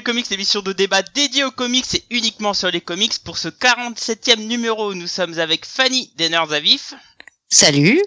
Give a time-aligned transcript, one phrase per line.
[0.00, 3.18] GG Comics, l'émission de débat dédiée aux comics et uniquement sur les comics.
[3.22, 6.94] Pour ce 47e numéro, nous sommes avec Fanny Deners à vif.
[7.50, 8.00] Salut.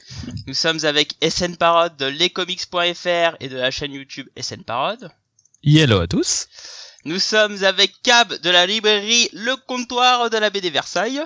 [0.47, 5.11] Nous sommes avec SN Parode de lescomics.fr et de la chaîne YouTube SN Parode.
[5.63, 6.47] Hello à tous.
[7.05, 11.21] Nous sommes avec Cab de la librairie Le Comptoir de la BD Versailles.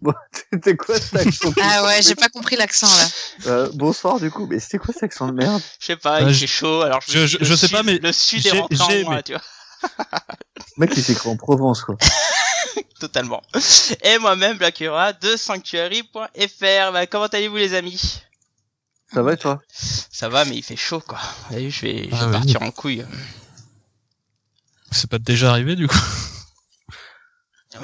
[0.00, 0.14] Bon,
[0.52, 3.08] c'était quoi cet accent Ah ouais, j'ai pas compris l'accent là.
[3.46, 5.62] Euh, Bonsoir du coup, mais c'était quoi cet accent de merde?
[5.78, 7.82] Je sais pas, Euh, il je- fait chaud, alors je, je- je sais sud- pas,
[7.84, 9.42] mais le sud est rentré en moi, tu vois,
[10.76, 11.96] mec il s'écrit en Provence quoi.
[13.00, 13.42] totalement.
[14.04, 16.92] Et moi-même, Blackura de Sanctuary.fr.
[16.92, 18.22] Bah, comment allez-vous les amis?
[19.12, 19.60] Ça va et toi?
[19.68, 21.18] Ça va, mais il fait chaud quoi.
[21.48, 22.32] Vous avez vu, je vais, je vais Ah oui.
[22.32, 23.04] partir en couille.
[24.90, 25.98] C'est pas déjà arrivé du coup?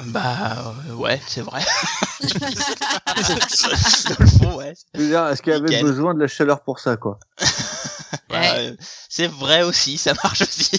[0.05, 1.65] Bah euh, ouais, c'est vrai.
[2.21, 4.73] Dans le fond, ouais.
[4.93, 5.83] Je veux dire, est-ce qu'il y avait Nickel.
[5.83, 7.19] besoin de la chaleur pour ça quoi?
[9.09, 10.69] C'est vrai aussi, ça marche aussi.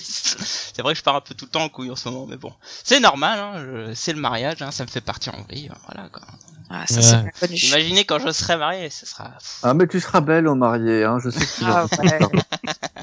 [0.74, 2.26] C'est vrai que je pars un peu tout le temps en couille en ce moment,
[2.26, 2.52] mais bon,
[2.84, 3.38] c'est normal.
[3.38, 3.52] Hein,
[3.88, 5.70] je- c'est le mariage, hein, ça me fait partir en vrille.
[5.86, 6.22] Voilà quoi.
[6.70, 7.02] Ah, ça Ouais.
[7.02, 7.56] c'est bien connu.
[7.56, 9.32] Imaginez quand je serai marié, ce sera.
[9.62, 12.18] Ah mais tu seras belle au marié, hein, je sais que tu Ah ouais.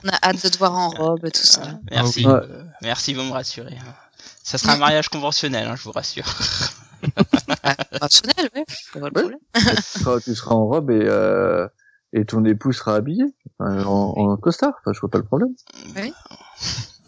[0.05, 1.61] On a hâte de te voir en robe, tout ça.
[1.91, 2.31] Merci, oui.
[2.31, 3.77] euh, merci, vous me rassurez.
[3.79, 3.93] hein.
[4.43, 6.25] Ça sera un mariage conventionnel, hein, je vous rassure.
[8.91, 9.37] Problème.
[9.53, 11.67] tu seras, tu seras en robe et, euh,
[12.13, 13.23] et ton époux sera habillé
[13.59, 15.53] enfin, en, en costard, enfin, je vois pas le problème.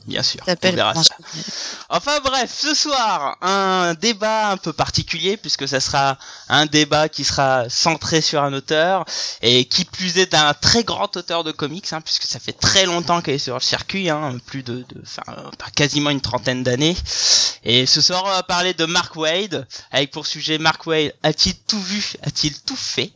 [0.10, 1.14] Bien sûr, on T'appelles verra ça.
[1.90, 7.24] Enfin bref, ce soir, un débat un peu particulier puisque ça sera un débat qui
[7.24, 9.06] sera centré sur un auteur
[9.44, 12.86] et qui plus est d'un très grand auteur de comics hein, puisque ça fait très
[12.88, 16.98] longtemps qu'elle est sur le circuit, hein, plus de, de enfin, quasiment une trentaine d'années.
[17.64, 21.56] Et ce soir, on va parler de Mark Wade avec pour sujet Mark Wade a-t-il
[21.56, 23.12] tout vu, a-t-il tout fait?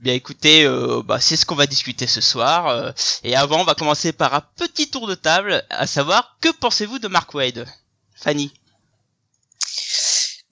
[0.00, 2.68] Bien écoutez, euh, bah, c'est ce qu'on va discuter ce soir.
[2.68, 2.90] euh,
[3.22, 6.98] et avant, on va commencer par un petit tour de table, à savoir, que pensez-vous
[6.98, 7.66] de Mark Wade
[8.14, 8.52] Fanny?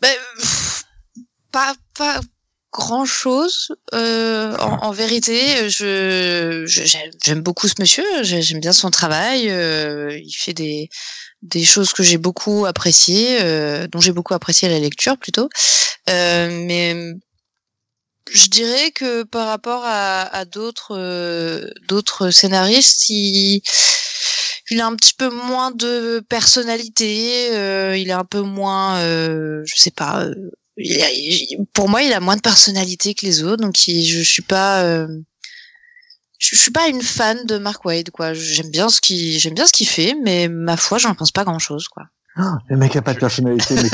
[0.01, 0.15] Ben,
[1.51, 2.21] pas, pas
[2.73, 3.73] grand chose.
[3.95, 6.65] Euh, en, vérité, je,
[7.25, 8.05] j'aime beaucoup ce monsieur.
[8.23, 9.45] j'ai- J'aime bien son travail.
[9.45, 10.91] il fait des,
[11.43, 13.39] des choses que j'ai beaucoup appréciées,
[13.89, 15.49] dont j'ai beaucoup apprécié la lecture plutôt.
[16.07, 16.95] Mais
[18.33, 23.63] je dirais que par rapport à, à d'autres euh, d'autres scénaristes, il
[24.71, 29.63] il a un petit peu moins de personnalité, euh, il est un peu moins, euh,
[29.65, 30.25] je sais pas.
[30.25, 30.35] euh,
[30.77, 34.23] il a- il- pour moi, il a moins de personnalité que les autres, donc je
[34.23, 35.09] suis pas, euh,
[36.39, 38.35] je, je suis pas une fan de Mark Wade, quoi.
[38.35, 41.45] J'aime bien ce qu'il, j'aime bien ce qu'il fait, mais ma foi, j'en pense pas
[41.45, 42.05] grand chose, quoi.
[42.69, 43.89] Le mec a pas de personnalité, mais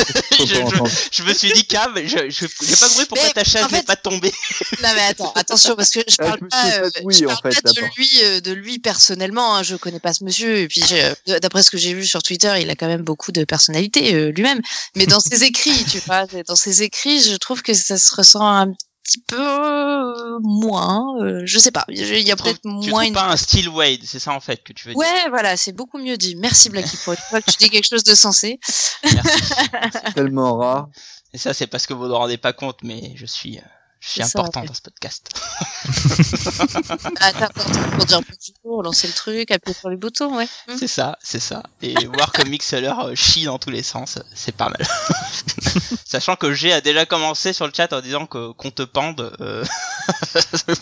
[0.46, 3.68] je, me suis dit, Cam, je, je, j'ai pas compris pourquoi Mais, ta chaise en
[3.68, 4.32] n'est fait- pas tombée.
[4.82, 7.54] Non mais attends, attention parce que je Ah, parle pas, euh, oui, je en parle
[7.54, 9.56] fait, pas de lui, euh, de lui personnellement.
[9.56, 12.22] Hein, je connais pas ce monsieur et puis j'ai- d'après ce que j'ai vu sur
[12.22, 14.60] Twitter, il a quand même beaucoup de personnalité euh, lui-même.
[14.96, 18.46] Mais dans ses écrits, tu vois, dans ses écrits, je trouve que ça se ressent
[18.46, 18.86] un petit
[19.26, 21.16] peu euh, moins.
[21.22, 23.12] euh, je sais pas, il y a Tu peut-être tu moins trouves une.
[23.14, 24.98] pas un style Wade, c'est ça en fait que tu veux dire?
[24.98, 26.36] Ouais, voilà, c'est beaucoup mieux dit.
[26.36, 28.58] Merci Blacky pour une fois que tu dis quelque chose de sensé.
[30.14, 30.88] tellement rare.
[31.32, 33.62] Et ça, c'est parce que vous ne vous rendez pas compte, mais je suis, euh,
[34.04, 35.30] je suis C'est ça, important dans ce podcast.
[37.20, 38.20] Ah, t'as pour dire
[38.62, 40.48] bonjour, lancer le truc, appuyer sur les boutons, ouais.
[40.68, 40.76] Hmm.
[40.78, 41.62] C'est ça, c'est ça.
[41.82, 44.86] Et voir que Mixler chie dans tous les sens, c'est pas mal.
[46.04, 49.34] Sachant que G a déjà commencé sur le chat en disant que qu'on te pende.
[49.40, 49.64] euh,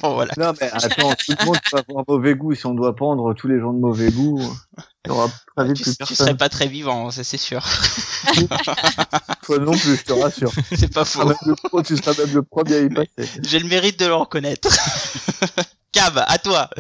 [0.03, 0.33] bon, voilà.
[0.37, 2.55] Non mais attends, tout le monde peut avoir mauvais goût.
[2.55, 4.41] Si on doit pendre tous les gens de mauvais goût,
[5.11, 6.17] aura très vite Tu, plus tu personne.
[6.17, 7.65] serais pas très vivant, ça c'est sûr.
[9.43, 10.53] Toi non plus, je te rassure.
[10.77, 11.29] c'est pas Tu seras faux.
[11.29, 13.41] même le, pro- tu seras même le premier à y passer.
[13.43, 14.69] J'ai le mérite de le reconnaître.
[15.93, 16.71] Cab, à toi.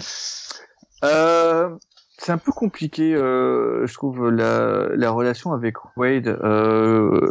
[1.04, 1.70] Euh,
[2.18, 7.28] c'est un peu compliqué, euh, je trouve, la, la relation avec Wade euh,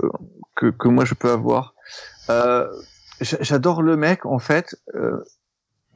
[0.55, 1.73] que, que moi je peux avoir.
[2.29, 2.67] Euh,
[3.21, 5.23] j'a- J'adore le mec, en fait, euh,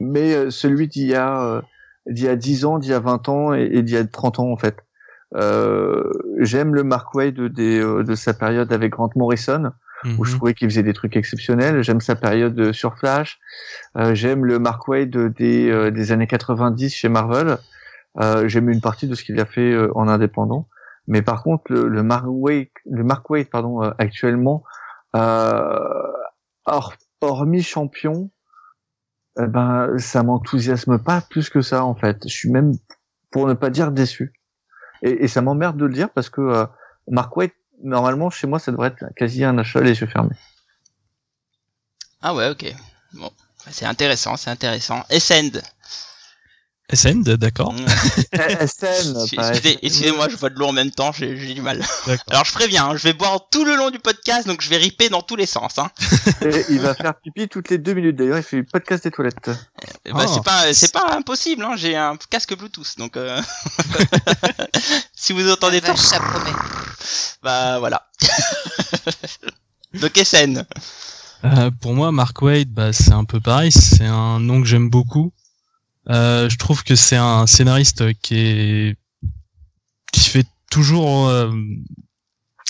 [0.00, 1.62] mais euh, celui d'il y a euh,
[2.06, 4.04] d'il y a 10 ans, d'il y a 20 ans et, et d'il y a
[4.06, 4.76] 30 ans, en fait.
[5.34, 6.04] Euh,
[6.38, 9.72] J'aime le Mark Wade des, euh, de sa période avec Grant Morrison
[10.18, 10.36] où je Mhm.
[10.36, 11.82] trouvais qu'il faisait des trucs exceptionnels.
[11.82, 13.38] J'aime sa période euh, sur Flash.
[13.96, 17.56] Euh, J'aime le Mark Wade des, euh, des années 90 chez Marvel.
[18.20, 20.68] Euh, J'aime une partie de ce qu'il a fait en indépendant.
[21.08, 24.64] Mais par contre, le, le Mark Wade, le Mark Wade pardon, actuellement,
[26.66, 28.30] hors, hormis champion,
[29.40, 32.18] eh ben, ça m'enthousiasme pas plus que ça en fait.
[32.24, 32.72] Je suis même,
[33.30, 34.32] pour ne pas dire déçu.
[35.02, 36.66] Et, ça m'emmerde de le dire parce que euh,
[37.08, 37.50] Mark Wade,
[37.82, 40.36] normalement, chez moi, ça devrait être quasi un achat les yeux fermés.
[42.22, 42.74] Ah ouais, ok.
[43.12, 43.30] Bon,
[43.70, 45.04] c'est intéressant, c'est intéressant.
[45.10, 45.60] Essend.
[46.92, 47.74] SN, d'accord.
[48.32, 51.82] Excusez- Excusez-moi, je vois de l'eau en même temps, j'ai j'ai du mal.
[52.06, 52.24] D'accord.
[52.30, 54.76] Alors je préviens, hein, je vais boire tout le long du podcast, donc je vais
[54.76, 55.78] riper dans tous les sens.
[55.78, 55.90] Hein.
[56.42, 58.16] Et il va faire pipi toutes les deux minutes.
[58.16, 59.50] D'ailleurs, il fait le podcast des toilettes.
[60.12, 60.18] Oh.
[60.32, 61.64] c'est pas, c'est pas impossible.
[61.64, 61.74] Hein.
[61.76, 63.40] J'ai un casque Bluetooth, donc euh...
[65.14, 66.56] si vous entendez pas, ça promet.
[67.42, 68.06] bah voilà.
[69.94, 70.64] donc SN.
[71.44, 73.72] Euh, pour moi, Mark Wade, bah, c'est un peu pareil.
[73.72, 75.32] C'est un nom que j'aime beaucoup.
[76.08, 78.96] Euh, je trouve que c'est un scénariste qui est
[80.12, 81.28] qui fait toujours.
[81.28, 81.50] euh,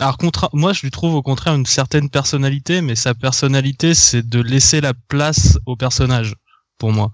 [0.00, 0.48] Alors, contra...
[0.52, 4.80] moi, je lui trouve au contraire une certaine personnalité, mais sa personnalité, c'est de laisser
[4.80, 6.34] la place au personnage,
[6.78, 7.12] pour moi.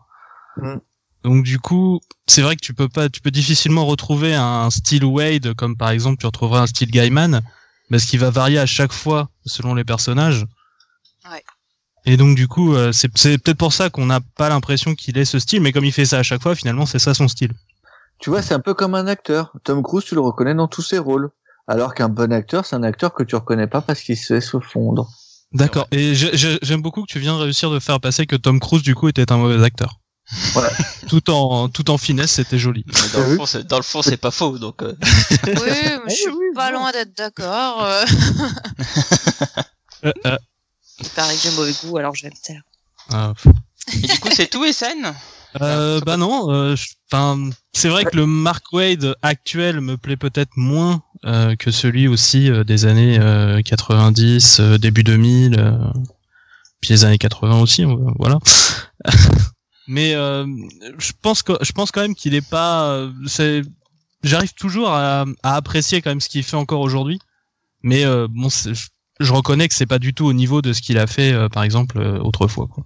[0.56, 0.76] Mm.
[1.24, 5.04] Donc, du coup, c'est vrai que tu peux pas, tu peux difficilement retrouver un style
[5.04, 7.42] Wade, comme par exemple tu retrouverais un style Gaiman,
[7.90, 10.44] parce qu'il va varier à chaque fois selon les personnages.
[12.04, 15.16] Et donc du coup, euh, c'est c'est peut-être pour ça qu'on n'a pas l'impression qu'il
[15.18, 17.28] ait ce style, mais comme il fait ça à chaque fois, finalement, c'est ça son
[17.28, 17.52] style.
[18.18, 19.52] Tu vois, c'est un peu comme un acteur.
[19.64, 21.30] Tom Cruise, tu le reconnais dans tous ses rôles.
[21.68, 24.58] Alors qu'un bon acteur, c'est un acteur que tu reconnais pas parce qu'il sait se
[24.60, 25.08] fondre.
[25.52, 25.86] D'accord.
[25.92, 28.94] Et j'aime beaucoup que tu viens de réussir de faire passer que Tom Cruise du
[28.94, 29.98] coup était un mauvais acteur.
[30.56, 30.62] Ouais.
[31.08, 32.84] tout en tout en finesse, c'était joli.
[32.86, 34.58] Mais dans, le fond, c'est- dans le fond, c'est pas faux.
[34.58, 34.94] Donc euh,
[35.46, 35.52] Oui,
[36.04, 37.84] mais je suis oui, pas loin d'être d'accord.
[37.84, 38.04] euh.
[40.26, 40.36] Euh,
[41.02, 42.62] Il paraît que j'ai mauvais goût, alors je vais me taire.
[43.12, 43.34] euh,
[43.94, 45.12] et du coup, c'est tout SN.
[45.60, 46.74] Euh, bah non, euh,
[47.10, 52.08] enfin, c'est vrai que le Mark Wade actuel me plaît peut-être moins euh, que celui
[52.08, 55.72] aussi euh, des années euh, 90, euh, début 2000, euh,
[56.80, 58.38] puis les années 80 aussi, euh, voilà.
[59.88, 60.46] Mais euh,
[60.98, 62.84] je pense que je pense quand même qu'il est pas.
[62.92, 63.62] euh, c'est,
[64.22, 67.18] j'arrive toujours à, à apprécier quand même ce qu'il fait encore aujourd'hui.
[67.82, 68.72] Mais euh, bon, c'est-
[69.22, 71.48] je, reconnais que c'est pas du tout au niveau de ce qu'il a fait, euh,
[71.48, 72.68] par exemple, euh, autrefois.
[72.68, 72.84] Quoi.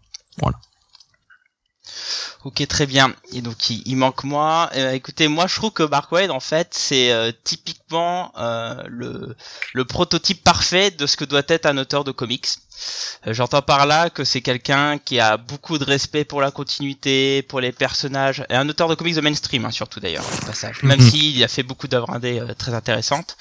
[2.45, 3.13] Ok, très bien.
[3.33, 4.71] Et donc il, il manque moi.
[4.77, 9.35] Euh, écoutez, moi je trouve que Mark Wade en fait c'est euh, typiquement euh, le
[9.73, 12.47] le prototype parfait de ce que doit être un auteur de comics.
[13.27, 17.61] J'entends par là que c'est quelqu'un qui a beaucoup de respect pour la continuité, pour
[17.61, 20.85] les personnages, et un auteur de comics de mainstream hein, surtout d'ailleurs au passage.
[20.85, 21.11] Même Mhm.
[21.11, 23.37] s'il a fait beaucoup d'œuvres indées très intéressantes.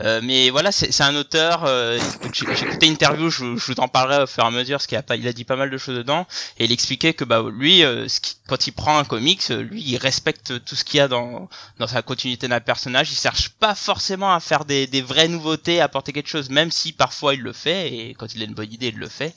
[0.00, 1.64] Euh, mais voilà, c'est un auteur.
[1.64, 1.98] euh,
[2.32, 4.76] j'ai écouté une interview, je, vous- je vous en parlerai au fur et à mesure,
[4.76, 6.26] parce qu'il a pas, il a dit pas mal de choses dedans,
[6.58, 8.06] et il expliquait que bah lui, euh,
[8.46, 11.48] quand il prend un comics, euh, lui, il respecte tout ce qu'il y a dans
[11.78, 13.10] dans sa continuité d'un personnage.
[13.10, 16.70] Il cherche pas forcément à faire des, des vraies nouveautés, à apporter quelque chose, même
[16.70, 19.34] si parfois il le fait, et quand il a une bonne idée, il le fait.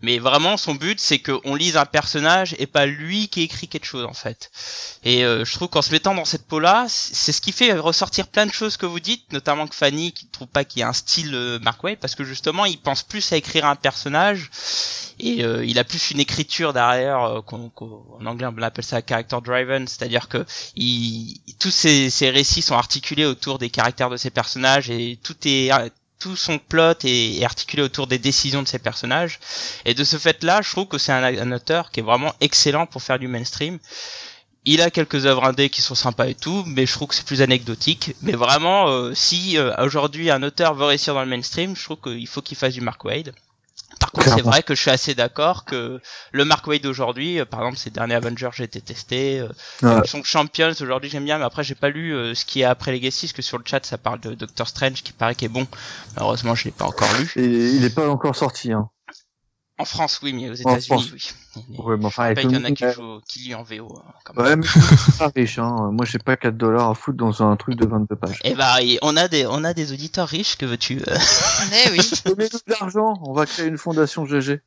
[0.00, 3.84] Mais vraiment, son but, c'est qu'on lise un personnage et pas lui qui écrit quelque
[3.86, 4.50] chose en fait.
[5.04, 8.28] Et euh, je trouve qu'en se mettant dans cette peau-là, c'est ce qui fait ressortir
[8.28, 10.82] plein de choses que vous dites, notamment que Fanny qui ne trouve pas qu'il y
[10.84, 13.74] a un style euh, Mark Waid, parce que justement, il pense plus à écrire un
[13.76, 14.50] personnage
[15.18, 19.02] et euh, il a plus une écriture derrière, euh, qu'on- en anglais on appelle ça
[19.02, 20.44] character driven, c'est-à-dire que
[20.76, 25.70] il, tous ces récits sont articulés autour des caractères de ces personnages et tout est
[26.18, 29.38] tout son plot est, articulé autour des décisions de ces personnages.
[29.84, 32.86] Et de ce fait-là, je trouve que c'est un, un auteur qui est vraiment excellent
[32.86, 33.78] pour faire du mainstream.
[34.64, 37.24] Il a quelques œuvres indées qui sont sympas et tout, mais je trouve que c'est
[37.24, 38.14] plus anecdotique.
[38.22, 42.00] Mais vraiment, euh, si euh, aujourd'hui un auteur veut réussir dans le mainstream, je trouve
[42.02, 43.32] qu'il faut qu'il fasse du Mark Wade.
[44.00, 46.00] Par contre, c'est vrai que je suis assez d'accord que
[46.32, 49.40] le Mark Wade d'aujourd'hui, euh, par exemple, ces derniers Avengers, j'ai été testé.
[49.40, 49.48] euh,
[49.82, 50.06] Ouais.
[50.06, 52.92] Son Champions, aujourd'hui, j'aime bien, mais après, j'ai pas lu euh, ce qui est après
[52.92, 55.48] Legacy, parce que sur le chat, ça parle de Doctor Strange, qui paraît qui est
[55.48, 55.66] bon.
[56.14, 57.32] Malheureusement, je l'ai pas encore lu.
[57.36, 58.72] Et il est pas encore sorti.
[58.72, 58.88] Hein.
[59.80, 61.30] En France, oui, mais aux États-Unis, oui.
[61.78, 63.96] Ouais, mais enfin, avec qu'il y en a qui, jouent- qui lisent en VO.
[63.96, 64.44] hein, quand même.
[64.44, 64.66] Ouais, mais
[65.06, 65.58] c'est pas riche.
[65.58, 65.90] Hein.
[65.92, 68.38] Moi, j'ai pas 4 dollars à foutre dans un truc de 22 pages.
[68.44, 71.16] Eh bah, on a des, on a des auditeurs riches, que veux-tu euh
[71.86, 71.98] Eh oui.
[72.26, 73.14] Donnez-nous de l'argent.
[73.22, 74.60] On va créer une fondation GG.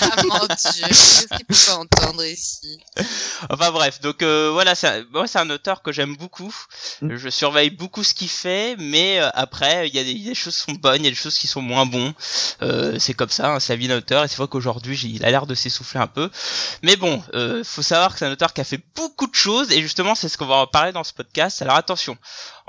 [0.00, 2.78] Ah, mon dieu, qu'est-ce qu'il peut pas entendre ici
[3.50, 6.54] Enfin bref, donc euh, voilà, c'est un- moi c'est un auteur que j'aime beaucoup.
[7.02, 7.16] Mm.
[7.16, 10.26] Je surveille beaucoup ce qu'il fait, mais euh, après il y, a des- il y
[10.26, 12.14] a des choses qui sont bonnes, il y a des choses qui sont moins bons.
[12.62, 14.24] Euh, c'est comme ça, hein, c'est la vie d'un auteur.
[14.24, 16.30] Et c'est vrai qu'aujourd'hui j'ai- il a l'air de s'essouffler un peu.
[16.82, 19.70] Mais bon, euh, faut savoir que c'est un auteur qui a fait beaucoup de choses
[19.72, 21.62] et justement c'est ce qu'on va en parler dans ce podcast.
[21.62, 22.16] Alors attention,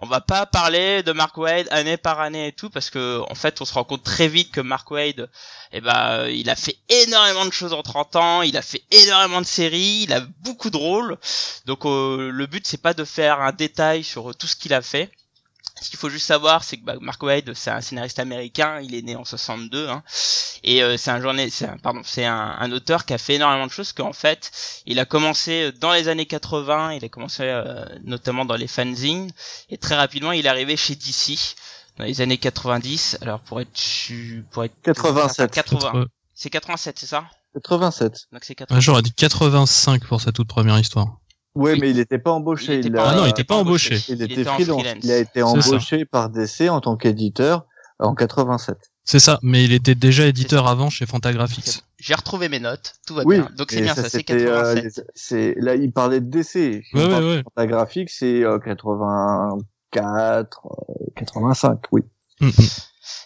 [0.01, 3.35] on va pas parler de Mark Wade année par année et tout parce que en
[3.35, 5.29] fait on se rend compte très vite que Mark Wade
[5.71, 8.83] eh ben, euh, il a fait énormément de choses en 30 ans, il a fait
[8.91, 11.17] énormément de séries, il a beaucoup de rôles.
[11.65, 14.81] Donc euh, le but c'est pas de faire un détail sur tout ce qu'il a
[14.81, 15.11] fait.
[15.81, 18.93] Ce qu'il faut juste savoir, c'est que bah, Mark Waid, c'est un scénariste américain, il
[18.95, 20.03] est né en 62, hein,
[20.63, 23.35] et euh, c'est un journée, c'est un, pardon, c'est un, un auteur qui a fait
[23.35, 23.93] énormément de choses.
[23.93, 24.51] Qu'en fait,
[24.85, 29.31] il a commencé dans les années 80, il a commencé euh, notamment dans les fanzines,
[29.69, 31.55] et très rapidement, il est arrivé chez DC
[31.97, 33.17] dans les années 90.
[33.21, 35.51] Alors pour être, su- pour être 87.
[35.51, 37.25] 80, c'est 87, c'est ça?
[37.53, 38.27] 87.
[38.31, 38.79] Donc c'est Ouais, 80.
[38.79, 41.17] J'aurais dit 85 pour sa toute première histoire.
[41.59, 41.79] Ouais, Oui.
[41.81, 42.73] mais il n'était pas embauché.
[42.75, 43.95] Il était Il, pas- a- Ah non, il était pas embauché.
[44.09, 44.81] il Il était était en freelance.
[44.81, 45.03] freelance.
[45.03, 47.65] Il a été embauché par DC en tant qu'éditeur
[47.99, 48.77] en 87.
[49.03, 51.81] C'est ça, mais il était déjà éditeur avant chez Fantagraphics.
[51.97, 53.49] J'ai retrouvé mes notes, tout va Oui, bien.
[53.57, 54.97] Donc c'est bien ça, ça, c'est c'était, euh, 87.
[54.97, 56.83] les- c'est là il parlait de DC.
[56.93, 57.43] Ouais, ouais, ouais.
[57.57, 60.69] La graphique c'est euh, 84, euh,
[61.15, 62.03] 85, oui.
[62.41, 62.51] Mm, mm.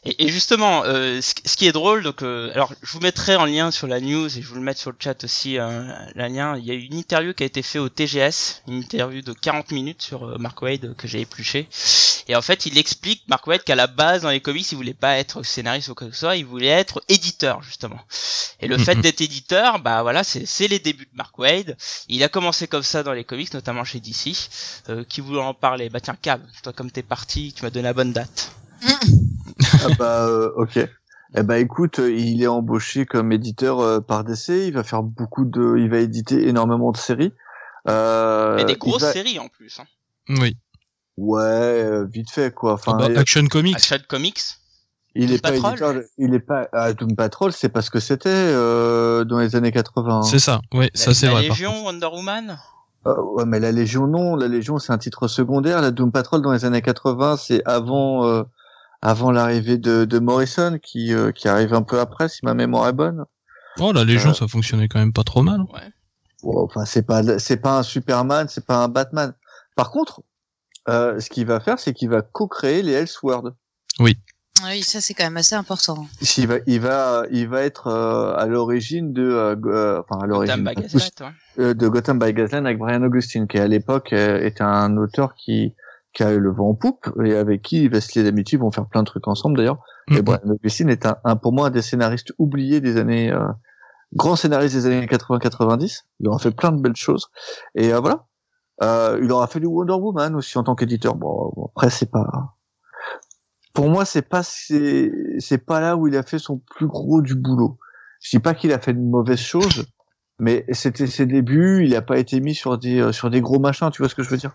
[0.05, 3.35] Et, et justement, euh, ce, ce qui est drôle, donc, euh, alors je vous mettrai
[3.35, 5.83] en lien sur la news et je vous le mettre sur le chat aussi, euh,
[6.15, 6.57] la lien.
[6.57, 9.33] Il y a eu une interview qui a été faite au TGS, une interview de
[9.33, 11.67] 40 minutes sur euh, Mark Wade euh, que j'ai épluché.
[12.27, 14.93] Et en fait, il explique Mark Wade qu'à la base dans les comics, il voulait
[14.93, 17.99] pas être scénariste ou quoi que ce soit, il voulait être éditeur justement.
[18.61, 19.01] Et le fait Mhm.
[19.01, 21.75] d'être éditeur, bah voilà, c'est c'est les débuts de Mark Wade.
[22.07, 24.33] Il a commencé comme ça dans les comics, notamment chez DC.
[24.89, 27.83] Euh, qui voulait en parler Bah tiens, Cab, toi comme t'es parti, tu m'as donné
[27.83, 28.51] la bonne date.
[29.83, 30.79] Ah bah euh, ok.
[31.35, 34.49] Eh bah écoute, il est embauché comme éditeur euh, par DC.
[34.67, 37.33] Il va faire beaucoup de, il va éditer énormément de séries.
[37.89, 39.79] Euh, Mais des grosses va- séries en plus.
[39.79, 39.85] Hein.
[40.29, 40.55] Oui.
[41.17, 42.73] Ouais, euh, vite fait quoi.
[42.73, 43.75] Enfin, Ah bah, Action Comics.
[43.75, 44.39] Action Comics?
[45.15, 45.93] il Doom est pas éditeur.
[46.17, 46.67] Il est pas.
[46.73, 50.17] Ah, Doom Patrol, c'est parce que c'était euh, dans les années 80.
[50.17, 50.21] hein.
[50.23, 51.47] C'est ça, ouais, ça la, c'est la vrai.
[51.47, 52.57] par Légion, Wonder Woman?
[53.05, 54.35] Euh, ouais, mais la Légion, non.
[54.35, 55.81] La Légion, c'est un titre secondaire.
[55.81, 58.43] La Doom Patrol, dans les années 80, c'est avant, euh,
[59.05, 62.87] avant l'arrivée de, de Morrison, qui, euh, qui arrive un peu après, si ma mémoire
[62.87, 63.25] est bonne.
[63.79, 65.59] Oh, la Légion, Euh, ça fonctionnait quand même pas trop mal.
[66.41, 69.33] Bon, enfin, c'est pas, c'est pas un Superman, c'est pas un Batman.
[69.75, 70.21] Par contre,
[70.87, 73.53] euh, ce qu'il va faire, c'est qu'il va co-créer les Elseworlds.
[73.99, 74.17] Oui,
[74.83, 76.07] ça c'est quand même assez important.
[76.37, 80.27] Il va, il va, il va être euh, à l'origine de, euh, euh, enfin à
[80.27, 81.63] Gotham l'origine by Gaslight, ouais.
[81.63, 85.35] euh, de Gotham by Gaslight avec Brian Augustine, qui à l'époque euh, était un auteur
[85.35, 85.73] qui,
[86.13, 89.01] qui a eu le vent en poupe et avec qui Wesley d'amitié vont faire plein
[89.01, 89.79] de trucs ensemble d'ailleurs.
[90.09, 90.21] Et Mhm.
[90.21, 93.47] Brian Augustine est un, un, pour moi un des scénaristes oubliés des années, euh,
[94.13, 96.03] grand scénariste des années 80-90.
[96.19, 97.29] Il aura fait plein de belles choses.
[97.75, 98.25] Et euh, voilà.
[98.81, 101.15] Euh, il aura fait du Wonder Woman aussi en tant qu'éditeur.
[101.15, 102.55] Bon, bon, après c'est pas.
[103.73, 107.21] Pour moi, c'est pas c'est c'est pas là où il a fait son plus gros
[107.21, 107.77] du boulot.
[108.21, 109.85] Je dis pas qu'il a fait de mauvaises choses,
[110.39, 111.83] mais c'était ses débuts.
[111.85, 113.89] Il a pas été mis sur des euh, sur des gros machins.
[113.91, 114.53] Tu vois ce que je veux dire?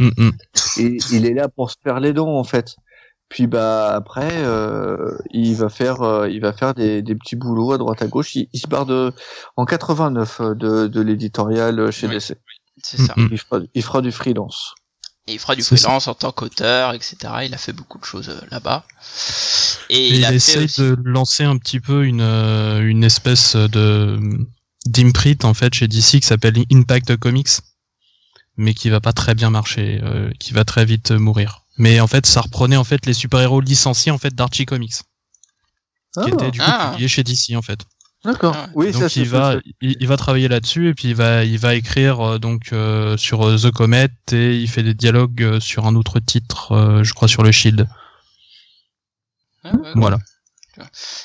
[0.00, 0.32] Mm, mm.
[0.78, 2.76] Et il est là pour se faire les dents en fait.
[3.28, 7.72] Puis bah après, euh, il va faire, euh, il va faire des, des petits boulots
[7.72, 8.34] à droite à gauche.
[8.34, 9.12] Il, il se barre de
[9.56, 12.14] en 89 euh, de, de l'éditorial chez Oui.
[12.16, 12.34] DC.
[12.82, 13.14] C'est ça.
[13.16, 13.28] Mm.
[13.30, 14.74] Il fera, il fera du freelance.
[15.28, 15.76] Et il fera du ça.
[15.76, 17.16] freelance en tant qu'auteur, etc.
[17.44, 18.84] Il a fait beaucoup de choses euh, là-bas.
[19.90, 20.80] Et, Et il, il a fait aussi...
[20.80, 24.18] de lancer un petit peu une, euh, une espèce de
[24.86, 27.50] d'imprint en fait chez DC qui s'appelle Impact Comics,
[28.60, 31.64] mais qui va pas très bien marcher, euh, qui va très vite mourir.
[31.78, 34.94] Mais en fait, ça reprenait en fait les super-héros licenciés en fait d'Archie Comics,
[36.22, 36.90] qui étaient du coup Ah.
[36.92, 37.80] publiés chez DC en fait.
[38.24, 38.54] D'accord.
[38.54, 38.68] Ah.
[38.74, 41.58] Oui, ça donc il va, il, il va travailler là-dessus et puis il va, il
[41.58, 45.58] va écrire euh, donc euh, sur euh, The Comet et il fait des dialogues euh,
[45.60, 47.88] sur un autre titre, euh, je crois sur le Shield.
[49.64, 50.18] Ouais, Voilà.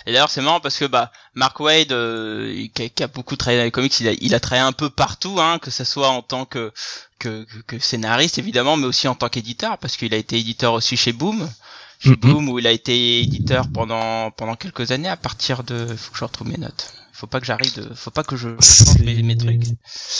[0.05, 3.35] Et d'ailleurs, c'est marrant parce que bah Mark Wade, euh, qui, a, qui a beaucoup
[3.35, 5.85] travaillé dans les comics, il a, il a travaillé un peu partout, hein, que ça
[5.85, 6.71] soit en tant que,
[7.19, 10.73] que, que, que scénariste évidemment, mais aussi en tant qu'éditeur, parce qu'il a été éditeur
[10.73, 11.49] aussi chez Boom,
[11.99, 12.15] chez Mhm.
[12.17, 16.17] Boom où il a été éditeur pendant pendant quelques années à partir de, faut que
[16.17, 16.93] je retrouve mes notes.
[17.13, 19.61] Faut pas que j'arrive de, faut pas que je change mes, mes trucs.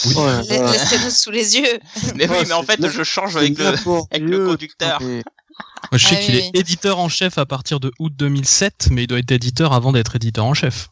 [0.06, 0.14] Oui.
[0.14, 0.72] Ouais, La- ouais.
[0.72, 1.78] Laissez-nous sous les yeux.
[2.14, 4.98] Mais oui, Ouais, mais en fait, je change avec le, avec le conducteur.
[5.92, 8.88] Moi, je sais Ah qu'il oui, est éditeur en chef à partir de août 2007,
[8.90, 10.88] mais il doit être éditeur avant d'être éditeur en chef.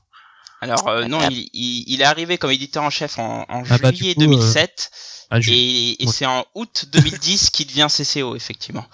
[0.61, 3.79] Alors euh, non, il, il, il est arrivé comme éditeur en chef en, en Ah
[3.79, 4.91] bah, juillet coup, euh, 2007
[5.31, 6.13] Ah, et, et ouais.
[6.13, 8.87] c'est en août 2010 qu'il devient CCO effectivement.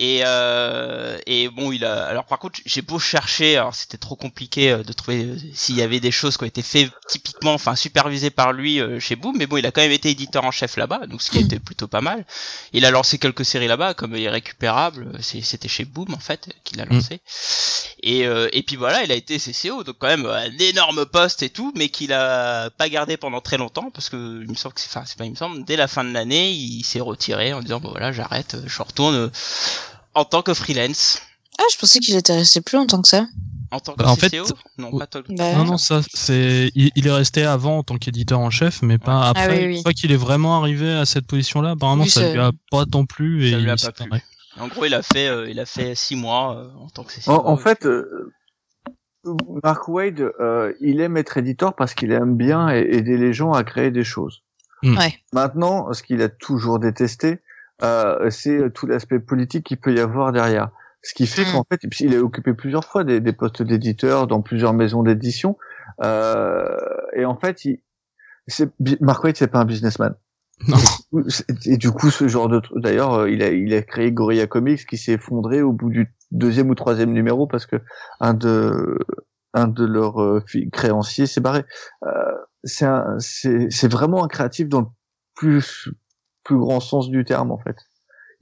[0.00, 2.06] Et, euh, et bon, il a.
[2.06, 5.74] Alors par contre, j'ai beau chercher, alors c'était trop compliqué euh, de trouver euh, s'il
[5.74, 9.16] y avait des choses qui ont été faites typiquement, enfin supervisées par lui euh, chez
[9.16, 11.38] Boom, mais bon, il a quand même été éditeur en chef là-bas, donc ce qui
[11.38, 12.24] était plutôt pas mal.
[12.72, 16.84] Il a lancé quelques séries là-bas, comme Irrécupérable, c'était chez Boom en fait qu'il a
[16.84, 17.20] lancé.
[18.04, 21.42] Et, euh, et puis voilà, il a été CCO, donc quand même un énorme poste
[21.42, 24.74] et tout, mais qu'il a pas gardé pendant très longtemps parce que il me semble
[24.74, 27.00] que c'est, enfin c'est pas il me semble, dès la fin de l'année, il s'est
[27.00, 29.32] retiré en disant bon voilà j'arrête, je retourne
[30.18, 31.22] en tant que freelance.
[31.58, 33.26] Ah, je pensais qu'il était resté plus longtemps que ça.
[33.70, 34.46] En tant que Bah, en fait, CCO
[34.78, 38.40] Non, pas Bah, Non, non, ça, c'est, il, il est resté avant en tant qu'éditeur
[38.40, 39.44] en chef, mais pas après.
[39.44, 39.76] Ah oui, oui.
[39.76, 42.50] Une fois qu'il est vraiment arrivé à cette position-là, apparemment, Oui, ça ça- lui a
[42.70, 44.10] pas tant plu et Ça lui a il pas plu.
[44.58, 47.12] En gros, il a fait, euh, il a fait six mois euh, en tant que
[47.12, 47.30] CCO.
[47.30, 48.32] En, en fait, euh,
[49.62, 53.62] Mark Wade, euh, il aime être éditeur parce qu'il aime bien aider les gens à
[53.62, 54.42] créer des choses.
[54.82, 54.96] Mm.
[54.98, 55.18] Ouais.
[55.32, 57.38] Maintenant, ce qu'il a toujours détesté,
[57.82, 60.70] euh, c'est tout l'aspect politique qu'il peut y avoir derrière.
[61.02, 61.52] Ce qui fait Mm.
[61.52, 65.56] qu'en fait, il a occupé plusieurs fois des, des postes d'éditeur dans plusieurs maisons d'édition.
[66.02, 66.76] Euh,
[67.14, 67.80] et en fait, il,
[68.46, 68.70] c'est,
[69.00, 70.14] Mark Wade, c'est pas un businessman.
[70.66, 70.76] Non.
[71.66, 74.48] Et du coup, ce genre de truc, d'ailleurs, euh, il a, il a créé Gorilla
[74.48, 77.76] Comics qui s'est effondré au bout du deuxième ou troisième numéro parce que
[78.18, 78.98] un de,
[79.54, 81.64] un de leurs euh, créanciers s'est barré.
[82.04, 82.08] Euh,
[82.64, 84.86] c'est un, c'est, c'est vraiment un créatif dans le
[85.36, 85.90] plus,
[86.44, 87.76] plus grand sens du terme, en fait.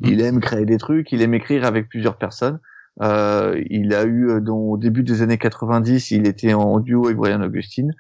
[0.00, 2.60] Il aime créer des trucs, il aime écrire avec plusieurs personnes.
[3.02, 7.06] Euh, il a eu, euh, dans, au début des années 90, il était en duo
[7.06, 7.92] avec Brian Augustine.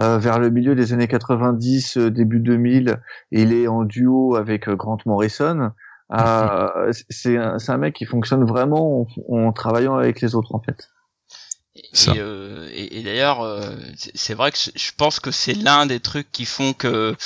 [0.00, 3.00] Euh, vers le milieu des années 90, euh, début 2000,
[3.32, 5.72] il est en duo avec euh, Grant Morrison.
[6.12, 10.60] Euh, c'est un, un mec qui fonctionne vraiment en, en travaillant avec les autres en
[10.60, 10.90] fait.
[11.76, 11.82] Et,
[12.20, 13.60] euh, et- et d'ailleurs, euh,
[14.14, 17.16] c'est vrai que je- pense que c'est l'un des trucs qui font que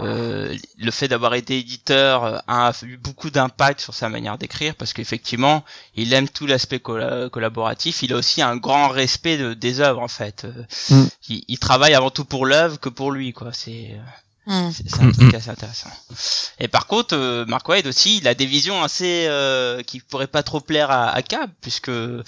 [0.00, 4.74] euh, le fait d'avoir été éditeur euh, a eu beaucoup d'impact sur sa manière d'écrire,
[4.76, 5.62] parce qu'effectivement,
[5.94, 8.02] il aime tout l'aspect colla- collaboratif.
[8.02, 10.44] Il a aussi un grand respect de, des œuvres en fait.
[10.46, 11.06] Euh, Mm.
[11.28, 13.52] Il, il travaille avant tout pour l'œuvre que pour lui, quoi.
[13.52, 13.90] C'est
[14.48, 14.70] Hmm.
[14.72, 15.90] c'est c'est un truc assez intéressant.
[16.58, 20.26] Et par contre, euh, Mark Wade aussi, il a des visions assez euh, qui pourraient
[20.26, 22.22] pas trop plaire à, à Cab, puisque euh,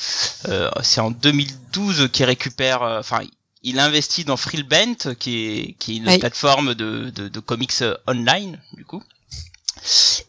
[0.82, 3.20] c'est en 2012 qu'il récupère, euh, enfin,
[3.62, 6.18] il investit dans Freelbent, qui est qui est une Oui.
[6.18, 9.02] plateforme de, de, de comics euh, online, du coup.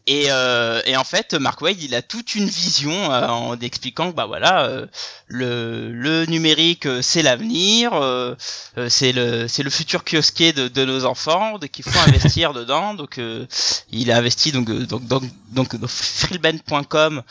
[0.07, 4.11] Et, euh, et en fait, Mark Wade, il a toute une vision euh, en expliquant
[4.11, 4.85] que bah voilà, euh,
[5.27, 8.35] le, le numérique euh, c'est l'avenir, euh,
[8.77, 12.53] euh, c'est le c'est le futur kiosquet de, de nos enfants, donc il faut investir
[12.61, 12.93] dedans.
[12.93, 13.45] Donc euh,
[13.91, 17.21] il a investi donc donc donc donc dans freelband.com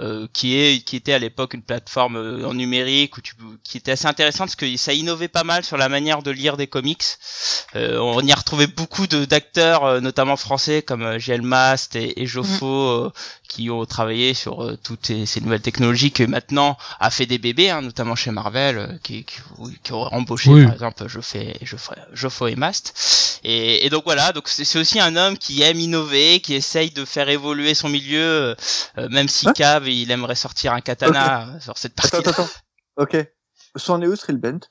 [0.00, 3.34] euh, qui est qui était à l'époque une plateforme euh, en numérique où tu
[3.64, 6.56] qui était assez intéressante parce que ça innovait pas mal sur la manière de lire
[6.56, 7.02] des comics.
[7.74, 12.26] Euh, on y a retrouvé beaucoup d'acteurs euh, notamment français comme JL Mast et, et
[12.26, 13.12] Joffo euh,
[13.56, 17.38] qui ont travaillé sur euh, toutes ces, ces nouvelles technologies que maintenant a fait des
[17.38, 19.38] bébés hein, notamment chez Marvel euh, qui qui,
[19.82, 20.64] qui ont embauché Oui.
[20.64, 25.16] par exemple et Joffo, Joffo et Mast et, et donc voilà donc c'est aussi un
[25.16, 28.54] homme qui aime innover qui essaye de faire évoluer son milieu euh,
[28.98, 32.30] euh, même si Hein Cave il aimerait sortir un katana euh, sur cette partie Attends,
[32.30, 32.50] attends, attends.
[32.98, 33.16] Ok.
[33.76, 34.64] Son est où Thrillbent?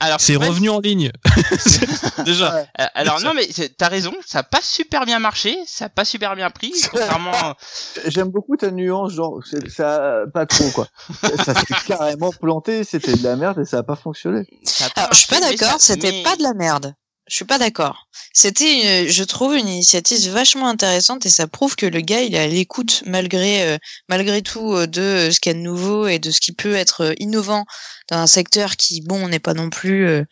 [0.00, 1.10] Alors C'est revenu en ligne.
[2.24, 2.54] Déjà.
[2.80, 5.88] Euh, alors non mais c'est- t'as raison, ça a pas super bien marché, ça a
[5.88, 7.54] pas super bien pris, contrairement.
[8.06, 10.88] J'aime beaucoup ta nuance, genre ça pas trop quoi.
[11.44, 14.46] ça s'est carrément planté, c'était de la merde et ça a pas fonctionné.
[14.64, 16.94] ça a pas Alors, je suis pas d'accord, c'était mais- pas de la merde.
[17.28, 18.08] Je suis pas d'accord.
[18.32, 22.34] C'était, une- je trouve, une initiative vachement intéressante et ça prouve que le gars, il
[22.34, 25.62] est à l'écoute malgré, euh, malgré tout euh, de euh, ce qu'il y a de
[25.64, 27.64] nouveau et de ce qui peut être euh, innovant
[28.08, 30.24] dans un secteur qui, bon, n'est pas non plus euh,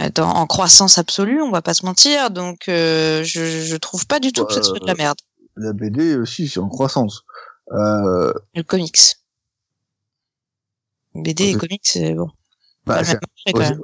[0.00, 2.30] euh, dans, en croissance absolue, on va pas se mentir.
[2.30, 5.18] Donc, euh, je, je trouve pas du tout que ce soit de la Euh, merde.
[5.56, 7.22] La BD aussi, c'est en croissance.
[7.72, 8.98] Euh, Le comics.
[11.14, 12.30] BD et comics, c'est bon.
[12.86, 13.18] Bah, c'est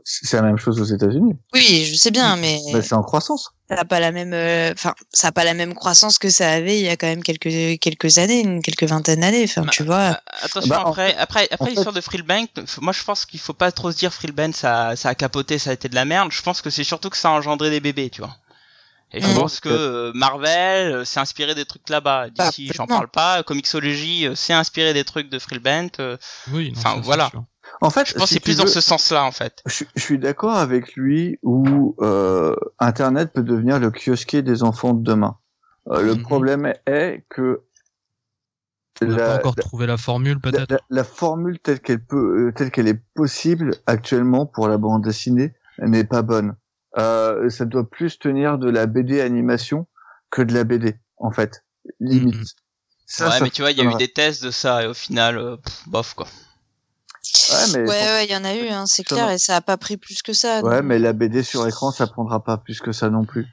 [0.05, 1.35] c'est la même chose aux États-Unis.
[1.55, 3.51] Oui, je sais bien, mais Bah, c'est en croissance.
[3.69, 6.51] ça n'a pas la même, euh, enfin, ça a pas la même croissance que ça
[6.51, 9.45] avait il y a quand même quelques quelques années, une- quelques vingtaines d'années.
[9.45, 9.97] Enfin, tu vois.
[9.97, 13.71] Euh, Attention Bah, après, après, après l'histoire de Freelbank, moi je pense qu'il faut pas
[13.73, 16.31] trop se dire Freelbank ça, ça a capoté, ça a été de la merde.
[16.33, 18.37] Je pense que c'est surtout que ça a engendré des bébés, tu vois.
[19.13, 19.35] Et je Mhm.
[19.37, 22.27] pense que euh, Marvel euh, s'est inspiré des trucs là-bas.
[22.37, 23.43] Bah, D'ici, j'en parle pas.
[23.43, 25.89] Comixology euh, s'est inspiré des trucs de Freelbent.
[25.99, 26.19] euh,
[26.53, 26.73] Oui.
[26.73, 27.31] non, Enfin, ça, c'est voilà.
[27.81, 29.62] En fait, je pense que c'est plus dans ce sens-là en fait.
[29.67, 34.95] Je, je suis d'accord avec lui où euh, Internet peut devenir le kiosquet des enfants
[34.95, 35.38] de demain.
[35.91, 36.23] Euh, Le Mhm.
[36.23, 37.62] problème est que
[39.01, 40.71] On n'a la, pas encore trouvé la formule, peut-être?
[40.73, 45.05] la- la formule telle qu'elle peut, euh, telle qu'elle est possible actuellement pour la bande
[45.05, 46.57] dessinée n'est pas bonne.
[46.97, 49.87] Euh, ça doit plus tenir de la BD animation
[50.31, 51.64] que de la BD, en fait.
[52.01, 52.35] Limite.
[52.35, 52.45] Mhm.
[53.07, 54.87] Ça, ouais, ça mais tu vois, il y a eu des tests de ça et
[54.88, 56.27] au final, euh, pff, bof quoi.
[57.74, 59.61] Ouais, mais, Ouais, ouais, il y en a eu, hein, c'est clair, et ça a
[59.61, 60.62] pas pris plus que ça.
[60.62, 60.85] ouais, donc.
[60.85, 63.46] mais la BD sur écran, ça prendra pas plus que ça non plus.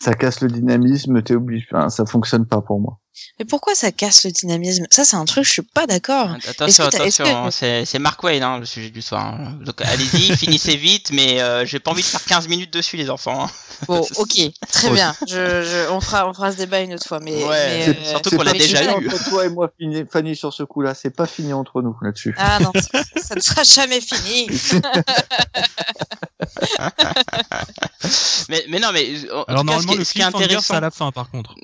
[0.00, 1.66] Ça casse le dynamisme, t'es obligé.
[1.70, 2.98] Enfin, ça fonctionne pas pour moi.
[3.38, 4.86] Mais pourquoi ça casse le dynamisme?
[4.90, 6.30] Ça, c'est un truc, je suis pas d'accord.
[6.48, 9.24] Attention, attention, que- hein, c'est Mark Wayne hein, le sujet du soir.
[9.26, 9.58] hein.
[9.64, 13.10] Donc allez-y, finissez vite, mais euh, j'ai pas envie de faire 15 minutes dessus les
[13.10, 13.44] enfants.
[13.44, 13.50] hein.
[13.86, 14.38] Bon, ok,
[14.70, 15.14] très bien.
[15.28, 17.32] Je, je, on fera, on fera ce débat une autre fois, mais.
[17.44, 19.08] Ouais, mais, c'est- euh, surtout C'est qu'on l'a pas déjà fini eu.
[19.08, 22.34] Entre toi et moi, Fanny- Fanny, sur ce coup-là, c'est pas fini entre nous là-dessus.
[22.38, 22.72] Ah non,
[23.20, 24.46] ça, ne sera jamais fini.
[28.48, 30.24] Mais, mais non, mais en Alors tout cas, ce normalement, qui, le ce qui est
[30.24, 31.54] intéressant, à la fin, par contre.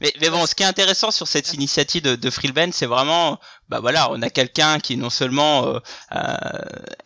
[0.00, 2.30] Mais, mais bon, ce qui est intéressant sur cette initiative de, de
[2.72, 5.78] c'est vraiment, bah voilà, on a quelqu'un qui non seulement euh,
[6.14, 6.34] euh,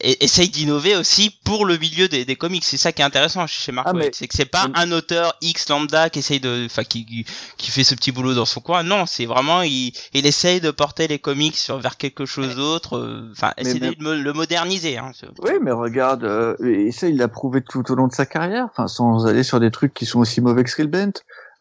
[0.01, 2.65] essaye d'innover aussi pour le milieu des, des comics.
[2.65, 5.35] C'est ça qui est intéressant chez Mark Ah, mais- c'est que c'est pas un auteur
[5.41, 7.25] X lambda qui essaye de, enfin qui
[7.57, 8.83] qui fait ce petit boulot dans son coin.
[8.83, 12.97] Non, c'est vraiment il, il essaye de porter les comics sur vers quelque chose d'autre.
[12.99, 14.99] euh, Enfin, essayer de le moderniser.
[14.99, 18.27] Hein, Oui, mais regarde, euh, et ça, il l'a prouvé tout au long de sa
[18.27, 21.13] carrière, enfin, sans aller sur des trucs qui sont aussi mauvais que Skrillbent.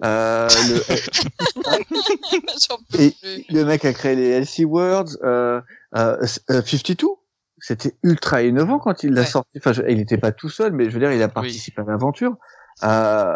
[0.06, 0.78] Euh, le,
[3.00, 3.16] et
[3.50, 5.62] le mec a créé les LC Words, euh,
[5.96, 6.18] euh,
[6.52, 7.08] euh, 52.
[7.60, 9.28] C'était ultra innovant quand il l'a Ouais.
[9.28, 9.50] sorti.
[9.58, 11.86] Enfin, je- il n'était pas tout seul, mais je veux dire, il a participé à
[11.86, 12.36] l'aventure.
[12.84, 13.36] Euh,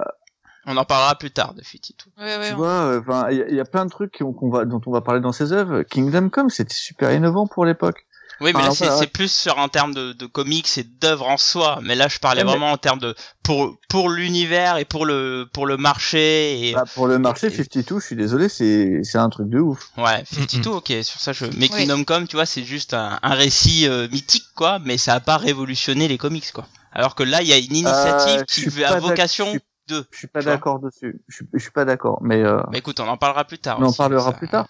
[0.68, 2.10] On en parlera plus tard de Fit et tout.
[2.20, 3.90] Ouais, ouais, tu on- vois, euh, enfin, il y, a- il y a plein de
[3.90, 5.82] trucs qu'on qu'on va, dont on va parler dans ses œuvres.
[5.82, 8.06] Kingdom Come, c'était super innovant pour l'époque.
[8.42, 9.08] Oui, mais Ah, là, c'est ouais.
[9.08, 11.80] plus sur un terme de, de comics et d'œuvres en soi.
[11.84, 15.06] Mais là, je parlais Ouais, mais- vraiment en termes de pour pour l'univers et pour
[15.06, 19.02] le pour le marché et Bah, pour le marché, et- 52, je suis désolé, c'est
[19.04, 19.90] c'est un truc de ouf.
[19.98, 21.46] ouais, 52, Mm, ok, sur ça je.
[21.58, 21.86] Mais Oui.
[21.86, 24.80] Kingdom Come, tu vois, c'est juste un, un récit euh, mythique, quoi.
[24.84, 26.66] Mais ça a pas révolutionné les comics, quoi.
[26.94, 30.06] Alors que là, il y a une initiative Euh, qui a vocation je suis- de.
[30.12, 31.22] Je suis pas d'accord dessus.
[31.28, 33.78] Je suis, je suis pas d'accord, mais euh, Mais écoute, on en parlera plus tard.
[33.80, 34.38] on en parlera ça.
[34.38, 34.66] plus tard.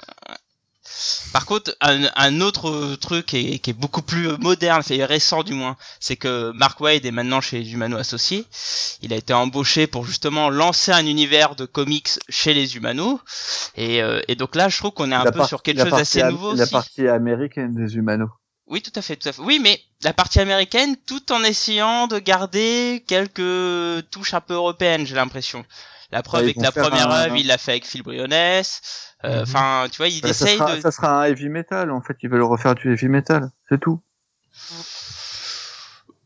[1.33, 5.53] Par contre, un, un autre truc et, qui est beaucoup plus moderne, c'est récent du
[5.53, 8.45] moins, c'est que Mark Wade est maintenant chez les Humano Associés.
[9.01, 13.19] Il a été embauché pour justement lancer un univers de comics chez les Humano.
[13.75, 15.91] Et, euh, et donc là, je trouve qu'on est un La peu sur quelque chose
[15.91, 16.71] d'assez nouveau La aussi.
[16.71, 18.27] partie américaine des Humano.
[18.67, 19.41] Oui, tout à fait, tout à fait.
[19.41, 25.05] Oui, mais la partie américaine, tout en essayant de garder quelques touches un peu européennes,
[25.05, 25.65] j'ai l'impression.
[26.11, 27.85] La preuve Ouais, ils est que vont la première un- œuvre, il l'a fait avec
[27.87, 28.33] Phil Briones.
[28.33, 28.63] Euh,
[29.23, 29.41] Mhm.
[29.43, 30.81] Enfin, tu vois, il ça, essaye sera, de.
[30.81, 31.91] ça sera un heavy metal.
[31.91, 33.49] En fait, ils veulent refaire du heavy metal.
[33.69, 34.01] C'est tout.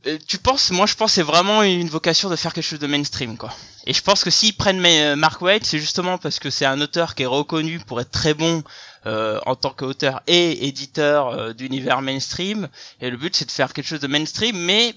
[0.07, 2.77] Euh, tu penses, moi je pense que c'est vraiment une vocation de faire quelque chose
[2.79, 3.51] de mainstream quoi.
[3.87, 6.65] Et je pense que s'ils prennent mes- euh, Mark Waid, c'est justement parce que c'est
[6.65, 8.63] un auteur qui est reconnu pour être très bon
[9.07, 12.67] euh, en tant qu'auteur et éditeur euh, d'univers mainstream.
[13.01, 14.93] Et le but c'est de faire quelque chose de mainstream, mais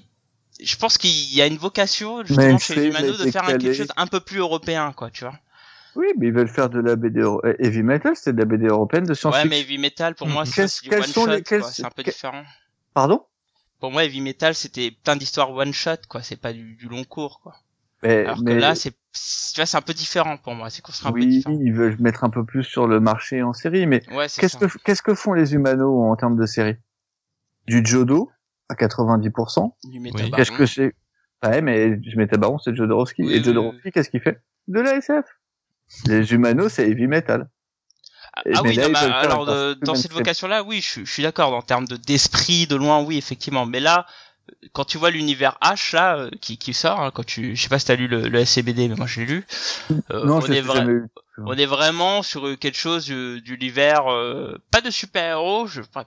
[0.60, 3.88] je pense qu'il y a une vocation justement chez Mainstream Humano de faire quelque chose
[3.96, 5.38] un peu plus européen quoi, tu vois.
[5.96, 8.14] Oui, mais ils veulent faire de la BD euh, heavy metal.
[8.14, 9.50] C'est de la BD européenne de Ouais, science-fiction.
[9.50, 10.32] mais heavy metal pour Mhm.
[10.34, 11.42] moi c'est du one sont shot, les-
[11.72, 12.44] c'est un peu que- différent.
[12.94, 13.24] Pardon?
[13.80, 17.04] Pour moi heavy metal c'était plein d'histoires one shot quoi, c'est pas du, du long
[17.04, 17.56] cours quoi.
[18.02, 20.70] Mais, Alors mais que là, c'est, tu vois, c'est un peu différent pour moi.
[20.70, 21.58] C'est construit un peu oui, différent.
[21.60, 23.86] ils veulent mettre un peu plus sur le marché en série.
[23.88, 26.76] Mais Ouais, c'est qu'est-ce que qu'est-ce que font les Humano en termes de série?
[27.66, 28.30] Du Jodo?
[28.68, 29.74] À 90%.
[29.84, 30.30] Du Oui.
[30.30, 30.94] Qu'est-ce que c'est?
[31.44, 33.22] Ouais, mais du Métabaron, c'est Jodorowsky.
[33.22, 34.40] Oui, et oui, Jodorowsky, qu'est-ce qu'il fait?
[34.66, 35.24] De la SF.
[36.06, 37.48] Les Humano, c'est heavy metal.
[38.34, 41.06] Ah, ah oui, là, non, mais faire alors plus dans cette vocation-là, oui, je, suis-
[41.06, 41.52] je suis d'accord.
[41.54, 43.64] En termes de d'esprit, de loin, oui, effectivement.
[43.66, 44.06] Mais là,
[44.72, 47.68] quand tu vois l'univers H là euh, qui, qui sort, hein, quand tu, je sais
[47.68, 49.46] pas si t'as lu le, le SCBD, mais moi j'ai lu.
[50.10, 50.62] euh, non, on c'est est.
[51.38, 56.04] On est vraiment sur euh, quelque chose euh, d'univers, euh, pas de super-héros, je, enfin,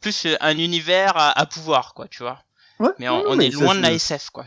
[0.00, 2.42] plus euh, un univers à, à pouvoir, quoi, tu vois.
[2.80, 4.44] Ouais, Mais on, non, on mais est loin de la SF, quoi.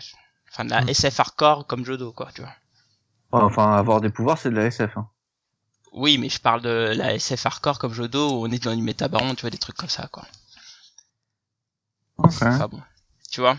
[0.51, 0.89] Enfin, de la Mm.
[0.89, 2.53] SF hardcore comme Jodo, quoi, tu vois.
[3.33, 4.97] Enfin, avoir des pouvoirs, c'est de la SF.
[4.97, 5.07] Hein.
[5.93, 8.81] Oui, mais je parle de la SF hardcore comme Jodo, où on est dans du
[8.81, 10.23] métabaron, tu vois, des trucs comme ça, quoi.
[12.17, 12.29] Ok.
[12.43, 12.81] Enfin bon,
[13.31, 13.57] tu vois.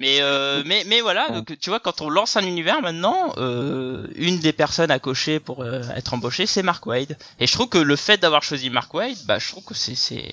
[0.00, 4.06] Mais euh, mais mais voilà, donc tu vois, quand on lance un univers maintenant, euh,
[4.16, 7.16] une des personnes à cocher pour euh, être embauché, c'est Mark Wade.
[7.38, 9.94] Et je trouve que le fait d'avoir choisi Mark Wade, bah je trouve que c'est
[9.94, 10.32] c'est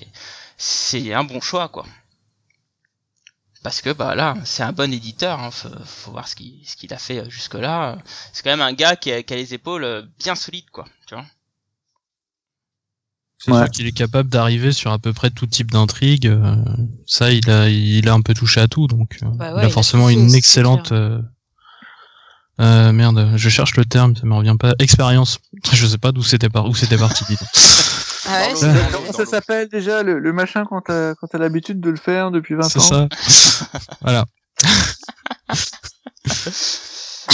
[0.58, 1.86] c'est un bon choix, quoi.
[3.62, 5.40] Parce que bah là, c'est un bon éditeur.
[5.40, 7.98] Hein, faut, faut voir ce qu'il ce qu'il a fait jusque là.
[8.32, 10.86] C'est quand même un gars qui a, qui a les épaules euh, bien solides, quoi.
[11.06, 11.24] Tu vois.
[13.38, 13.58] C'est Ouais.
[13.58, 16.26] sûr qu'il est capable d'arriver sur à peu près tout type d'intrigue.
[16.26, 16.56] euh,
[17.06, 19.64] ça, il a, il a un peu touché à tout, donc euh, Bah ouais, il
[19.64, 20.92] a forcément une excellente.
[20.92, 21.20] Euh,
[22.60, 24.74] euh, merde, je cherche le terme, ça me revient pas.
[24.80, 25.38] Expérience.
[25.72, 27.24] Je sais pas d'où c'était par, où c'était parti.
[28.28, 31.26] Ah ouais, Dans c'est- Comment dans ça s'appelle déjà le, le machin quand t'as quand
[31.28, 33.08] t'as l'habitude de le faire depuis 20 C'est ans ça.
[34.02, 34.24] voilà.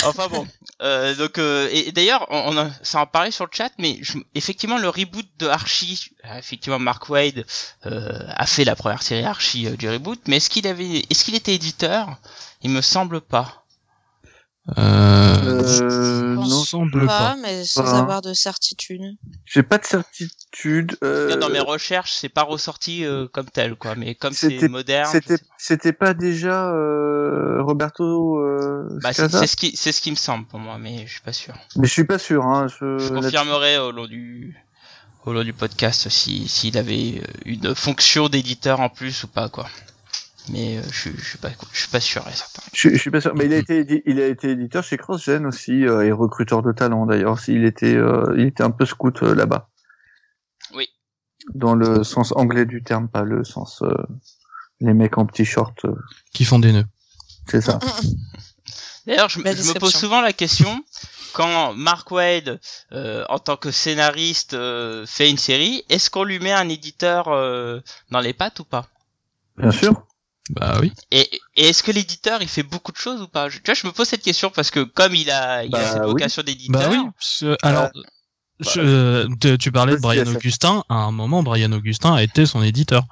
[0.07, 0.45] Enfin bon,
[0.83, 3.71] euh, donc euh, et, et d'ailleurs, on, on a, ça en parlait sur le chat,
[3.79, 7.47] mais je- effectivement le reboot de Archie, euh, effectivement Mark Wade
[7.87, 11.25] euh, a fait la première série Archie euh, du reboot, mais est-ce qu'il avait, est-ce
[11.25, 12.17] qu'il était éditeur?
[12.63, 13.64] Il me semble pas.
[14.79, 17.37] Euh, Euh, non, semble pas, pas.
[17.43, 17.99] mais sans Pas.
[17.99, 19.03] avoir de certitude.
[19.45, 20.97] j'ai pas de certitude.
[21.05, 23.95] Euh, Dans mes recherches, c'est pas ressorti euh, comme tel, quoi.
[23.95, 29.57] Mais comme c'est C'était- moderne, C'était c'était pas déjà euh, Roberto euh, Bah, c'est ce
[29.57, 31.55] qui, c'est ce qui me semble pour moi, mais je suis pas sûr.
[31.77, 32.45] Mais je suis pas sûr.
[32.47, 34.57] Hein, je, Je confirmerai au long du,
[35.27, 39.49] au long du podcast si s'il avait euh, une fonction d'éditeur en plus ou pas,
[39.51, 39.67] quoi.
[40.51, 42.63] Mais euh, je, suis- je suis pas, je suis pas sûr et certain.
[42.73, 45.47] Je, je suis pas sûr, mais il a été, il a été éditeur chez CrossGen
[45.47, 47.39] aussi euh, et recruteur de talent d'ailleurs.
[47.49, 49.69] Il était, euh, il était un peu scout euh, là-bas.
[50.75, 50.89] Oui.
[51.55, 53.95] Dans le sens anglais du terme, pas le sens euh,
[54.81, 55.75] les mecs en petits shorts.
[55.85, 55.95] euh,
[56.33, 56.87] Qui font des nœuds.
[57.49, 57.79] c'est ça.
[59.07, 60.83] D'ailleurs, je, me- Belle je me pose souvent la question
[61.35, 62.61] quand Mark Wade,
[62.93, 67.29] euh, en tant que scénariste, euh, fait une série, est-ce qu'on lui met un éditeur
[67.29, 67.81] euh,
[68.11, 68.87] dans les pattes ou pas?
[69.59, 70.07] Bien sûr.
[70.51, 70.93] Bah oui.
[71.11, 73.49] Et, et est-ce que l'éditeur il fait beaucoup de choses ou pas?
[73.49, 75.79] Je- Tu vois, je me pose cette question parce que comme il a, il a
[75.79, 76.09] Bah cette oui.
[76.09, 76.81] vocation d'éditeur.
[76.83, 76.99] Bah oui.
[77.19, 78.01] ce- alors, bah,
[78.61, 80.27] je- euh, tu- parlais de Brian.
[80.27, 80.85] Augustin.
[80.91, 83.05] À un moment, Brian Augustin a été son éditeur.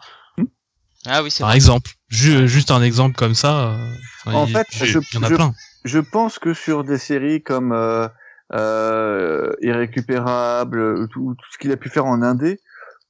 [1.06, 1.56] Ah oui, c'est Par vrai.
[1.56, 1.90] exemple.
[2.10, 3.70] Ju- juste un exemple comme ça.
[3.72, 3.94] euh,
[4.26, 5.54] En il- fait, il je- y en a je- plein.
[5.84, 8.06] Je pense que sur des séries comme euh,
[8.52, 12.60] euh, Irrécupérable, euh, tout, tout ce qu'il a pu faire en indé,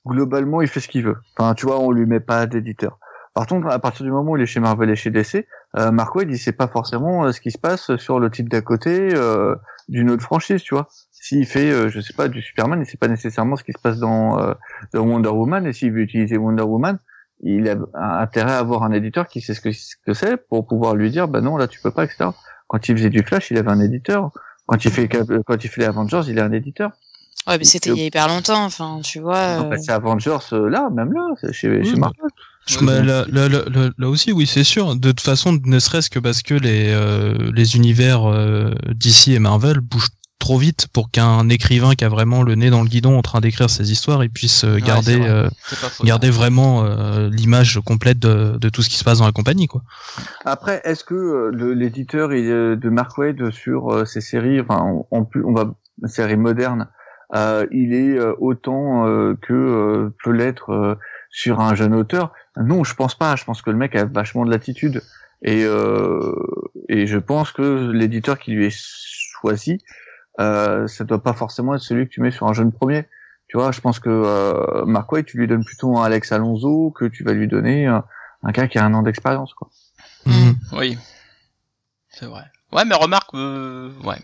[0.07, 1.17] globalement, il fait ce qu'il veut.
[1.37, 2.99] Enfin, tu vois, on lui met pas d'éditeur.
[3.35, 5.47] Par contre, à partir du moment où il est chez Marvel et chez DC,
[5.79, 8.51] euh, Mark Waid, il sait pas forcément euh, ce qui se passe sur le titre
[8.51, 9.55] d'à côté euh,
[9.89, 10.89] d'une autre franchise, tu vois.
[11.11, 13.81] S'il fait, euh, je sais pas, du Superman, il sait pas nécessairement ce qui se
[13.81, 14.53] passe dans, euh,
[14.93, 16.99] dans Wonder Woman, et s'il veut utiliser Wonder Woman,
[17.43, 17.77] il a
[18.21, 21.11] intérêt à avoir un éditeur qui sait ce que ce que c'est pour pouvoir lui
[21.11, 22.31] dire, bah non, là tu peux pas, etc.
[22.69, 24.31] Quand il faisait du Flash, il avait un éditeur.
[24.67, 26.93] Quand il fait quand il fait les Avengers, il a un éditeur.
[27.47, 29.37] Ouais, mais c'était il y a hyper longtemps, enfin, tu vois.
[29.37, 32.31] Euh, bah, c'est Avengers euh, là, même là, chez, Oui, chez Marvel.
[32.67, 34.95] Je- là, là, là, là- là aussi, oui, c'est sûr.
[34.97, 39.39] De toute façon, ne serait-ce que parce que les, euh, les univers euh, DC et
[39.39, 43.17] Marvel bougent trop vite pour qu'un écrivain qui a vraiment le nez dans le guidon
[43.17, 45.29] en train d'écrire ses histoires, il puisse euh, garder, vrai.
[45.29, 46.05] euh, faux.
[46.05, 49.69] garder vraiment euh, l'image complète de, de tout ce qui se passe dans la compagnie,
[49.69, 49.83] quoi.
[50.45, 55.25] Après, est-ce que euh, l'éditeur de Mark Waid sur euh, ces séries, enfin, en, en
[55.25, 55.75] plus, on va
[56.07, 56.89] séries modernes,
[57.37, 60.95] euh, il est euh, autant euh, que euh, peut l'être euh,
[61.33, 63.35] sur un jeune auteur Non, je pense pas.
[63.35, 65.03] Je pense que le mec a vachement de l'attitude
[65.43, 66.33] et euh,
[66.89, 69.79] et je pense que l'éditeur qui lui est choisi,
[70.39, 73.09] euh, ça doit pas forcément être celui que tu mets sur un jeune premier.
[73.49, 77.07] Tu vois, je pense que euh, Mark tu lui donnes plutôt un Alex Alonso que
[77.07, 78.05] tu vas lui donner un,
[78.45, 79.69] un gars qui a un an d'expérience, quoi.
[80.27, 80.55] Mhm.
[80.73, 80.99] Oui.
[82.09, 82.45] C'est vrai.
[82.73, 84.23] Ouais, mais remarque, euh, ouais.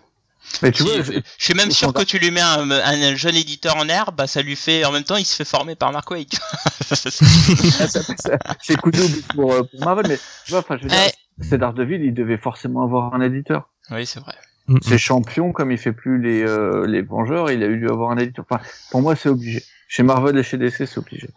[0.62, 3.36] Mais tu Si, vois, je, suis même sûr que tu lui mets un, un jeune
[3.36, 5.92] éditeur en herbe, bah ça lui fait, en même temps, il se fait former par
[5.92, 6.28] Mark Waid.
[6.80, 10.98] c'est coup double pour, euh, pour Marvel, mais tu vois, enfin, je veux dire,
[11.40, 13.68] c'est Daredevil, il devait forcément avoir un éditeur.
[13.90, 14.34] oui, c'est vrai.
[14.82, 18.10] C'est champion, comme il fait plus les, euh, les Vengeurs, il a eu dû avoir
[18.10, 18.44] un éditeur.
[18.50, 19.62] Enfin, pour moi, c'est obligé.
[19.90, 21.30] Chez Marvel et chez DC, c'est obligé.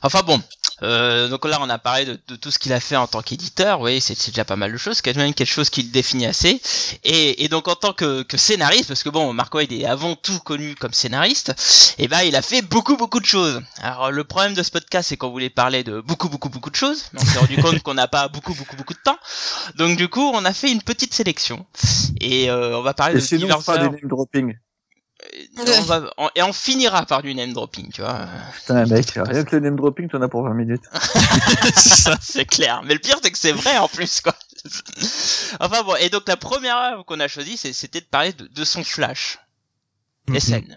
[0.00, 0.40] Enfin bon,
[0.82, 3.22] euh, donc là on a parlé de, de tout ce qu'il a fait en tant
[3.22, 5.82] qu'éditeur, oui c'est c'est déjà pas mal de choses, c'est quand même quelque chose qui
[5.82, 6.60] le définit assez.
[7.04, 10.14] Et, et donc en tant que, que scénariste, parce que bon, Mark Waid est avant
[10.16, 11.52] tout connu comme scénariste,
[11.98, 13.60] et ben il a fait beaucoup beaucoup de choses.
[13.80, 16.76] Alors le problème de ce podcast c'est qu'on voulait parler de beaucoup beaucoup beaucoup de
[16.76, 19.18] choses, mais on s'est rendu compte qu'on n'a pas beaucoup beaucoup beaucoup de temps.
[19.76, 21.66] Donc du coup on a fait une petite sélection
[22.20, 24.54] et euh, on va parler Et de sinon, fera des name dropping.
[25.32, 28.26] Et on va- on- et on finira par du name dropping, tu vois.
[28.54, 30.82] Putain, mec, rien que le name dropping, t'en as pour 20 minutes.
[31.74, 32.82] Ça, c'est clair.
[32.84, 34.34] Mais le pire, c'est que c'est vrai en plus, quoi.
[35.60, 38.64] enfin bon, et donc la première œuvre qu'on a choisie, c'était de parler de, de
[38.64, 39.38] son Flash.
[40.28, 40.40] Mhm.
[40.40, 40.76] SN.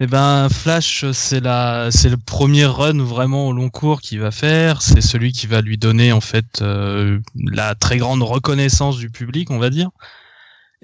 [0.00, 4.30] Eh ben, Flash, c'est la, c'est le premier run vraiment au long cours qu'il va
[4.32, 4.82] faire.
[4.82, 9.50] C'est celui qui va lui donner en fait euh, la très grande reconnaissance du public,
[9.50, 9.90] on va dire.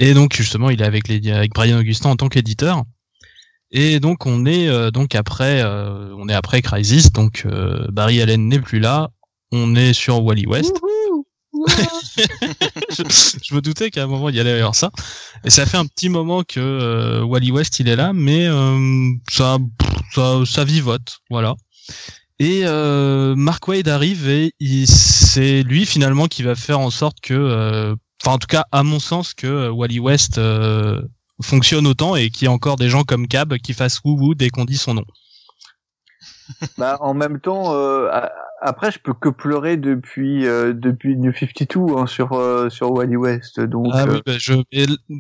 [0.00, 2.82] Et donc justement, il est avec les, avec Brian Augustin en tant qu'éditeur.
[3.70, 7.12] Et donc on est euh, donc après, euh, on est après Crisis.
[7.12, 9.10] Donc euh, Barry Allen n'est plus là.
[9.52, 10.74] On est sur Wally West.
[12.90, 13.02] je,
[13.44, 14.90] je me doutais qu'à un moment il y allait y avoir ça.
[15.44, 19.12] Et ça fait un petit moment que euh, Wally West il est là, mais euh,
[19.30, 19.58] ça,
[20.14, 21.56] ça, ça vivote, voilà.
[22.38, 24.54] Et euh, Mark Wade arrive et
[24.86, 28.82] c'est lui finalement qui va faire en sorte que, euh, enfin en tout cas à
[28.82, 31.00] mon sens que euh, Wally West euh,
[31.42, 34.34] fonctionne autant et qu'il y ait encore des gens comme Cab qui fassent wou wou
[34.34, 35.04] dès qu'on dit son nom.
[36.78, 41.32] bah, en même temps, euh, a- après, je peux que pleurer depuis, euh, depuis New
[41.32, 43.58] 52, hein, sur, euh, sur Wally West.
[43.58, 44.52] Donc, ah euh, oui, bah, je,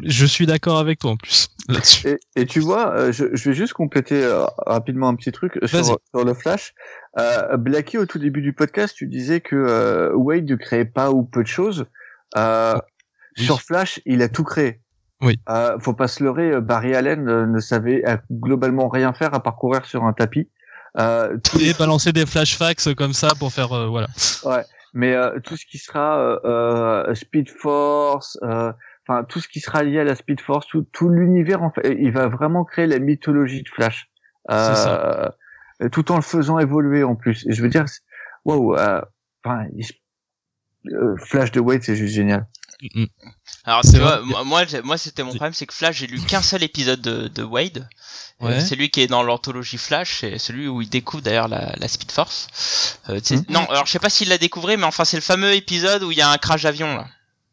[0.04, 2.08] je suis d'accord avec toi en plus là-dessus.
[2.08, 5.58] Et, et tu vois, euh, je, je vais juste compléter euh, rapidement un petit truc
[5.64, 6.74] sur, sur le Flash.
[7.18, 11.10] Euh, Blackie, au tout début du podcast, tu disais que euh, Wade ne créait pas
[11.10, 11.86] ou peu de choses.
[12.36, 12.74] Euh,
[13.40, 13.44] Oui.
[13.46, 14.80] Sur Flash, il a tout créé.
[15.22, 15.38] Oui.
[15.48, 19.42] Euh, faut pas se leurrer, euh, Barry Allen euh, ne savait globalement rien faire à
[19.42, 20.48] parcourir sur un tapis.
[20.98, 24.08] Euh, les- Et balancer des flash fax comme ça pour faire euh, voilà.
[24.44, 28.72] Ouais, mais euh, tout ce qui sera euh, Speed Force, euh,
[29.06, 31.96] enfin tout ce qui sera lié à la Speed Force, tout, tout l'univers, en fait,
[32.00, 34.08] il va vraiment créer la mythologie de Flash,
[34.50, 35.28] euh,
[35.92, 37.46] tout en le faisant évoluer en plus.
[37.46, 37.84] Et je veux dire,
[38.44, 38.74] waouh,
[39.44, 39.66] enfin,
[40.92, 42.46] euh, Flash de Wade, c'est juste génial.
[42.82, 43.06] Mm, mm.
[43.64, 44.20] Alors C'est vrai.
[44.44, 47.88] moi, c'était mon problème, c'est que Flash, j'ai lu qu'un seul épisode de, de Wade.
[48.42, 48.60] Euh, Ouais.
[48.60, 52.10] celui qui est dans l'anthologie Flash, c'est celui où il découvre d'ailleurs la, la Speed
[52.10, 52.48] Force.
[53.10, 53.44] Euh, Mhm.
[53.50, 56.10] Non, alors je sais pas s'il l'a découvert, mais enfin c'est le fameux épisode où
[56.10, 57.06] il y a un crash d'avion là,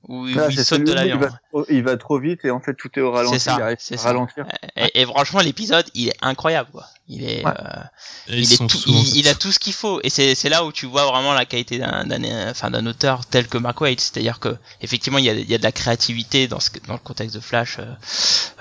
[0.07, 1.15] où, Ah, il saute de l'avion.
[1.15, 3.39] Il va, trop, il va trop vite et en fait tout est au ralenti.
[3.39, 4.45] C'est ça, c'est ralentir.
[4.75, 6.85] Et, et franchement, l'épisode, il est incroyable quoi.
[7.09, 7.53] Il est, Ouais.
[7.57, 7.83] euh,
[8.27, 10.73] il, est tout- il, il a tout ce qu'il faut et c'est c'est là où
[10.73, 14.39] tu vois vraiment la qualité d'un d'un enfin d'un auteur tel que Mark Waid c'est-à-dire
[14.41, 16.99] que effectivement il y a, il y a de la créativité dans ce dans le
[16.99, 17.85] contexte de Flash euh,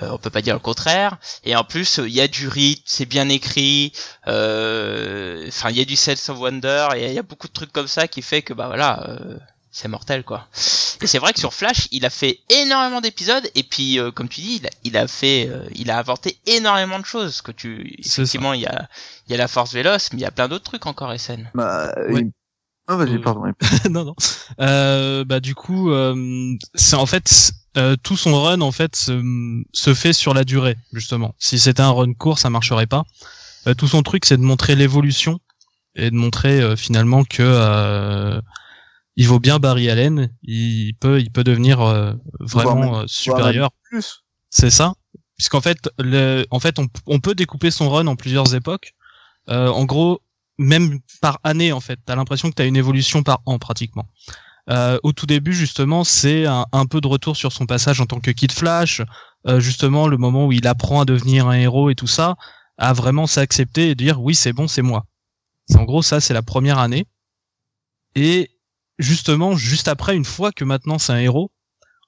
[0.02, 2.82] euh, on peut pas dire le contraire et en plus il y a du rythme
[2.86, 3.92] c'est bien écrit
[4.28, 7.52] euh, enfin il y a du sense of wonder et il y a beaucoup de
[7.52, 9.38] trucs comme ça qui fait que bah voilà euh,
[9.78, 10.48] c'est mortel quoi.
[11.02, 14.26] Et c'est vrai que sur Flash, il a fait énormément d'épisodes et puis euh, comme
[14.28, 17.42] tu dis, il a, il a fait, euh, il a inventé énormément de choses.
[17.42, 18.88] Que tu, effectivement, il y a,
[19.26, 21.50] il y a la Force Véloce, mais il y a plein d'autres trucs encore SN.
[21.54, 22.22] Bah, Ouais.
[22.22, 22.30] il-
[22.88, 23.42] Ah, vas-y, Euh, pardon.
[23.90, 24.14] non, non.
[24.60, 29.20] Euh, bah du coup, euh, c'est en fait euh, tout son run en fait se,
[29.74, 31.34] se fait sur la durée justement.
[31.38, 33.02] Si c'était un run court, ça marcherait pas.
[33.66, 35.40] Euh, tout son truc, c'est de montrer l'évolution
[35.96, 38.40] et de montrer euh, finalement que euh,
[39.16, 40.30] il vaut bien Barry Allen.
[40.42, 43.70] Il peut, il peut devenir euh, même- vraiment euh, supérieur.
[43.90, 44.24] Plus.
[44.50, 44.94] C'est ça.
[45.36, 48.94] Puisqu'en fait, le, en fait, on, on peut découper son run en plusieurs époques.
[49.48, 50.20] Euh, en gros,
[50.58, 54.08] même par année, en fait, t'as l'impression que t'as une évolution par an pratiquement.
[54.70, 58.06] Euh, au tout début, justement, c'est un, un peu de retour sur son passage en
[58.06, 59.02] tant que Kid Flash.
[59.46, 62.36] Euh, justement, le moment où il apprend à devenir un héros et tout ça,
[62.78, 65.06] à vraiment s'accepter et dire oui, c'est bon, c'est moi.
[65.68, 67.06] C'est en gros ça, c'est la première année.
[68.14, 68.50] Et
[68.98, 71.50] justement, juste après, une fois que maintenant c'est un héros,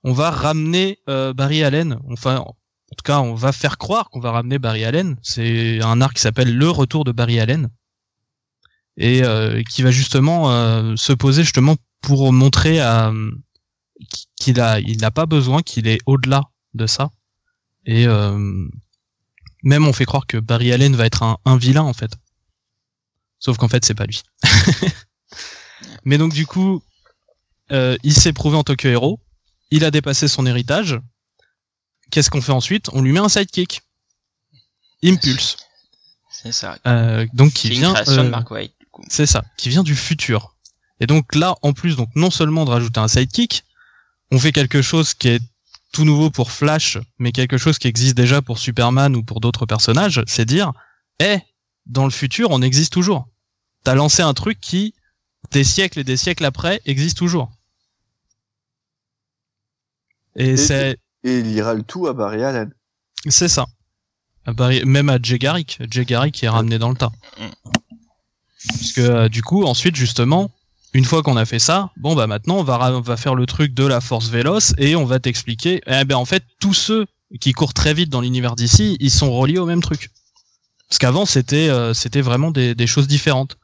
[0.05, 1.99] on va ramener euh, Barry Allen.
[2.11, 2.55] Enfin, en
[2.97, 5.17] tout cas, on va faire croire qu'on va ramener Barry Allen.
[5.23, 7.69] C'est un arc qui s'appelle Le Retour de Barry Allen
[8.97, 12.81] et euh, qui va justement euh, se poser justement pour montrer
[14.37, 16.43] qu'il a il n'a pas besoin, qu'il est au-delà
[16.75, 17.11] de ça.
[17.85, 18.07] Et
[19.65, 22.13] même on fait croire que Barry Allen va être un, un vilain en fait.
[23.41, 24.23] Sauf qu'en fait c'est pas lui.
[26.09, 26.83] Mais donc du coup,
[27.71, 29.21] euh, il s'est prouvé en Tokyo Hero,
[29.71, 30.99] il a dépassé son héritage.
[32.11, 32.89] Qu'est-ce qu'on fait ensuite?
[32.95, 33.83] On lui met un sidekick.
[35.05, 35.59] Impulse.
[36.31, 36.79] C'est ça.
[36.87, 38.71] Euh, donc qui vient euh, de Mark Waid.
[38.81, 39.05] du coup.
[39.09, 40.57] c'est ça, qui vient du futur.
[41.01, 43.65] Et donc là, en plus, donc non seulement de rajouter un sidekick,
[44.31, 45.43] on fait quelque chose qui est
[45.93, 49.67] tout nouveau pour Flash, mais quelque chose qui existe déjà pour Superman ou pour d'autres
[49.67, 50.73] personnages, c'est dire,
[51.21, 51.37] eh,
[51.85, 53.29] dans le futur, on existe toujours.
[53.85, 54.95] T'as lancé un truc qui,
[55.51, 57.51] des siècles et des siècles après, existe toujours.
[60.37, 62.73] Et Et c'est, Et il ira le tout à Barry Allen.
[63.29, 63.67] c'est ça.
[64.47, 67.13] À Barry- même à Jay Garrick, Jay Garrick est ramené dans le tas.
[68.69, 70.51] Parce que euh, du coup, ensuite, justement,
[70.95, 73.35] une fois qu'on a fait ça, bon bah maintenant on va, ra- on va faire
[73.35, 75.81] le truc de la force véloce et on va t'expliquer.
[75.87, 77.07] Eh ben en fait, tous ceux
[77.41, 80.11] qui courent très vite dans l'univers d'ici, ils sont reliés au même truc.
[80.89, 83.58] Parce qu'avant c'était euh, c'était vraiment des, des choses différentes.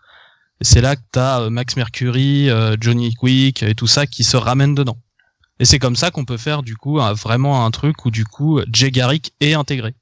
[0.65, 4.25] Et c'est là que t'as euh, Max Mercury, euh, Johnny Quick et tout ça qui
[4.25, 4.97] se ramènent dedans.
[5.61, 8.25] Et c'est comme ça qu'on peut faire du coup un- vraiment un truc où du
[8.25, 9.95] coup Jay Garrick est intégré.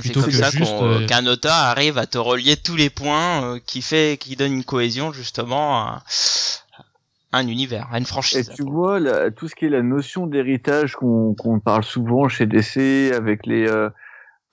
[0.00, 2.88] C'est comme que ça juste, qu'on- euh, qu'un auteur arrive à te relier tous les
[2.88, 6.04] points euh, qui fait, qui donne une cohésion justement à
[7.32, 8.50] un univers, à une Et franchise.
[8.56, 13.12] tu vois, la- tout ce qui est la notion d'héritage qu'on parle souvent chez DC,
[13.14, 13.90] avec les, euh,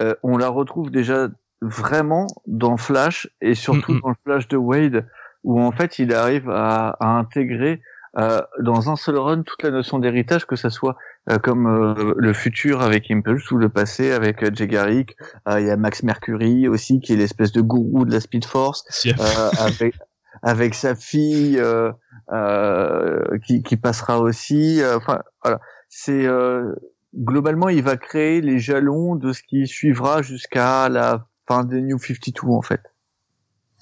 [0.02, 1.30] euh, on la retrouve déjà
[1.62, 5.08] vraiment dans Flash et surtout Mm, dans le Flash de Wade,
[5.43, 7.82] où en fait il arrive à, à intégrer
[8.17, 10.96] euh, dans un seul run toute la notion d'héritage, que ça soit
[11.30, 15.15] euh, comme euh, le futur avec Impulse ou le passé avec euh, Jay Garrick.
[15.48, 18.46] Euh, Il y a Max Mercury aussi qui est l'espèce de gourou de la Speed
[18.46, 18.84] Force
[19.20, 19.96] euh, avec
[20.43, 21.91] avec sa fille euh,
[22.32, 24.82] euh, qui, qui passera aussi.
[24.82, 26.74] euh, Enfin voilà, c'est euh,
[27.15, 31.97] globalement il va créer les jalons de ce qui suivra jusqu'à la fin des New
[31.99, 32.81] 52 en fait.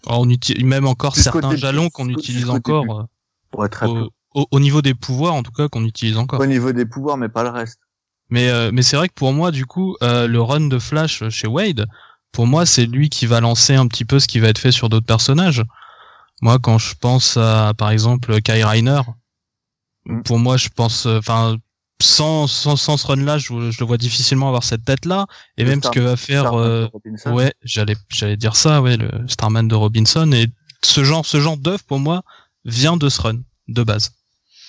[0.07, 3.03] Alors, on utilise même encore certains début, jalons qu'on utilise encore euh,
[3.51, 6.39] Pour être au, au- au niveau des pouvoirs en tout cas qu'on utilise encore.
[6.39, 7.79] Au niveau des pouvoirs, mais pas le reste.
[8.29, 11.27] Mais euh, mais c'est vrai que pour moi du coup euh, le run de Flash
[11.29, 11.85] chez Wade,
[12.31, 14.71] pour moi c'est lui qui va lancer un petit peu ce qui va être fait
[14.71, 15.63] sur d'autres personnages.
[16.41, 19.01] Moi quand je pense à par exemple Kai Reiner,
[20.07, 20.21] Mm.
[20.21, 21.57] pour moi je pense enfin
[22.01, 25.27] sans, sans sans ce run là je, je le vois difficilement avoir cette tête là
[25.57, 26.87] et Le même ce que va faire euh,
[27.25, 30.47] ouais j'allais j'allais dire ça ouais le Starman de Robinson et
[30.83, 32.23] ce genre ce genre d'œuvre pour moi
[32.65, 33.39] vient de ce run
[33.69, 34.11] de base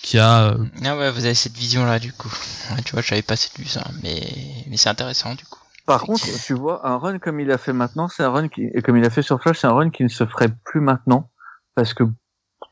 [0.06, 2.32] qui a euh, Ah ouais, vous avez cette vision là du coup.
[2.70, 4.22] Ouais, tu vois, j'avais pas cette vue ça, mais
[4.68, 5.58] mais c'est intéressant du coup.
[5.84, 8.68] Par contre, tu vois, un run comme il a fait maintenant, c'est un run qui,
[8.72, 10.80] et comme il a fait sur Flash, c'est un run qui ne se ferait plus
[10.80, 11.30] maintenant
[11.74, 12.04] parce que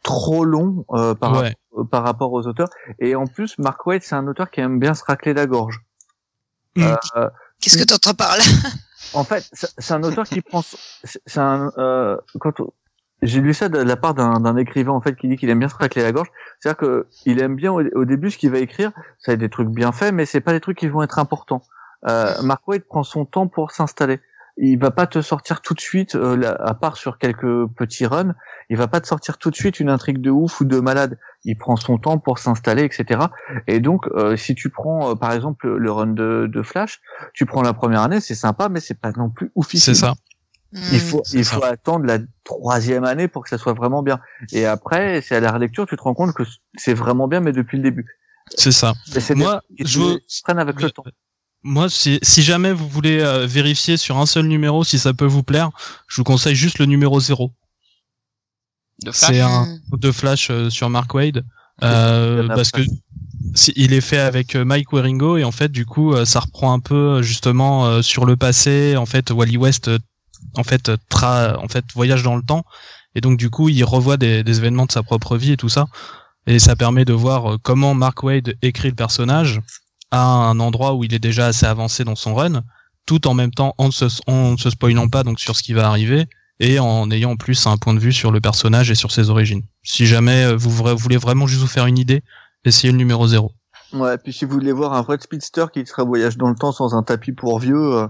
[0.05, 1.57] trop long euh, par Ouais.
[1.91, 2.68] Par rapport aux auteurs.
[2.99, 5.81] Et en plus, Mark Waid, c'est un auteur qui aime bien se racler la gorge.
[6.77, 6.83] Mm.
[7.16, 8.43] Euh, Qu'est-ce que tu entends par là?
[9.12, 10.62] En fait, c'est un auteur qui prend,
[11.05, 12.53] c'est un, euh, quand
[13.22, 15.68] j'ai lu ça de la part d'un écrivain en fait qui dit qu'il aime bien
[15.68, 16.29] se racler la gorge.
[16.59, 19.41] C'est-à-dire que il aime bien au, au début ce qu'il va écrire, ça va être
[19.41, 21.62] des trucs bien faits, mais c'est pas des trucs qui vont être importants.
[22.09, 24.20] Euh, Mark Waid prend son temps pour s'installer.
[24.57, 28.07] Il va pas te sortir tout de suite, euh, là, à part sur quelques petits
[28.07, 28.34] runs,
[28.70, 31.18] il va pas te sortir tout de suite une intrigue de ouf ou de malade.
[31.44, 33.20] Il prend son temps pour s'installer, etc.
[33.66, 37.00] Et donc, euh, si tu prends euh, par exemple le run de, de Flash,
[37.32, 39.92] tu prends la première année, c'est sympa, mais c'est pas non plus oufissime.
[39.94, 40.14] C'est ça.
[40.92, 41.57] Il faut, il ça.
[41.57, 44.20] faut attendre la troisième année pour que ça soit vraiment bien.
[44.52, 46.42] Et après, c'est à la relecture, tu te rends compte que
[46.76, 48.07] c'est vraiment bien, mais depuis le début.
[48.57, 48.92] C'est ça.
[49.16, 51.05] Et c'est Moi, je qui veux- prennent avec le temps.
[51.64, 55.24] Moi, si, si jamais vous voulez euh, vérifier sur un seul numéro si ça peut
[55.24, 55.70] vous plaire,
[56.08, 57.50] je vous conseille juste le numéro 0.
[59.02, 59.40] De C'est Flash.
[59.40, 59.80] un Mm.
[59.98, 61.44] de Flash euh, sur Mark Wade.
[61.82, 62.82] Euh, parce que
[63.54, 66.38] si- il est fait avec euh, Mike Waringo et en fait du coup euh, ça
[66.40, 69.98] reprend un peu euh, justement euh, sur le passé en fait Wally West euh,
[70.56, 72.64] en fait tra en fait voyage dans le temps
[73.16, 75.68] et donc du coup il revoit des, des événements de sa propre vie et tout
[75.68, 75.86] ça
[76.46, 79.60] et ça permet de voir comment Mark Wade écrit le personnage
[80.14, 82.62] à un endroit où il est déjà assez avancé dans son run
[83.06, 85.62] tout en même temps en ne se, en ne se spoilant pas donc sur ce
[85.62, 86.26] qui va arriver
[86.60, 89.28] et en ayant en plus un point de vue sur le personnage et sur ses
[89.28, 89.62] origines.
[89.82, 92.22] Si jamais euh, vous vra- voulez vraiment juste vous faire une idée,
[92.64, 93.50] essayez le numéro 0.
[93.92, 96.72] Ouais, puis si vous voulez voir un vrai speedster qui serait voyage dans le temps
[96.72, 98.06] sans un tapis pour vieux, euh,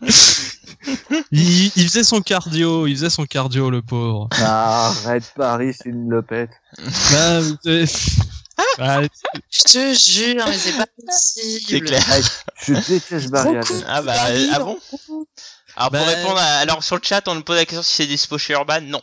[1.32, 4.28] Il, il faisait son cardio, il faisait son cardio le pauvre.
[4.42, 6.50] arrête Paris, c'est une lopette.
[7.12, 7.40] Bah,
[8.78, 9.00] bah,
[9.50, 11.86] Je te jure, mais c'est pas C'est possible.
[11.86, 12.02] clair.
[12.10, 12.16] Ah,
[12.66, 13.56] Je déteste Barry.
[13.56, 13.84] Allen.
[13.88, 14.78] Ah bah, ah bon
[15.76, 17.92] Alors Bah, pour répondre, à- alors sur le chat, on nous pose la question si
[17.92, 18.80] c'est dispo chez Urban.
[18.82, 19.02] Non,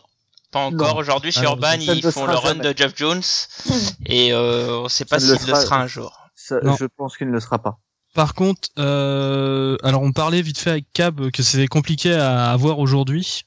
[0.51, 0.97] pas encore.
[0.97, 2.74] Aujourd'hui chez Alors, Urban, ils font sera le run jamais.
[2.74, 3.22] de Jeff Jones
[4.06, 6.20] et euh, on sait pas s'il le le sera- sera un jour.
[6.36, 7.78] Ça, je pense qu'il ne le sera pas.
[8.14, 12.80] par contre, euh, alors on parlait vite fait avec Cab que c'était compliqué à avoir
[12.80, 13.43] aujourd'hui.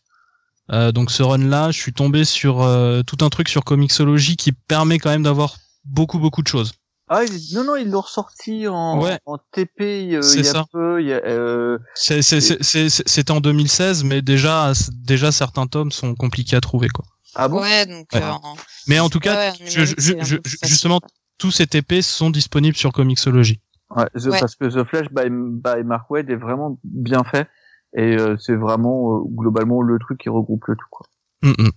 [0.71, 4.37] Euh, donc ce run là, je suis tombé sur euh, tout un truc sur Comixology
[4.37, 5.57] qui permet quand même d'avoir
[5.89, 6.73] beaucoup beaucoup de choses.
[7.11, 9.19] Ah, il- non, non, ils l'ont ressorti en, Ouais.
[9.25, 10.65] en TP euh, il y a ça.
[10.71, 10.99] peu.
[11.01, 16.15] Euh, C'est- c'est- c'est- c'est- c'est- C'était en 2016, mais déjà déjà certains tomes sont
[16.15, 17.05] compliqués à trouver quoi.
[17.35, 17.61] Ah bon?
[17.63, 18.07] Ouais, donc.
[18.13, 18.21] Ouais.
[18.23, 18.57] euh, en-
[18.89, 20.37] Mais en tout cas, je- je- je-
[20.67, 21.01] justement,
[21.39, 23.61] tous ces TP sont disponibles sur Comixology.
[23.97, 24.41] ouais, The- Ouais.
[24.41, 27.49] Parce que The Flash by, by Mark Waid est vraiment bien fait.
[27.97, 30.87] Et euh, c'est vraiment euh, globalement le truc qui regroupe le tout.
[30.91, 31.07] Quoi.
[31.43, 31.71] Mm, mm.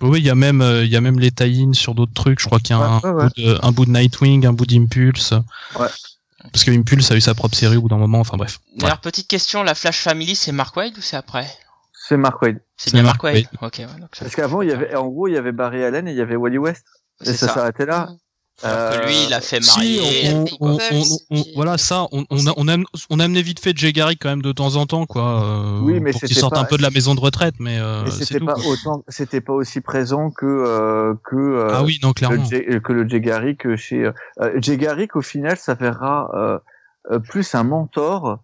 [0.00, 2.40] Oui, il y a même, euh, il y a même les tie sur d'autres trucs.
[2.40, 3.24] Je crois qu'il y a un, Ouais, ouais, ouais.
[3.36, 5.32] Bout de, un bout de Nightwing, un bout d'Impulse.
[5.78, 5.88] Ouais.
[6.52, 8.20] Parce que Impulse a eu sa propre série au bout d'un moment.
[8.20, 8.60] Enfin bref.
[8.76, 11.46] D'ailleurs, petite question, la Flash Family, c'est Mark Wade ou c'est après?
[11.92, 12.60] C'est Mark Waid.
[12.76, 13.44] C'est bien Mark Wade.
[13.60, 15.84] Ok, ouais, donc ça- Parce qu'avant, il y avait, en gros, il y avait Barry
[15.84, 16.84] Allen et il y avait Wally West.
[17.22, 17.54] Et ça ça.
[17.54, 18.08] s'arrêtait là.
[18.62, 20.00] Alors que Euh, lui, il a fait Si, marier.
[20.32, 22.06] on, et on- on- on- voilà ça.
[22.10, 22.76] On, on, a, on, a,
[23.10, 25.44] on a amené vite fait Jay Garrick quand même de temps en temps, quoi.
[25.44, 27.54] euh, Oui, mais pour qu'il c'était sorte pas- un peu de la maison de retraite,
[27.60, 28.64] mais euh, Et c'est c'était pas quoi.
[28.66, 32.44] autant, c'était pas aussi présent que euh, que euh, Ah oui, non, le clairement.
[32.46, 36.58] Jay- euh, que le Jay Garrick chez euh, euh, Jay Garrick au final s'avérera euh,
[37.12, 38.40] euh, plus un mentor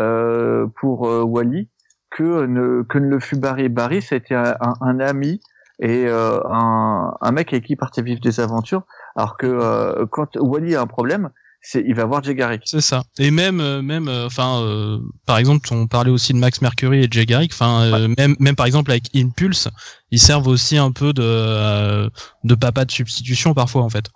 [0.00, 1.68] euh, pour euh, Wally
[2.10, 3.68] que ne que ne le fut Barry.
[3.68, 5.40] Barry c'était un, un, un ami
[5.80, 8.82] et euh, un, un mec avec qui il partait vivre des aventures.
[9.16, 11.30] Alors que euh, quand Wally a un problème,
[11.62, 12.62] c'est il va voir Jay Garrick.
[12.64, 13.02] C'est ça.
[13.18, 17.04] Et même, euh, même, euh, enfin, euh, par exemple, on parlait aussi de Max Mercury
[17.04, 17.52] et Jay Garrick.
[17.52, 19.68] Enfin, euh, même, même par exemple avec Impulse,
[20.10, 22.08] ils servent aussi un peu de, euh,
[22.44, 24.10] de papa de substitution parfois en fait.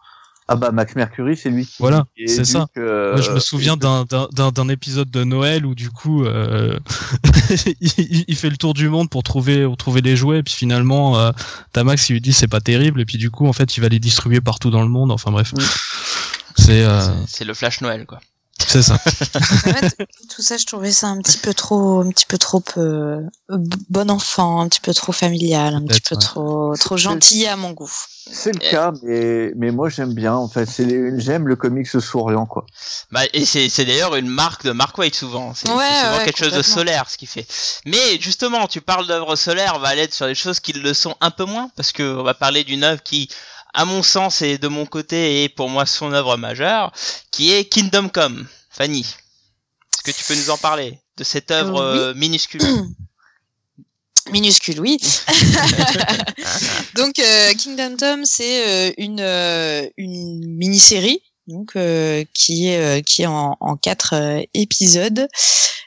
[0.52, 1.64] Ah bah Max Mercury c'est lui.
[1.64, 2.66] qui- Voilà, c'est ça.
[2.76, 6.24] euh, Moi, je me souviens d'un, d'un, d'un, d'un épisode de Noël où du coup,
[6.24, 6.76] euh,
[7.80, 10.52] il, il fait le tour du monde pour trouver, pour trouver les jouets, et puis
[10.54, 11.30] finalement, euh,
[11.72, 13.80] t'as Max qui lui dit c'est pas terrible, et puis du coup, en fait, il
[13.80, 15.12] va les distribuer partout dans le monde.
[15.12, 15.60] Enfin bref, Mm.
[16.56, 18.18] c'est, euh, C'est- C'est le Flash Noël, quoi.
[18.66, 18.94] C'est ça.
[18.94, 19.96] En fait,
[20.34, 24.10] tout ça, je trouvais ça un petit peu trop, un petit peu trop euh, bon
[24.10, 26.20] enfant, un petit peu trop familial, un petit peu ouais.
[26.20, 27.90] trop, trop gentil à mon goût.
[28.32, 30.34] C'est le cas, mais, mais moi j'aime bien.
[30.34, 30.68] En fait,
[31.18, 32.64] j'aime le comics souriant, quoi.
[33.10, 35.52] Bah, et c'est c'est d'ailleurs une marque de Mark Waid souvent.
[35.54, 37.46] C'est Ouais, c'est souvent ouais, quelque chose de solaire ce qu'il fait.
[37.86, 41.16] Mais justement, tu parles d'œuvres solaires, on va aller sur des choses qui le sont
[41.20, 43.28] un peu moins, parce que on va parler d'une œuvre qui,
[43.74, 46.92] à mon sens et de mon côté, est pour moi son œuvre majeure,
[47.30, 48.46] qui est Kingdom Come.
[48.70, 51.98] Fanny, est-ce que tu peux nous en parler de cette œuvre Euh, oui.
[52.00, 52.62] euh, minuscule
[54.32, 54.98] Minuscule, oui.
[56.94, 61.72] donc euh, Kingdom Come, c'est euh, une euh, une mini-série donc
[62.32, 64.14] qui est qui est en, en quatre
[64.54, 65.26] épisodes,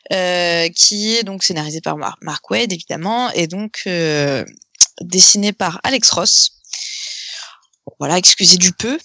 [0.10, 4.44] qui est donc scénarisé par Mar- Mark Wade évidemment, et donc euh,
[5.00, 6.52] dessiné par Alex Ross.
[8.00, 8.98] Voilà, excusez du peu.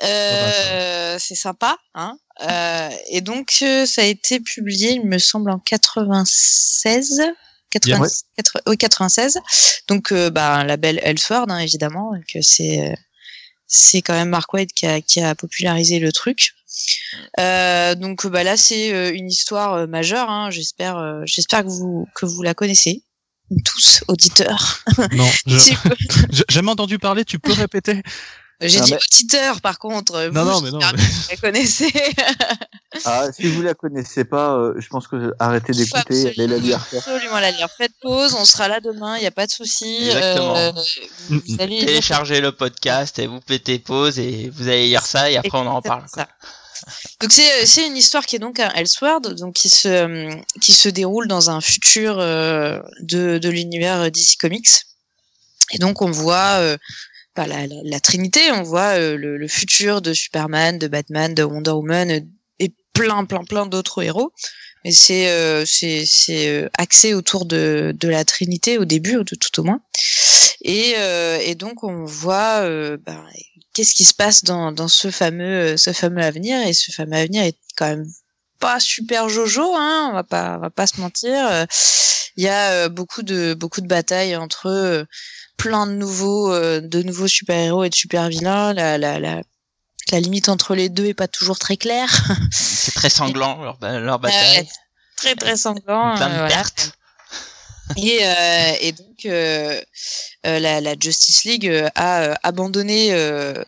[0.00, 2.18] bah, Euh, c'est sympa, hein.
[2.42, 7.22] Euh, et donc euh, ça a été publié, il me semble, en 96.
[7.70, 8.08] 80, Ouais.
[8.36, 9.38] 80 oui, 96.
[9.88, 12.94] Donc, euh, bah, un label Elseworld, hein, évidemment, que c'est euh,
[13.66, 16.52] c'est quand même Mark Waid qui a, qui a popularisé le truc.
[17.40, 20.30] Euh, donc, bah, là, c'est une histoire majeure.
[20.30, 23.02] Hein, j'espère, j'espère que vous que vous la connaissez
[23.64, 24.80] tous auditeurs.
[25.12, 25.74] Non, j'ai
[26.48, 27.24] jamais entendu parler.
[27.24, 28.02] Tu peux répéter
[28.60, 30.28] J'ai dit mais- auditeurs, par contre.
[30.32, 31.92] Non, vous, non, mais non, mais- vous la connaissez.
[33.04, 36.80] Ah, si vous la connaissez pas, euh, je pense que arrêtez d'écouter, allez la lire.
[36.96, 37.68] Absolument la lire.
[37.76, 40.06] Faites pause, on sera là demain, il n'y a pas de souci.
[40.06, 40.56] Exactement.
[40.56, 40.72] Euh,
[41.30, 45.28] vous allez lire Téléchargez le podcast et vous pétez pause et vous allez lire ça
[45.30, 46.04] et après on en Exactement reparle.
[47.20, 50.72] Donc c'est c'est une histoire qui est donc un Elseworld, donc qui se euh, qui
[50.72, 54.68] se déroule dans un futur euh, de de l'univers DC Comics.
[55.72, 56.76] Et donc on voit euh,
[57.34, 61.72] bah, la, la, Trinité, on voit euh, le, futur de Superman, de Batman, de Wonder
[61.72, 62.20] Woman euh,
[62.60, 64.32] et plein plein plein d'autres héros.
[64.84, 69.60] Mais c'est euh, c'est euh, axé autour de de la Trinité au début, de tout
[69.60, 69.80] au moins.
[70.62, 73.24] Et euh, et donc on voit euh, bah,
[73.74, 76.66] qu'est-ce qui se passe dans, dans ce fameux euh, ce fameux avenir?
[76.66, 78.06] Et ce fameux avenir est quand même
[78.60, 81.66] pas super jojo hein on va pas on va pas se mentir Euh,
[82.36, 85.04] il y a euh, beaucoup de beaucoup de batailles entre euh,
[85.56, 89.42] plein de nouveaux euh, de nouveaux super héros et de super vilains la la la
[90.12, 92.10] la limite entre les deux est pas toujours très claire
[92.50, 94.68] C'est très sanglant leur, leur bataille.
[95.16, 96.54] Très très sanglant Plein de euh, voilà.
[96.54, 96.92] pertes.
[97.96, 99.80] Et, euh, et donc euh,
[100.44, 103.12] la, Justice League euh, a euh, abandonné,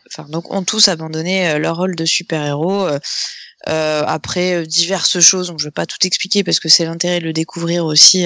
[0.07, 2.87] enfin donc ont tous abandonné leur rôle de super-héros
[3.65, 5.47] après diverses choses.
[5.47, 8.25] Donc je vais pas tout expliquer parce que c'est l'intérêt de le découvrir aussi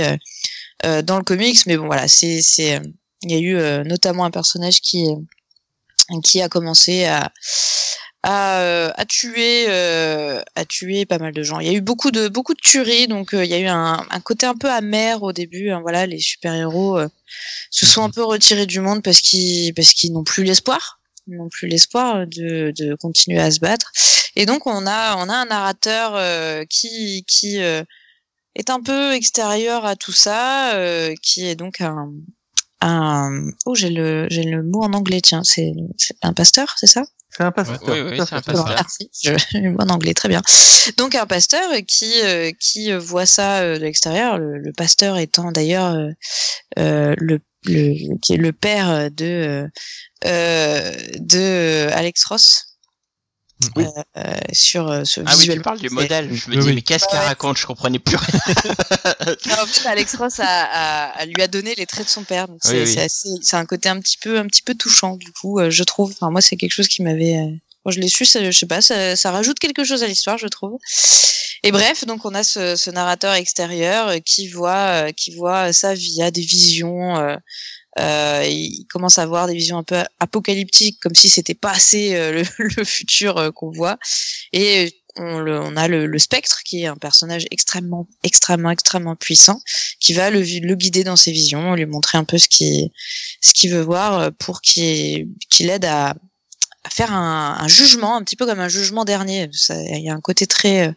[0.84, 1.66] dans le comics.
[1.66, 2.42] Mais bon voilà, c'est
[3.24, 5.08] il y a eu notamment un personnage qui
[6.24, 7.32] qui a commencé à
[8.24, 11.60] à, euh, à tuer euh, à tuer pas mal de gens.
[11.60, 13.68] Il y a eu beaucoup de beaucoup de tueries, donc euh, il y a eu
[13.68, 15.72] un, un côté un peu amer au début.
[15.72, 17.00] hein, voilà, les super héros
[17.72, 21.50] se sont un peu retirés du monde parce qu'ils parce qu'ils n'ont plus l'espoir, n'ont
[21.50, 23.92] plus l'espoir de, de continuer à se battre.
[24.36, 27.84] Et donc on a on a un narrateur euh, qui qui euh,
[28.56, 32.12] est un peu extérieur à tout ça, euh, qui est donc un
[32.82, 33.30] un
[33.66, 35.72] oh j'ai le j'ai le mot en anglais tiens c'est
[36.22, 37.04] un pasteur c'est ça?
[37.36, 37.80] C'est un pasteur.
[37.84, 38.40] Oui, c'est un.
[38.40, 38.66] Bon, pasteur.
[38.68, 39.10] merci.
[39.24, 40.42] Je, en anglais, très bien.
[40.98, 44.38] Donc un pasteur qui euh, qui voit ça euh, de l'extérieur.
[44.38, 46.10] Le, le pasteur étant d'ailleurs euh,
[46.80, 49.68] euh, le, le qui est le père de euh,
[50.26, 52.71] euh, de Alex Ross.
[53.76, 53.86] Oui.
[53.86, 55.62] Euh, euh, sur euh, ce Ah oui, tu visuel.
[55.62, 56.30] parles du c'est- modèle.
[56.34, 56.76] Je me Oui, dis, oui.
[56.76, 57.26] mais qu'est-ce qu'elle Ouais.
[57.28, 57.58] raconte?
[57.58, 58.40] Je comprenais plus rien.
[59.62, 62.48] En fait, Alex Ross a, a- a- lui a donné les traits de son père.
[62.48, 62.94] Donc c'est Oui, oui.
[62.94, 65.70] c'est assez, c'est un côté un petit peu, un petit peu touchant du coup, euh,
[65.70, 66.12] je trouve.
[66.12, 67.50] Enfin moi, c'est quelque chose qui m'avait, euh,
[67.84, 70.38] quand je l'ai su, ça, je sais pas, ça, ça rajoute quelque chose à l'histoire,
[70.38, 70.78] je trouve.
[71.64, 75.72] Et bref, donc on a ce, ce narrateur extérieur euh, qui voit, euh, qui voit
[75.74, 77.18] ça via des visions.
[77.18, 77.36] euh,
[78.00, 82.16] euh, il commence à avoir des visions un peu apocalyptiques, comme si c'était pas assez
[82.16, 82.44] euh, le,
[82.78, 83.98] le futur euh, qu'on voit.
[84.54, 89.16] Et on, le- on a le, le spectre qui est un personnage extrêmement, extrêmement, extrêmement
[89.18, 89.60] puissant,
[90.00, 92.92] qui va le, le guider dans ses visions, lui montrer un peu ce qu'il
[93.42, 96.12] ce qu'il veut voir euh, pour qu'il qu'il aide à,
[96.84, 99.50] à faire un, un jugement, un petit peu comme un jugement dernier.
[99.70, 100.94] Il y a un côté très euh,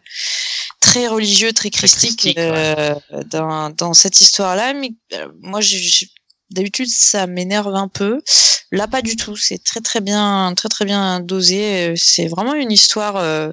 [0.79, 2.95] très religieux, très christique, christique, euh,
[3.31, 4.73] dans, dans cette histoire-là.
[4.73, 6.07] Mais euh, moi, j'ai-
[6.49, 8.21] d'habitude, ça m'énerve un peu.
[8.71, 9.35] Là, pas du tout.
[9.35, 11.93] C'est très très bien, très très bien dosé.
[11.97, 13.17] C'est vraiment une histoire.
[13.17, 13.51] euh,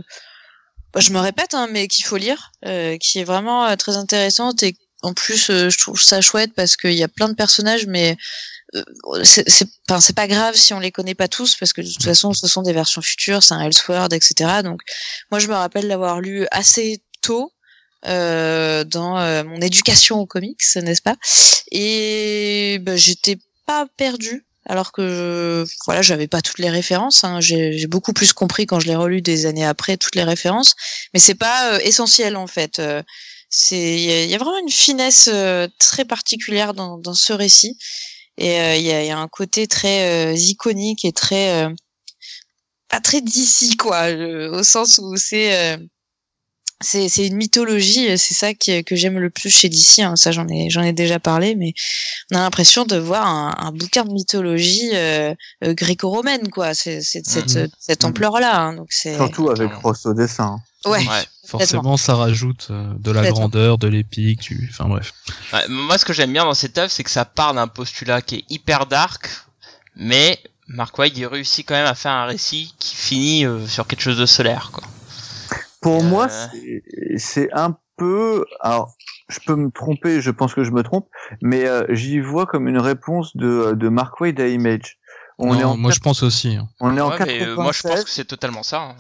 [1.01, 4.63] je me répète, hein, mais qu'il faut lire, euh, qui est vraiment euh, très intéressante
[4.63, 7.87] et en plus, euh, je trouve ça chouette parce qu'il y a plein de personnages,
[7.87, 8.17] mais
[9.25, 12.47] c'est pas grave si on les connaît pas tous parce que de toute façon, ce
[12.47, 14.63] sont des versions futures, c'est un Elseworld, etc.
[14.63, 14.81] Donc,
[15.31, 17.53] moi, je me rappelle l'avoir lu assez tôt
[18.05, 21.17] dans euh, mon éducation aux comics, n'est-ce pas?
[21.71, 24.45] Et bah, j'étais pas perdue.
[24.67, 25.03] Alors que
[25.67, 27.25] je, voilà, j'avais pas toutes les références.
[27.25, 27.41] Hein.
[27.41, 30.77] J'ai beaucoup plus compris quand je l'ai relu des années après toutes les références,
[31.13, 32.79] mais c'est pas euh, essentiel en fait.
[32.79, 33.03] Euh,
[33.51, 37.77] c'est il y, a- vraiment une finesse euh, très particulière dans, dans ce récit
[38.39, 41.69] et euh, il y, a, y a un côté très euh, iconique et très euh,
[42.89, 45.77] pas très d'ici quoi, euh, au sens où c'est euh,
[46.83, 50.01] c'est c'est une mythologie, c'est ça qui, que j'aime le plus chez DC.
[50.01, 50.17] Hein.
[50.17, 51.73] Ça, j'en ai j'en ai déjà parlé, mais
[52.31, 56.75] on a l'impression de voir un, un bouquin de mythologie euh, euh, gréco-romaine, quoi.
[56.75, 57.27] C'est cette
[57.57, 57.69] Mhm.
[57.79, 58.61] cette ampleur-là.
[58.61, 58.75] hein.
[58.75, 60.59] Donc c'est Surtout avec Ross au dessin.
[60.85, 60.99] ouais.
[61.07, 61.25] Ouais.
[61.47, 64.69] Forcément, ça rajoute euh, de la grandeur, de l'épique, du...
[64.73, 65.13] enfin bref.
[65.53, 68.23] Ouais, moi, ce que j'aime bien dans cette œuvre, c'est que ça part d'un postulat
[68.23, 69.29] qui est hyper dark,
[69.97, 73.87] mais Mark Waid il réussit quand même à faire un récit qui finit euh, sur
[73.87, 74.85] quelque chose de solaire, quoi.
[75.83, 76.03] Pour Euh.
[76.09, 76.83] moi, c'est-
[77.17, 78.45] c'est un peu.
[78.61, 78.95] Alors,
[79.29, 81.09] je peux me tromper, je pense que je me trompe,
[81.43, 84.99] mais euh, j'y vois comme une réponse de, de Mark Waid à Image.
[85.39, 86.57] On Non, est en, moi, je pense aussi.
[86.57, 86.69] hein.
[86.81, 88.05] on est en Ouais, mais, euh, moi, je pense 96.
[88.05, 88.81] que c'est totalement ça.
[88.81, 88.95] hein.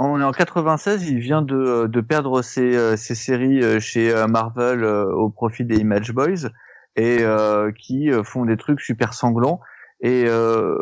[0.00, 4.12] On est en 96, il vient de, de perdre ses, euh, ses séries euh, chez
[4.14, 6.50] euh, Marvel euh, au profit des Image Boys
[6.94, 9.60] et euh, qui euh, font des trucs super sanglants
[10.00, 10.76] et euh,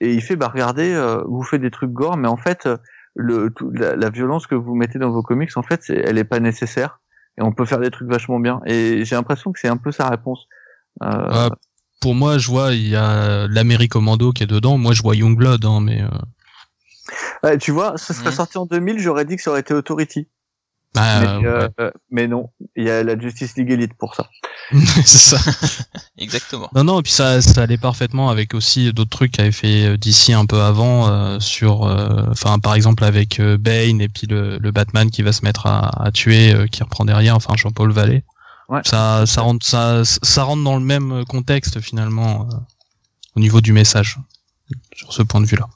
[0.00, 2.76] et il fait bah regardez euh, vous faites des trucs gore mais en fait euh,
[3.14, 6.18] le tout, la, la violence que vous mettez dans vos comics en fait c'est, elle
[6.18, 7.00] est pas nécessaire
[7.38, 9.92] et on peut faire des trucs vachement bien et j'ai l'impression que c'est un peu
[9.92, 10.46] sa réponse.
[11.02, 11.48] Euh, Euh,
[12.00, 14.76] pour moi, je vois, il y a l'Américommando qui est dedans.
[14.76, 16.08] Moi, je vois Youngblood, hein, mais euh,
[17.44, 20.28] ouais, tu vois, ce serait sorti en 2000, j'aurais dit que ça aurait été Authority.
[20.94, 21.68] Bah, mais, euh, ouais.
[21.80, 24.28] euh, mais non, il y a la Justice League Elite pour ça.
[25.04, 25.38] c'est ça.
[26.18, 26.68] Exactement.
[26.74, 29.96] Non, non, et puis ça, ça allait parfaitement avec aussi d'autres trucs qu'avait fait euh,
[29.96, 34.26] DC un peu avant, euh, sur, euh, enfin, par exemple avec euh, Bane et puis
[34.26, 37.54] le, le Batman qui va se mettre à, à tuer, euh, qui reprend derrière, enfin
[37.56, 38.24] Jean-Paul Vallée.
[38.68, 38.80] Ouais.
[38.84, 42.56] Ça, ça rentre, ça, ça rentre dans le même contexte finalement euh,
[43.36, 44.18] au niveau du message
[44.94, 45.68] sur ce point de vue-là.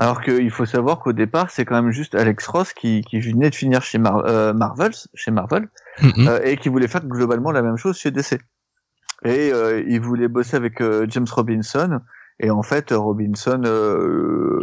[0.00, 3.50] Alors qu'il faut savoir qu'au départ, c'est quand même juste Alex Ross qui, qui venait
[3.50, 5.68] de finir chez Mar euh, Marvel, chez Marvel,
[6.00, 6.28] Mhm.
[6.28, 8.38] euh, et qui voulait faire globalement la même chose chez DC.
[9.24, 11.98] Et euh, il voulait bosser avec euh, James Robinson,
[12.38, 14.62] et en fait, Robinson euh,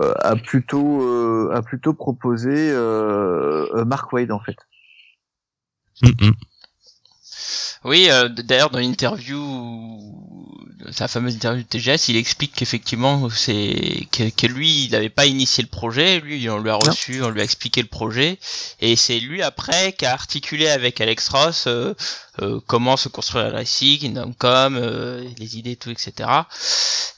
[0.00, 2.72] euh, a plutôt euh, a plutôt proposé
[3.86, 4.56] Mark Wade en fait.
[6.02, 6.32] Mhm.
[7.84, 9.40] Oui, euh, d'ailleurs dans l'interview,
[10.92, 15.26] sa fameuse interview de TGS, il explique qu'effectivement c'est que, que lui, il n'avait pas
[15.26, 18.38] initié le projet, lui on lui a reçu, on lui a expliqué le projet,
[18.80, 21.94] et c'est lui après qui a articulé avec Alex Ross euh,
[22.40, 26.30] euh, comment se construire le récit, Kingdom Come, euh, les idées, tout, etc.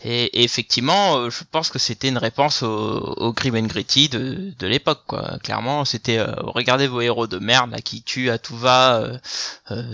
[0.02, 4.08] Et, et effectivement, euh, je pense que c'était une réponse au, au Grim and Gritty
[4.08, 5.38] de, de l'époque, quoi.
[5.44, 9.04] Clairement, c'était euh, regardez vos héros de merde là qui tuent à tout va.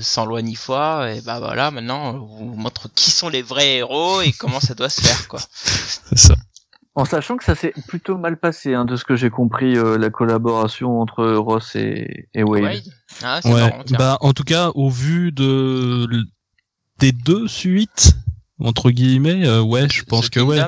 [0.01, 3.77] sans loi ni foi et bah voilà maintenant on vous montre qui sont les vrais
[3.77, 6.35] héros et comment ça doit se faire quoi C'est ça.
[6.97, 9.97] En sachant que ça s'est plutôt mal passé, hein, de ce que j'ai compris, euh,
[9.97, 12.63] la collaboration entre Ross et, et Wade.
[12.65, 12.83] Wade
[13.23, 13.53] ah, Ouais.
[13.53, 13.85] marrant.
[13.97, 16.09] Bah, en tout cas, au vu de
[16.99, 18.17] des deux suites
[18.63, 20.61] entre guillemets, euh, ouais, je pense The que ouais.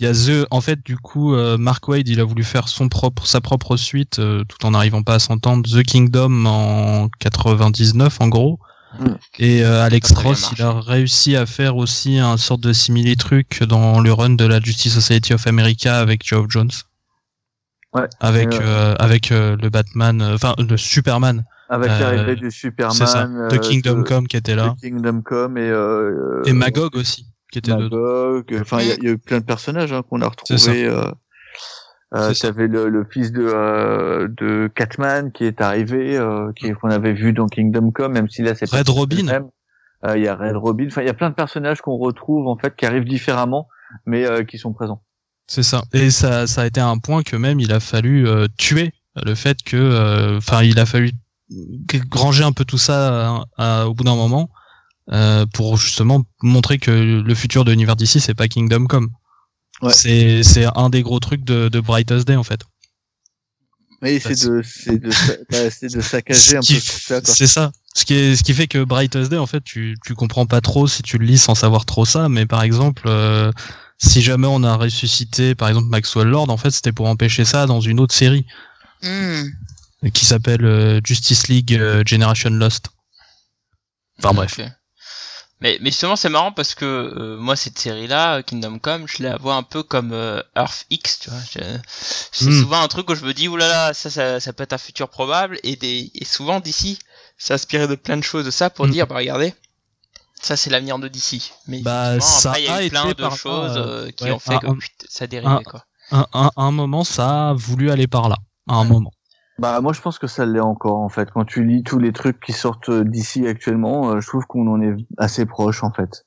[0.00, 2.68] Il y a The, en fait, du coup, euh, Mark Wade, il a voulu faire
[2.68, 5.68] son propre, sa propre suite, euh, tout en n'arrivant pas à s'entendre.
[5.68, 8.58] The Kingdom en 99, en gros.
[8.98, 9.14] Mm.
[9.38, 13.62] Et euh, Alex Ross, il a réussi à faire aussi un sorte de simili truc
[13.64, 16.70] dans le run de la Justice Society of America avec Geoff Jones.
[17.94, 18.08] Ouais.
[18.20, 22.50] Avec euh, euh, avec euh, le Batman, euh, enfin le Superman, Avec Euh, l'arrivée du
[22.50, 26.52] Superman, c'est ça, de Kingdom de- Come qui était là, Kingdom Come et euh, et
[26.54, 27.82] Magog aussi qui était dedans.
[27.82, 28.58] Magog.
[28.62, 30.56] Enfin, il y, a- il y a eu plein de personnages hein, qu'on a C'est
[30.58, 30.70] ça.
[30.72, 30.88] retrouvés.
[32.14, 32.32] Euh.
[32.34, 37.14] T'avais le, le fils de euh, de Catman qui est arrivé, euh, qui qu'on avait
[37.14, 39.26] vu dans Kingdom Come, même si là c'est pas Red Robin.
[40.04, 40.86] Euh, Il y a Red Robin.
[40.88, 43.68] Enfin, il y a plein de personnages qu'on retrouve en fait qui arrivent différemment,
[44.04, 45.02] mais euh, qui sont présents.
[45.46, 45.82] C'est ça.
[45.92, 48.92] Et ça, ça a été un point que même il a fallu euh, tuer
[49.24, 51.10] le fait que, euh, enfin, il a fallu
[52.08, 53.44] granger un peu tout ça à-
[53.82, 54.48] à- au bout d'un moment
[55.12, 59.08] euh, pour justement montrer que le futur de l'univers d'ici c'est pas Kingdom Come.
[59.82, 59.92] Ouais.
[59.92, 62.60] C'est c'est un des gros trucs de, de Brightest Day en fait.
[64.00, 65.10] Mais Bah, c'est de c'est de
[65.50, 67.20] bah, c'est de saccager un peu tout ça.
[67.20, 67.34] Quoi.
[67.34, 67.72] C'est ça.
[67.94, 70.60] Ce qui est ce qui fait que Brightest Day en fait tu tu comprends pas
[70.60, 72.28] trop si tu le lis sans savoir trop ça.
[72.28, 73.50] Mais par exemple euh,
[73.98, 77.66] si jamais on a ressuscité par exemple Maxwell Lord en fait c'était pour empêcher ça
[77.66, 78.46] dans une autre série.
[79.02, 79.48] Hmm.
[80.14, 82.90] qui s'appelle euh, Justice League euh, Generation Lost.
[84.18, 84.60] Enfin bref.
[85.62, 89.36] Mais, mais justement, c'est marrant parce que euh, moi, cette série-là, Kingdom Come, je la
[89.36, 91.38] vois un peu comme euh, Earth X, tu vois.
[92.32, 92.60] C'est Hmm.
[92.60, 95.08] souvent un truc où je me dis, oulala, ça, ça, ça peut être un futur
[95.08, 95.58] probable.
[95.62, 96.98] Et, des, et souvent, d'ici,
[97.38, 98.90] ça inspiré de plein de choses de ça pour Hmm.
[98.90, 99.54] dire, bah regardez,
[100.40, 101.40] ça, c'est l'avenir de DC.
[101.68, 104.32] Mais Bah, ça après, il y a eu plein de choses euh, euh, qui ouais,
[104.32, 104.68] ont fait un- que
[105.08, 105.84] ça dérivait, un- quoi.
[106.10, 108.36] Un, un, un moment, ça a voulu aller par là.
[108.68, 109.12] À un moment.
[109.58, 111.30] Bah moi je pense que ça l'est encore en fait.
[111.30, 114.80] Quand tu lis tous les trucs qui sortent d'ici actuellement, euh, je trouve qu'on en
[114.80, 116.24] est assez proche en fait.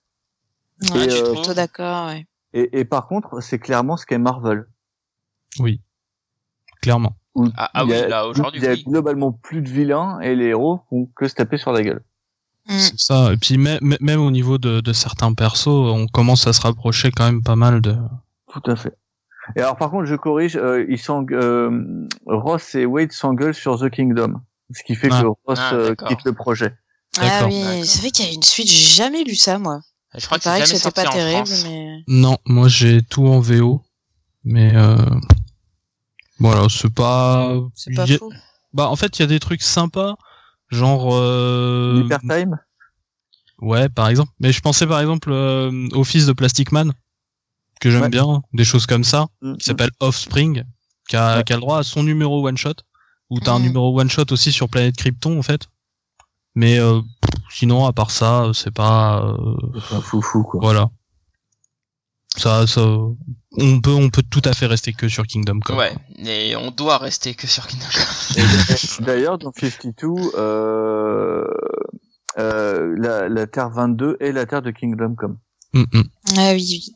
[0.92, 2.08] Ouais, Et, je suis euh, plutôt d'accord.
[2.08, 2.28] Ouais.
[2.54, 4.66] Et, et par contre, c'est clairement ce qu'est Marvel.
[5.60, 5.82] Oui.
[6.82, 7.16] Clairement.
[7.34, 9.70] où Ah, ah il y oui, a, là, aujourd'hui, il y a globalement plus de
[9.70, 12.04] vilains et les héros font que se taper sur la gueule.
[12.68, 12.78] Mm.
[12.78, 13.34] C'est ça.
[13.34, 17.12] Et puis même, même au niveau de, de certains persos, on commence à se rapprocher
[17.12, 17.96] quand même pas mal de.
[18.48, 18.96] Tout à fait.
[19.56, 23.80] Et alors par contre, je corrige, euh, ils sont, euh, Ross et Wade s'engueulent sur
[23.80, 24.42] The Kingdom,
[24.74, 25.22] ce qui fait Ah.
[25.22, 26.74] que Ross Ah, euh, quitte le projet.
[27.18, 27.48] Ah D'accord.
[27.50, 29.80] oui, c'est vrai qu'il y a une suite, j'ai jamais lu ça moi.
[30.18, 32.04] Je crois que c'était pas terrible, mais.
[32.08, 33.82] Non, moi j'ai tout en VO,
[34.44, 34.96] mais euh...
[36.40, 37.54] voilà, c'est pas.
[37.76, 38.32] C'est pas a- fou.
[38.74, 40.16] Bah en fait, il y a des trucs sympas,
[40.70, 41.10] genre.
[41.14, 42.02] Euh...
[42.04, 42.60] Hypertime
[43.60, 44.32] Ouais, par exemple.
[44.42, 46.92] Mais je pensais par exemple euh, au fils de Plastic Man,
[47.82, 48.10] que j'aime Ouais.
[48.10, 50.64] bien, des choses comme ça, Mm, qui s'appelle Offspring,
[51.10, 51.44] qui a, Ouais.
[51.44, 52.74] qui a le droit à son numéro one shot,
[53.30, 53.64] ou t'as un Mm.
[53.64, 55.62] numéro one shot aussi sur Planète Krypton en fait.
[56.56, 57.02] Mais euh,
[57.52, 59.22] sinon, à part ça, c'est pas.
[59.26, 59.36] euh,
[59.90, 60.60] C'est un foufou quoi.
[60.62, 60.90] voilà.
[62.38, 62.82] Ça, ça,
[63.58, 65.78] on peut, on peut tout à fait rester que sur Kingdom Come.
[65.78, 65.96] Ouais,
[66.26, 69.06] et on doit rester que sur Kingdom Come.
[69.06, 70.08] D'ailleurs, dans 52,
[70.38, 71.46] euh,
[72.38, 75.38] euh, la, la Terre 22 est la Terre de Kingdom Come.
[75.74, 76.04] Mm, mm.
[76.38, 76.96] Ah oui, oui.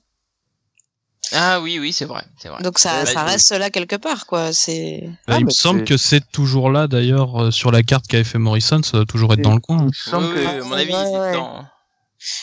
[1.32, 2.62] Ah oui, oui, c'est vrai, c'est vrai.
[2.64, 4.52] Donc ça, Ouais, ça reste là quelque part, quoi.
[4.54, 5.02] C'est.
[5.28, 7.84] Bah, Ah, il me mais semble c'est- que c'est toujours là d'ailleurs euh, sur la
[7.84, 9.88] carte qu'avait fait Morrison, ça doit toujours être dans le coin.
[10.08, 11.66] Il me Oui, que à mon avis, Ouais, dans...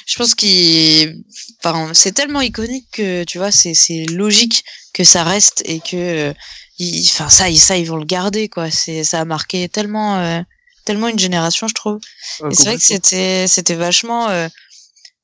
[0.06, 1.22] Je pense qu'il,
[1.62, 4.64] enfin, c'est tellement iconique que tu vois, c'est c'est logique
[4.94, 6.32] que ça reste et que, euh,
[6.78, 8.70] il- enfin ça, ils- ça ils vont le garder, quoi.
[8.70, 10.40] C'est ça a marqué tellement, euh,
[10.86, 11.98] tellement une génération, je trouve.
[12.42, 14.28] Ah, Et c'est vrai que c'était c'était vachement.
[14.30, 14.48] euh,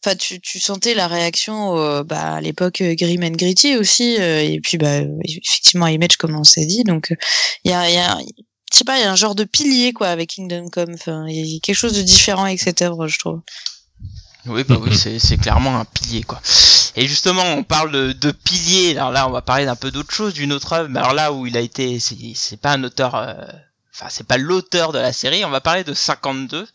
[0.04, 4.16] Enfin, tu, tu sentais la réaction euh, bah, à l'époque euh, Grim and Gritty aussi,
[4.18, 6.82] euh, et puis bah effectivement Image comme on s'est dit.
[6.82, 7.14] Donc
[7.64, 8.18] il y a, il y a
[8.72, 10.94] je sais pas, il y a un genre de pilier quoi avec Kingdom Come.
[10.94, 13.42] Enfin, il y a quelque chose de différent avec cette œuvre, je trouve.
[14.46, 16.40] Oui, bah oui, c'est, c'est clairement un pilier, quoi.
[16.96, 18.96] Et justement, on parle de, de pilier.
[18.96, 20.88] Alors là, on va parler d'un peu d'autre chose, d'une autre œuvre.
[20.88, 23.34] Mais alors là où il a été, c'est, c'est pas un auteur, euh,
[23.94, 25.44] enfin, c'est pas l'auteur de la série.
[25.44, 26.66] On va parler de 52,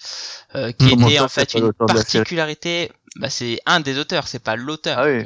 [0.55, 2.91] euh, qui était en fait une particularité.
[3.19, 4.97] Bah, c'est un des auteurs, c'est pas l'auteur.
[4.99, 5.23] Ah oui.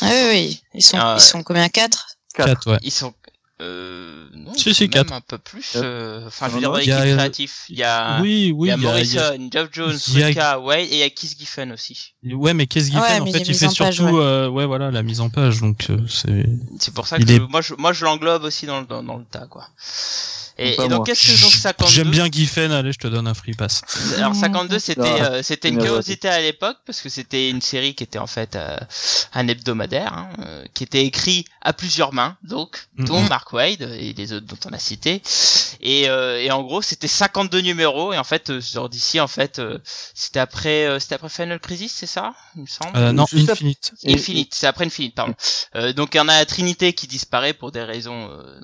[0.00, 1.14] Ah oui, oui, ils sont, ouais.
[1.16, 2.06] ils sont combien quatre?
[2.34, 2.46] Quatre.
[2.48, 2.78] Quatre, ouais.
[2.82, 3.12] Ils sont,
[3.60, 5.12] euh, non, Si, si, sont même quatre.
[5.12, 5.72] un peu plus.
[5.76, 7.82] Euh, euh, Enfin, je veux dire, dans il y a, l'équipe euh, créative, il y
[7.82, 8.88] a, Oui, oui, il y a il y a-
[9.32, 12.14] Morrison, Geoff Jones, il y a- Ruka, Wade, et il y a Keith Giffen aussi.
[12.24, 14.22] Ouais, mais Case Giffen, Ouais, en fait, il fait en page, surtout, ouais.
[14.22, 16.46] euh, ouais, voilà, la mise en page, donc euh, c'est.
[16.78, 19.02] C'est pour ça Il que est- moi, je, moi, je l'englobe aussi dans le, dans,
[19.02, 19.68] dans le tas, quoi.
[20.62, 23.54] Et, donc, qu'est-ce que donc 52 J'aime bien Giffen, allez, je te donne un free
[23.54, 23.82] pass.
[24.16, 28.04] Alors 52, c'était euh, c'était une curiosité à l'époque parce que c'était une série qui
[28.04, 28.76] était en fait euh,
[29.34, 33.06] un hebdomadaire, hein, euh, qui était écrit à plusieurs mains, donc Mhm.
[33.06, 35.22] dont Mark Wade et les autres dont on a cité.
[35.80, 39.26] Et, euh, et en gros, c'était 52 numéros et en fait euh, sur DC en
[39.26, 39.78] fait euh,
[40.14, 42.96] c'était après euh, c'était après Final Crisis, c'est ça Il me semble?
[42.96, 43.92] Euh, non, Juste Infinite.
[44.06, 45.34] Infinite, c'est après Infinite, pardon.
[45.74, 48.60] Euh, donc il y en a la Trinité qui disparaît pour des raisons euh,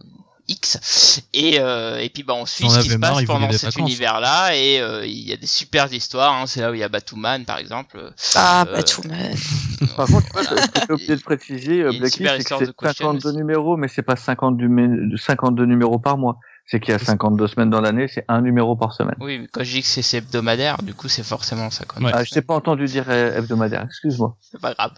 [0.48, 3.76] X, et euh, et puis bah on suit ce qui se marre, passe pendant cet
[3.76, 6.32] univers-là, et euh, il y a des super histoires.
[6.34, 8.12] Hein, c'est là où il y a Batwoman par exemple.
[8.34, 9.34] Ah, Euh, mais-
[9.96, 10.50] Par contre, Voilà.
[10.86, 13.36] j'ai oublié de préciser, euh, Blacklist, c'est histoire que de c'est Question 52 aussi.
[13.36, 16.38] numéros, mais c'est pas 50 du mé- 52 numéros par mois.
[16.70, 19.14] C'est qu'il y a 52 semaines dans l'année, c'est un numéro par semaine.
[19.20, 21.86] Oui, mais quand je dis que c'est hebdomadaire, du coup c'est forcément ça.
[21.86, 22.02] Quoi.
[22.02, 22.10] Ouais.
[22.14, 24.36] Ah, je t'ai pas entendu dire euh, hebdomadaire, excuse-moi.
[24.40, 24.92] C'est pas grave.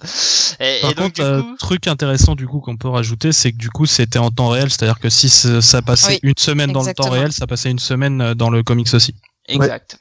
[0.59, 3.53] Et, Par et donc contre, du euh, truc intéressant du coup qu'on peut rajouter, c'est
[3.53, 6.73] que du coup c'était en temps réel, c'est-à-dire que si ça passait Oui, une semaine
[6.73, 9.15] dans le temps réel, ça passait une semaine euh, dans le comics aussi.
[9.47, 9.99] exact.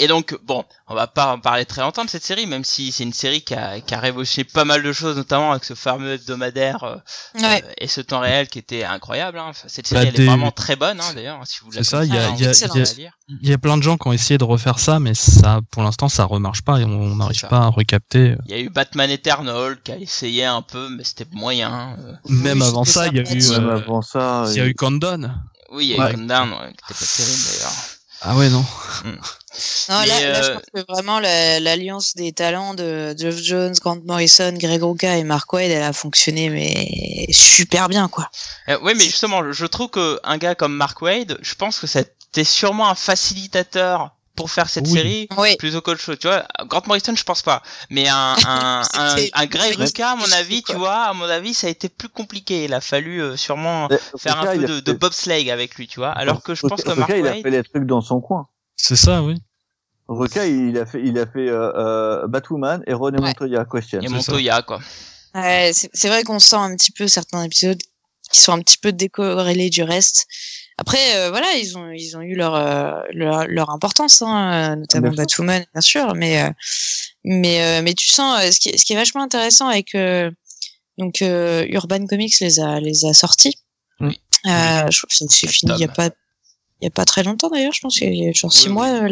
[0.00, 2.92] Et donc, bon, on va pas en parler très longtemps de cette série, même si
[2.92, 5.74] c'est une série qui a, qui a révolutionné pas mal de choses, notamment avec ce
[5.74, 6.96] fameux hebdomadaire euh,
[7.34, 7.62] Ouais.
[7.64, 9.38] Euh, et ce temps réel qui était incroyable.
[9.40, 9.46] Hein.
[9.48, 11.82] Enfin, cette Bah, série, elle des- est vraiment très bonne, hein, d'ailleurs, si vous C'est
[11.82, 12.52] ça, il y a- il y a-
[13.42, 15.82] y a- a plein de gens qui ont essayé de refaire ça, mais ça, pour
[15.82, 18.36] l'instant, ça remarche pas et on n'arrive pas à recapter.
[18.46, 21.96] Il y a eu Batman Eternal qui a essayé un peu, mais c'était moyen.
[21.98, 22.12] euh.
[22.28, 24.68] Même Oui, avant ça, il y a eu, euh, avant ça, il y a euh,
[24.68, 25.28] eu Condon.
[25.72, 26.12] Oui, il y a Ouais.
[26.12, 27.72] eu Countdown, ouais, qui était pas terrible d'ailleurs.
[28.22, 28.64] Ah ouais non.
[29.88, 33.36] Non, Mais, là, là, je euh, pense que vraiment la- l'alliance des talents de Geoff
[33.36, 38.30] Jones, Grant Morrison, Greg Rucka et Mark Wade, elle a fonctionné mais super bien quoi.
[38.68, 41.78] Euh, ouais, mais justement, je- je trouve que un gars comme Mark Wade, je pense
[41.78, 44.92] que c'était sûrement un facilitateur pour faire cette Oui.
[44.92, 45.56] série Oui.
[45.56, 46.16] plutôt qu'autre chose.
[46.20, 47.60] Tu vois, Grant Morrison, je pense pas,
[47.90, 51.88] mais un un, un, à mon avis, tu vois, à mon avis, ça a été
[51.88, 52.64] plus compliqué.
[52.64, 55.98] Il a fallu euh, sûrement faire un peu de, fait- de bobsleigh avec lui, tu
[55.98, 56.12] vois.
[56.12, 58.46] Alors que je pense que Mark il a fait les trucs dans son coin.
[58.76, 59.34] C'est ça, oui.
[60.06, 63.26] Ruka, il a fait, il a fait euh, euh, Batwoman et René Ouais.
[63.28, 64.00] Montoya Question.
[64.00, 64.78] et c'est Montoya, quoi.
[65.34, 67.80] Ouais, c'est vrai qu'on sent un petit peu certains épisodes
[68.30, 70.26] qui sont un petit peu décorrélés du reste.
[70.80, 75.08] Après, euh, voilà, ils ont ils ont eu leur euh, leur, leur importance, hein, notamment
[75.08, 76.50] Bien Batwoman, bien sûr, mais euh,
[77.24, 79.94] mais mais tu sens ce qui est, ce qui est vachement intéressant avec
[80.98, 83.56] donc euh, Urban Comics les a les a sortis.
[84.00, 84.20] Oui.
[84.46, 86.10] Euh, je c'est fini il y a pas
[86.80, 88.74] il y a pas très longtemps d'ailleurs, je pense qu'il y a genre six Oui,
[88.74, 89.08] mois.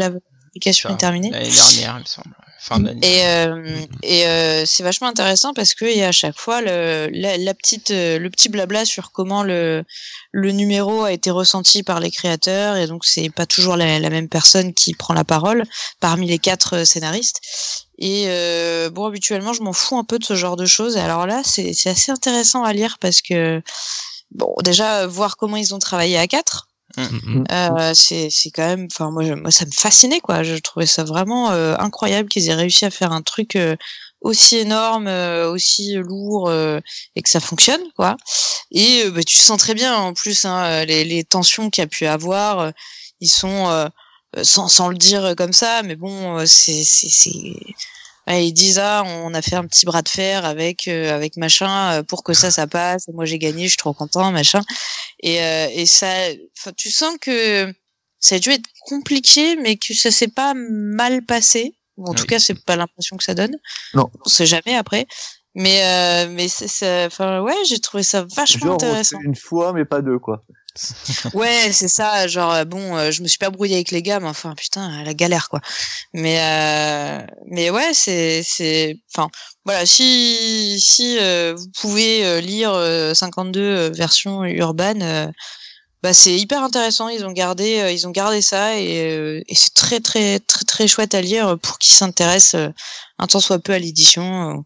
[0.56, 1.30] L'application Ça, est terminée.
[1.30, 2.34] L'année dernière, il me semble.
[2.58, 3.06] Fin d'année.
[3.06, 7.08] Et, euh, et euh, c'est vachement intéressant parce qu'il y a à chaque fois le,
[7.12, 9.84] la, la petite, euh, le petit blabla sur comment le,
[10.32, 14.10] le numéro a été ressenti par les créateurs et donc c'est pas toujours la, la
[14.10, 15.62] même personne qui prend la parole
[16.00, 17.40] parmi les quatre scénaristes.
[17.98, 20.96] Et euh, bon, habituellement, je m'en fous un peu de ce genre de choses.
[20.96, 23.62] Et alors là, c'est assez intéressant à lire parce que
[24.32, 26.68] bon, déjà voir comment ils ont travaillé à quatre.
[26.96, 27.02] Mm,
[27.40, 27.44] mm.
[27.52, 30.42] Euh, c'est c'est quand même enfin moi je- moi ça me fascinait quoi.
[30.42, 33.76] Je trouvais ça vraiment euh, incroyable qu'ils aient réussi à faire un truc euh,
[34.22, 36.80] aussi énorme euh, aussi lourd euh,
[37.14, 38.16] et que ça fonctionne quoi.
[38.70, 41.84] Et euh, bah, tu sens très bien en plus hein, les, les tensions qu'il y
[41.84, 42.70] a pu avoir euh,
[43.20, 43.88] ils sont
[44.42, 46.82] sans sans le dire comme ça mais bon c'est
[48.34, 51.92] ils disent ah on a fait un petit bras de fer avec euh, avec machin
[51.92, 53.06] euh, pour que ça ça passe.
[53.14, 54.62] Moi j'ai gagné je suis trop content machin.
[55.20, 56.08] Et euh, et ça
[56.58, 57.72] enfin tu sens que
[58.18, 61.74] ça a dû être compliqué mais que ça s'est pas mal passé.
[61.98, 63.56] En tout cas c'est pas l'impression que ça donne.
[63.94, 64.10] Non.
[64.24, 65.06] on sait jamais après.
[65.54, 69.18] Mais euh, mais c'est enfin ouais j'ai trouvé ça vachement Genre, intéressant.
[69.24, 70.44] une fois, mais pas deux, quoi.
[71.34, 72.26] Ouais, c'est ça.
[72.26, 75.02] Genre, euh, bon, euh, je me suis pas brouillé avec les gars, mais enfin, putain,
[75.02, 75.60] la galère, quoi.
[76.12, 79.28] Mais, euh, mais ouais, c'est, c'est, enfin,
[79.64, 79.86] voilà.
[79.86, 85.26] Si, si euh, vous pouvez lire euh, 52 euh, versions urbaines, euh,
[86.02, 87.08] bah c'est hyper intéressant.
[87.08, 90.86] Ils ont gardé, ils ont gardé ça et, euh, et c'est très, très, très, très
[90.86, 92.54] chouette à lire pour qui s'intéresse
[93.18, 94.64] un tant soit peu à l'édition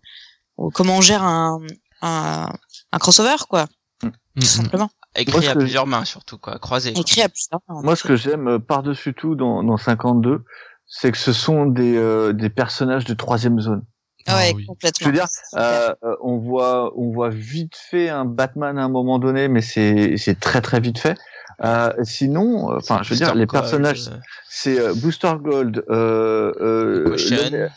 [0.58, 1.60] ou comment on gère un,
[2.02, 2.52] un,
[2.92, 3.68] un crossover, quoi,
[4.02, 4.90] Mm, tout simplement.
[5.16, 6.58] Écrit Moi, à plusieurs mains, surtout, quoi.
[6.58, 6.90] Croisé.
[6.90, 7.60] Écrit à plusieurs.
[7.68, 10.44] en Moi, ce que j'aime euh, par-dessus tout dans, dans 52,
[10.86, 13.82] c'est que ce sont des, euh, des personnages de troisième zone.
[14.26, 14.66] Ah ouais, oui.
[14.66, 15.04] complètement.
[15.04, 15.26] Je veux dire.
[15.54, 19.62] Euh, euh, on voit, on voit vite fait un Batman à un moment donné, mais
[19.62, 21.16] c'est, c'est très très vite fait.
[21.64, 24.10] Euh, sinon, euh, enfin, je veux dire, les Gold, personnages,
[24.48, 27.68] c'est euh, Booster Gold, euh, euh, Question.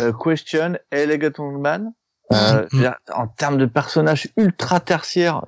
[0.00, 1.92] euh, Question, Elegant Man.
[2.34, 5.42] Euh, en termes de personnages ultra tertiaires,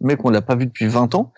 [0.00, 1.32] mec, on l'a pas vu depuis 20 ans.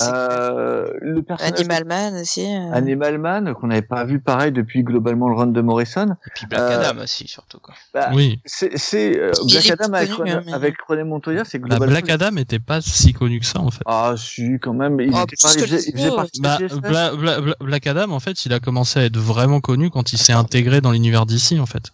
[0.00, 2.44] Ah, Euh, le personnage Animal Man aussi.
[2.44, 2.72] euh.
[2.72, 6.16] Animal Man, qu'on n'avait pas vu pareil depuis globalement le run de Morrison.
[6.26, 7.74] Et puis Black Euh, Adam aussi, surtout, quoi.
[7.92, 8.40] Bah, Oui.
[8.44, 11.92] C'est, euh, Black Adam avec, connu, René, mais- avec René Montoya, c'est Bah, globalement.
[11.92, 13.82] Black Adam était pas si connu que ça en fait.
[13.86, 15.00] Ah, si, quand même.
[15.00, 16.58] Il, Oh, était plus pas- il que faisait, il faisait le partie de Bah,
[17.16, 20.18] Bla- Bla- Black Adam, en fait, il a commencé à être vraiment connu quand il
[20.18, 21.90] s'est intégré dans l'univers d'ici, en fait.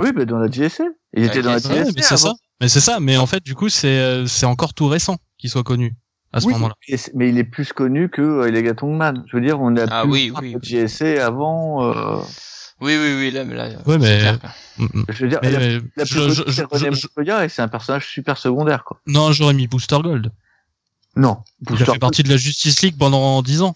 [0.00, 0.84] Oui, mais dans la JSA.
[1.14, 2.34] Il était dans la Ouais, Ouais, mais c'est ça.
[2.60, 3.00] Mais c'est ça.
[3.00, 5.94] Mais en fait, du coup, c'est euh, c'est encore tout récent qu'il soit connu
[6.32, 6.74] à ce Oui, moment-là.
[7.14, 9.24] mais il est plus connu que euh, Elegant Man.
[9.26, 10.56] Je veux dire, on a Ah plus oui, oui.
[10.62, 11.84] JSA avant.
[11.84, 12.20] Euh,
[12.80, 14.50] Oui, oui, oui, là, là Ouais, mais- clair, quoi.
[14.78, 15.04] Mm, mm.
[15.08, 17.44] je veux dire, Mais, la, euh, la je- plus connue, je- c'est je- René je-
[17.44, 19.00] et c'est un personnage super secondaire, quoi.
[19.06, 20.30] Non, j'aurais mis Booster Gold.
[21.16, 21.38] Non.
[21.62, 23.72] Il a Booster fait partie de la Justice League pendant 10 ans.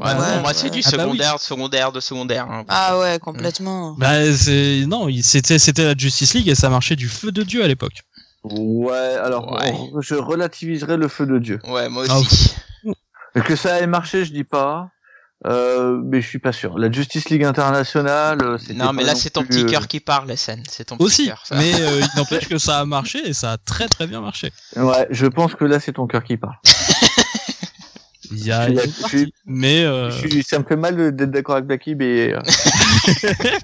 [0.00, 0.54] Ouais, ouais, pour moi, ouais.
[0.54, 1.02] c'est du Ah bah oui.
[1.02, 2.46] secondaire, de secondaire, de secondaire.
[2.50, 2.64] hein.
[2.68, 3.94] Ah ouais, complètement.
[3.98, 7.62] Bah, c'est non, c'était c'était la Justice League et ça marchait du feu de dieu
[7.62, 8.02] à l'époque.
[8.44, 9.72] Ouais, alors Ouais.
[9.72, 11.60] on- je relativiserai le feu de Dieu.
[11.68, 12.54] Ouais, moi Ah, aussi.
[13.44, 14.88] Que ça ait marché, je dis pas.
[15.46, 16.78] Euh, mais je suis pas sûr.
[16.78, 19.68] La Justice League internationale, euh, c'était non, mais là, non c'est ton plus, petit euh,
[19.70, 20.62] cœur qui parle, la scène.
[20.68, 21.42] C'est ton petit Aussi, cœur.
[21.44, 21.56] ça.
[21.56, 24.52] mais euh, il n'empêche que ça a marché et ça a très très bien marché.
[24.76, 26.54] Ouais, je pense que là, c'est ton cœur qui parle.
[28.32, 31.14] Il y a, Je suis- je suis- mais euh, Je suis- ça me fait mal
[31.14, 32.40] d'être d'accord avec Blacky, mais euh,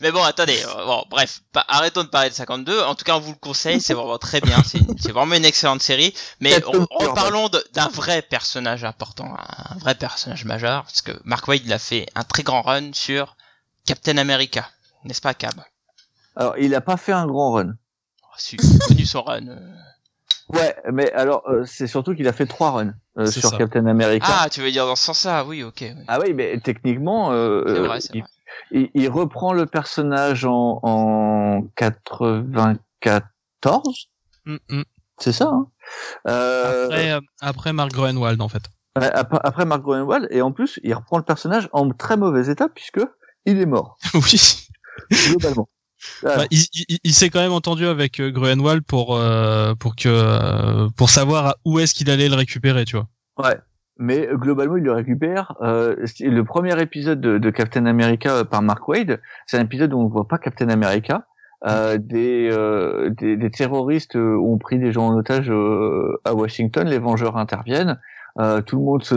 [0.00, 0.60] Mais bon, attendez.
[0.66, 2.82] euh, Bon, bref, arrêtons de parler de 52.
[2.82, 3.80] En tout cas, on vous le conseille.
[3.80, 4.56] C'est vraiment très bien.
[4.64, 6.12] C'est vraiment une excellente série.
[6.40, 10.44] Mais Quatre en- tomes en purs, parlons de- d'un vrai personnage important, un vrai personnage
[10.44, 13.36] majeur, parce que Mark Waid il a fait un très grand run sur
[13.86, 14.68] Captain America,
[15.04, 15.54] n'est-ce pas, Cab?
[16.34, 17.74] Alors il a pas fait un grand run.
[18.24, 18.56] Oh, si,
[18.88, 19.46] connu son run.
[19.48, 19.58] euh.
[20.52, 23.56] Ouais, mais alors euh, c'est surtout qu'il a fait trois runs euh, sur ça.
[23.56, 24.26] Captain America.
[24.28, 25.78] Ah, tu veux dire dans ce sens-là Oui, ok.
[25.80, 25.94] oui.
[26.08, 28.28] Ah oui, mais techniquement, euh, euh, vrai, il, vrai.
[28.72, 34.08] il- il reprend le personnage en, en 94,
[34.46, 34.82] mm, mm.
[35.18, 35.50] c'est ça.
[35.52, 35.66] Hein
[36.28, 38.62] euh, après, euh, après Mark Groenwald en fait.
[38.94, 42.68] après, après Mark Groenwald, et en plus, il reprend le personnage en très mauvais état
[42.68, 43.00] puisque
[43.46, 44.68] il est mort oui.
[45.28, 45.68] globalement.
[46.22, 50.08] Bah, il il, il s'est quand même entendu avec euh, Groenwald pour euh, pour que
[50.08, 53.08] euh, pour savoir où est-ce qu'il allait le récupérer, tu vois.
[53.38, 53.56] Ouais.
[53.98, 55.54] Mais euh, globalement, il le récupère.
[55.62, 59.92] Euh, le premier épisode de, de Captain America euh, par Mark Wade, c'est un épisode
[59.92, 61.26] où on ne voit pas Captain America.
[61.64, 65.52] Euh, des, euh, des, des terroristes euh, ont pris des gens en otage
[66.24, 66.88] à Washington.
[66.88, 68.00] Les Vengeurs interviennent.
[68.40, 69.14] Euh, tout le monde se.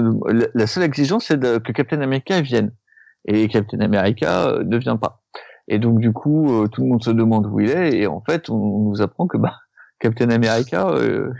[0.53, 2.71] La, seule exigence, c'est que Captain America vienne.
[3.27, 5.23] Et Captain America ne vient pas.
[5.67, 7.97] Et donc du coup, euh, tout le monde se demande où il est.
[7.97, 9.55] Et en fait, on nous apprend que bah
[9.99, 11.31] Captain America, euh,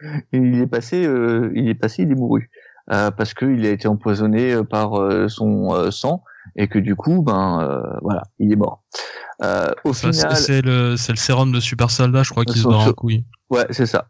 [0.32, 2.50] il est passé, euh, il est passé, il est mouru
[2.90, 6.24] euh, parce qu'il a été empoisonné par euh, son euh, sang
[6.56, 8.82] et que du coup, ben euh, voilà, il est mort.
[9.42, 12.58] Euh, au Ça, final, c'est- le, c'est le sérum de super soldat, je crois, qui
[12.58, 13.24] se barre en couille.
[13.50, 14.08] Ouais, c'est ça.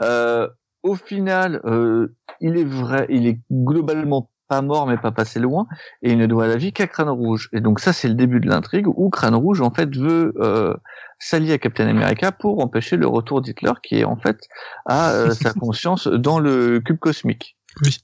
[0.00, 0.48] Euh,
[0.82, 5.66] au final, euh, il est vrai, il est globalement pas mort, mais pas passé loin,
[6.02, 7.48] et il ne doit la vie qu'à Crâne Rouge.
[7.52, 10.74] Et donc ça, c'est le début de l'intrigue où Crâne Rouge en fait veut euh,
[11.18, 14.38] s'allier à Captain America pour empêcher le retour d'Hitler, qui est en fait
[14.86, 17.56] à euh, sa conscience dans le cube cosmique.
[17.82, 17.96] Oui.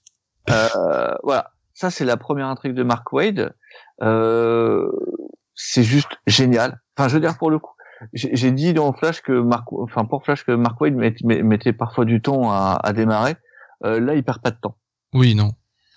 [0.50, 3.52] Euh, voilà, ça c'est la première intrigue de Mark Wade.
[5.54, 6.80] C'est juste génial.
[6.96, 7.72] Enfin, je veux dire pour le coup
[8.12, 11.72] j'ai dit dans Flash que Mark, enfin pour Flash que Mark Wade met- met- mettait
[11.72, 13.34] parfois du temps à, à démarrer.
[13.84, 14.76] Euh, là, il perd pas de temps.
[15.14, 15.50] Oui, non.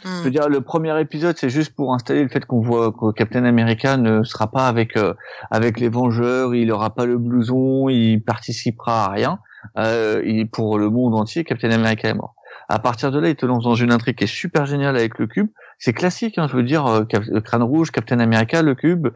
[0.04, 0.24] Je Hmm.
[0.24, 3.44] veux dire, le premier épisode, c'est juste pour installer le fait qu'on voit que Captain
[3.46, 5.14] America ne sera pas avec euh,
[5.52, 9.40] avec les Vengeurs, il aura pas le blouson, il participera à rien.
[9.78, 12.34] Euh, il, pour le monde entier, Captain America est mort.
[12.68, 15.20] À partir de là, il te lance dans une intrigue qui est super géniale avec
[15.20, 15.50] le cube.
[15.78, 19.10] C'est classique, hein, je veux dire, euh, Cap- euh, Crâne Rouge, Captain America, le cube,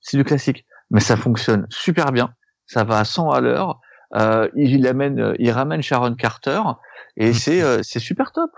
[0.00, 0.64] c'est du classique.
[0.90, 2.34] Mais ça fonctionne super bien.
[2.66, 3.80] Ça va à 100 à l'heure.
[4.14, 6.60] Euh, il, il amène, il ramène Sharon Carter
[7.16, 8.50] et c'est euh, c'est super top.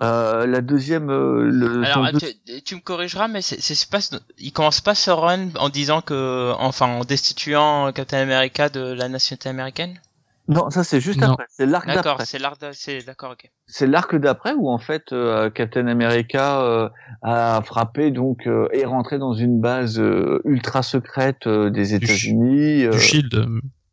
[0.00, 3.98] Euh, la deuxième, euh, le, Alors, deux- tu, tu me corrigeras, mais c'est c'est pas,
[4.38, 9.08] il commence pas ce run en disant que, enfin, en destituant Captain America de la
[9.08, 9.98] nationalité américaine?
[10.46, 11.32] non, ça c'est juste Non.
[11.32, 11.44] après.
[11.50, 12.24] C'est l'arc D'accord, d'après.
[12.26, 13.50] c'est de- c'est d'accord, ok.
[13.66, 16.88] C'est l'arc d'après où en fait euh, Captain America euh,
[17.22, 22.84] a frappé donc euh, est rentré dans une base euh, ultra secrète euh, des États-Unis,
[22.84, 23.46] euh, Du Shield.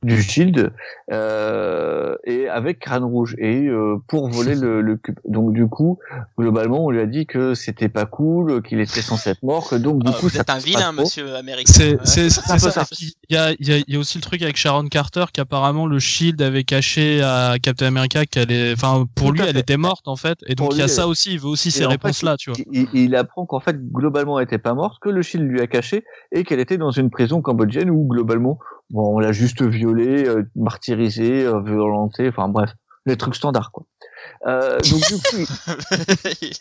[0.05, 0.71] Du Shield,
[1.11, 5.19] euh, et avec Crâne Rouge et euh, pour voler le, le cube.
[5.27, 5.99] Donc du coup,
[6.37, 9.75] globalement, on lui a dit que c'était pas cool, qu'il était censé être mort, que
[9.75, 11.71] donc du Ah, coup êtes un vilain, monsieur américain.
[11.73, 12.83] C'est c'est- c'est ça.
[13.29, 15.25] Il y a, il y, a, il y a aussi le truc avec Sharon Carter
[15.33, 19.57] qu'apparemment le Shield avait caché à Captain America qu'elle est, enfin pour Tout lui elle
[19.57, 20.37] était morte en fait.
[20.47, 21.33] Et donc il y a ça aussi.
[21.33, 22.59] Il veut aussi ces réponses là, tu vois.
[22.71, 25.61] Il, il- il apprend qu'en fait globalement elle était pas morte, que le Shield lui
[25.61, 29.61] a caché et qu'elle était dans une prison cambodgienne où globalement bon on l'a juste
[29.63, 32.71] violée, euh, martyrisée, euh, violentée, enfin bref
[33.07, 33.85] les trucs standards quoi.
[34.47, 35.53] Euh, donc du coup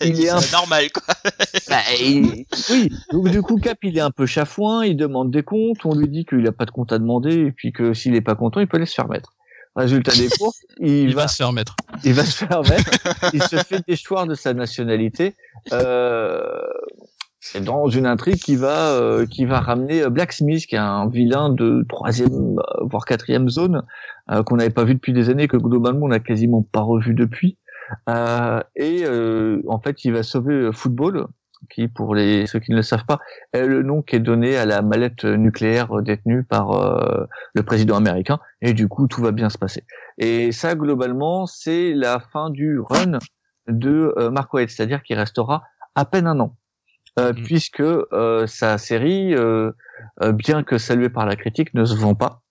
[0.02, 1.14] il, est un- normal, quoi.
[1.68, 5.42] Bah, il- oui, donc du coup Cap il est un peu chafouin, il demande des
[5.42, 8.14] comptes, on lui dit qu'il a pas de compte à demander et puis que s'il
[8.14, 9.30] est pas content il peut aller se faire mettre.
[9.76, 11.74] Résultat des courses, il, Il va, va se faire mettre.
[12.04, 12.90] il va se faire mettre,
[13.32, 15.34] il se fait déchoir de sa nationalité
[15.72, 16.46] euh,
[17.60, 21.50] dans une intrigue qui va euh, qui va ramener euh, Blacksmith qui est un vilain
[21.50, 23.82] de troisième euh, voire quatrième zone
[24.30, 27.14] euh, qu'on n'avait pas vu depuis des années que globalement on n'a quasiment pas revu
[27.14, 27.58] depuis.
[28.08, 31.26] Euh, et euh, en fait il va sauver Football
[31.70, 33.20] qui pour les ceux qui ne le savent pas
[33.52, 38.38] est le nom qui est donné à la mallette nucléaire détenue par le président américain.
[38.60, 39.84] Et du coup tout va bien se passer.
[40.18, 43.18] Et ça globalement c'est la fin du run
[43.68, 45.62] de Mark Waid c'est-à-dire qu'il restera
[45.94, 46.54] à peine un an
[47.18, 47.42] euh, Mhm.
[47.44, 49.70] puisque euh, sa série, euh,
[50.22, 52.42] euh, bien que saluée par la critique, ne se vend pas,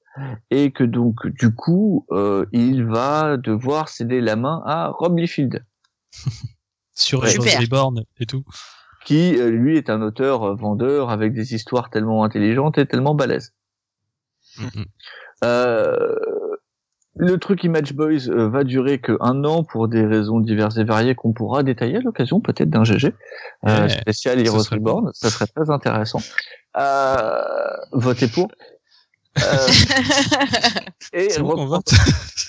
[0.51, 5.65] et que donc du coup, euh, il va devoir céder la main à Rob Liefeld,
[6.95, 7.59] Sur Super.
[7.59, 8.43] Reborn et tout.
[9.05, 13.53] qui lui est un auteur vendeur avec des histoires tellement intelligentes et tellement balèzes.
[14.59, 14.85] Mhm.
[15.43, 16.15] Euh,
[17.15, 20.83] le truc Image Boys euh, va durer que un an pour des raisons diverses et
[20.83, 23.13] variées qu'on pourra détailler à l'occasion peut-être d'un GG
[23.67, 25.11] euh, Ouais, spécial Heroes serait Reborn.
[25.13, 26.19] Ça serait très intéressant.
[26.77, 27.41] Euh,
[27.91, 28.47] votez pour.
[29.39, 29.41] Euh,
[31.13, 31.93] et, C'est bon qu'on reprend- vote.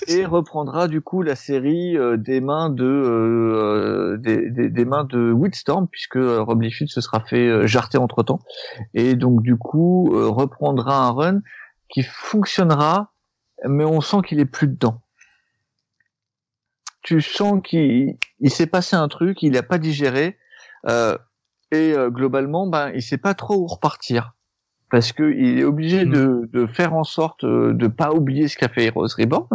[0.07, 5.05] et reprendra du coup la série euh, des mains de euh, des, des, des mains
[5.05, 8.41] de Wheatstorm puisque euh, Rob Liefeld se sera fait euh, jarter entre temps
[8.93, 11.41] et donc du coup euh, reprendra un run
[11.89, 13.14] qui fonctionnera
[13.69, 15.03] mais on sent qu'il est plus dedans.
[17.03, 20.39] Tu sens qu'il il s'est passé un truc il a pas digéré
[20.89, 21.17] euh,
[21.71, 24.35] et euh, globalement ben il sait pas trop où repartir.
[24.91, 26.11] Parce que il est obligé Mm.
[26.11, 29.49] de, de faire en sorte euh, de pas oublier ce qu'a fait Heroes Reborn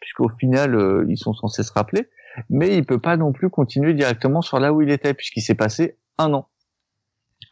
[0.00, 2.08] puisqu'au final euh, ils sont censés se rappeler
[2.50, 5.54] mais il peut pas non plus continuer directement sur là où il était puisqu'il s'est
[5.56, 6.48] passé un an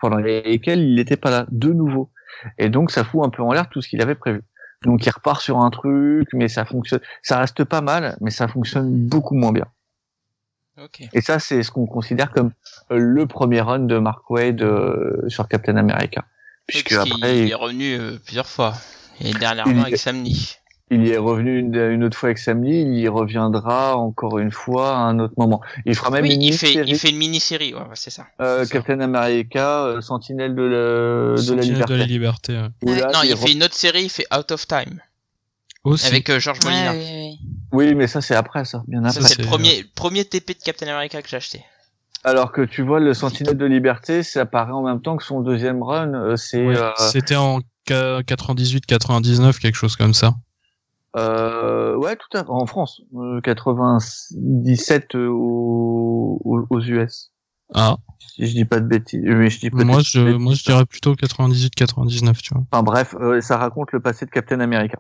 [0.00, 2.10] pendant lesquels il n'était pas là de nouveau.
[2.58, 4.42] Et donc ça fout un peu en l'air tout ce qu'il avait prévu
[4.84, 8.46] donc il repart sur un truc mais ça fonctionne ça reste pas mal mais ça
[8.48, 9.66] fonctionne beaucoup moins bien
[10.78, 11.08] Ok.
[11.14, 12.50] et ça, c'est ce qu'on considère comme
[12.90, 16.26] euh, le premier run de Mark Wade euh, sur Captain America.
[16.66, 18.74] Puisque après, il il, est revenu euh, plusieurs fois.
[19.22, 20.55] Et dernièrement Il- avec Samni.
[20.90, 24.38] Il y est revenu une, une autre fois avec Sam Neill, il y reviendra encore
[24.38, 25.60] une fois à un autre moment.
[25.84, 28.26] Il fera même Oui, une il fait, mini-série, il fait une mini-série, ouais, c'est ça.
[28.40, 28.70] euh, ça.
[28.72, 31.92] Captain America, euh, Sentinelle de la, de la liberté.
[31.92, 32.52] de la liberté.
[32.54, 32.68] ouais.
[32.82, 35.00] Où là, non, il fait une autre série, il fait Out of Time.
[35.82, 36.06] Aussi.
[36.08, 36.92] avec euh, George Molina.
[36.92, 37.38] Ouais, oui,
[37.72, 37.86] oui.
[37.88, 39.20] Oui, mais ça c'est après ça, bien après.
[39.22, 41.64] c'est le premier, premier TP de Captain America que j'ai acheté.
[42.24, 45.40] Alors que tu vois le Sentinelle de Liberté, ça apparaît en même temps que son
[45.42, 46.12] deuxième run.
[46.14, 50.34] euh, euh, C'était en 98-99, quelque chose comme ça.
[51.16, 57.32] Euh, ouais tout à fait en France, euh, 97 euh, aux, aux, aux US.
[57.74, 60.40] Ah, Si je dis pas de bêtises, mais je dis moi je, bêtises.
[60.40, 62.64] moi je dirais plutôt 98-99, tu vois.
[62.70, 64.98] Enfin bref, euh, ça raconte le passé de Captain America.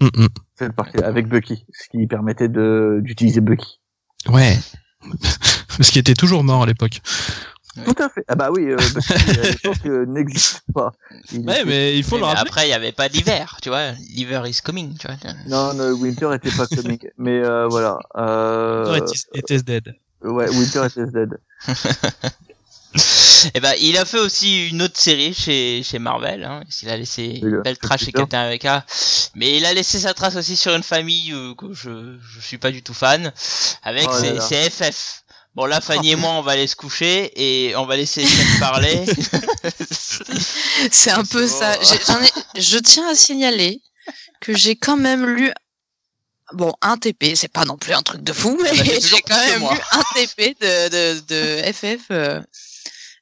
[0.00, 0.28] Mm, mm.
[0.56, 3.80] Cette partie avec Bucky, ce qui permettait de d'utiliser Bucky.
[4.28, 4.56] Ouais.
[5.80, 7.00] Ce qui était toujours mort à l'époque.
[7.84, 8.24] Tout à fait.
[8.28, 10.92] Ah bah oui, euh, à l'époque euh, n'existe pas.
[11.32, 12.40] Il Ouais, était- mais il faut le mais rappeler.
[12.48, 13.92] après, il y avait pas d'hiver, tu vois.
[14.14, 15.16] L'hiver is coming, tu vois.
[15.48, 17.06] Non, non, Winter était pas comique.
[17.18, 17.98] mais euh, voilà.
[18.16, 18.96] Euh...
[18.98, 19.94] It is- it is dead.
[20.22, 21.38] Ouais, Winter était dead.
[23.54, 26.44] Et ben, il a fait aussi une autre série chez, chez Marvel.
[26.44, 26.62] Hein.
[26.82, 28.12] Il a laissé une le- belle le trace chez.
[28.12, 28.86] Captain America.
[29.34, 32.56] Mais il a laissé sa trace aussi sur une famille euh, que je, je suis
[32.58, 33.32] pas du tout fan.
[33.82, 34.40] Avec Oh là ses, là.
[34.40, 35.23] ses FF.
[35.54, 38.58] Bon là, Fanny et moi, on va aller se coucher et on va laisser Seth
[38.60, 39.04] parler.
[40.90, 41.76] C'est un peu ça.
[41.76, 41.82] bon.
[41.84, 43.80] J'ai- j'en ai- je tiens à signaler
[44.40, 45.52] que j'ai quand même lu
[46.52, 49.22] bon un TP, c'est pas non plus un truc de fou, mais bah, toujours j'ai
[49.22, 51.20] quand même lu un TP de, de,
[51.66, 52.40] de FF euh,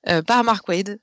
[0.09, 0.99] euh, par Mark Wade.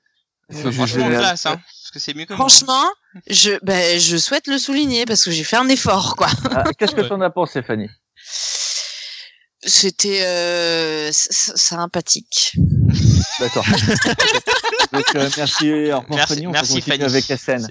[0.52, 1.60] Franchement, classe, hein.
[1.62, 2.48] Parce que c'est mieux que moi.
[2.48, 2.86] Franchement,
[3.28, 6.28] je ben, je souhaite le souligner parce que j'ai fait un effort quoi.
[6.50, 7.08] Ah, Qu'est-ce que Ouais.
[7.08, 7.88] t'en as pensé, Fanny?
[9.62, 12.52] C'était euh, sympathique.
[13.40, 13.64] D'accord.
[14.92, 15.70] Donc, euh, merci,
[16.16, 16.46] Merci-.
[16.46, 17.04] On merci, Fanny.
[17.04, 17.28] avec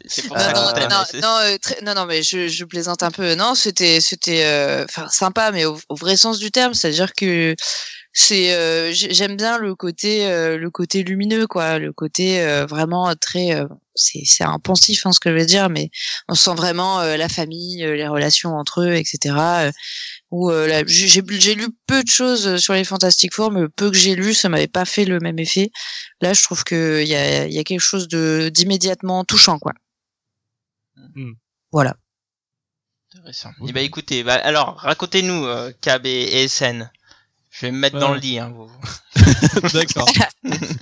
[0.08, 2.64] C'est pour Euh, non, non, non, c'est- non, euh, très- non, non, mais je, je
[2.66, 3.36] plaisante un peu.
[3.36, 7.56] Non, c'était, c'était, euh, sympa, mais au, au vrai sens du terme, c'est-à-dire que
[8.14, 12.66] c'est, euh, j'ai- j'aime bien le côté, euh, le côté lumineux, quoi, le côté euh,
[12.66, 13.66] vraiment très, euh,
[13.96, 15.90] c'est, c'est un pensif, hein, ce que je veux dire, mais
[16.30, 19.72] on sent vraiment euh, la famille, euh, les relations entre eux, etc.
[20.32, 23.62] euh, où euh, j'ai, j'ai j'ai lu peu de choses sur les Fantastic Four, mais
[23.62, 25.72] le peu que j'ai lu, ça m'avait pas fait le même effet.
[26.22, 29.74] Là, je trouve que il y a, y a quelque chose de d'immédiatement touchant, quoi.
[31.16, 31.34] Hmm.
[31.72, 31.96] Voilà.
[33.14, 33.50] Intéressant.
[33.68, 36.92] Eh ben écoutez, bah, alors racontez-nous euh, Cab et, et SN.
[37.60, 38.40] Je vais me mettre dans le lit.
[38.40, 38.70] Hein, vous.
[39.74, 40.08] D'accord.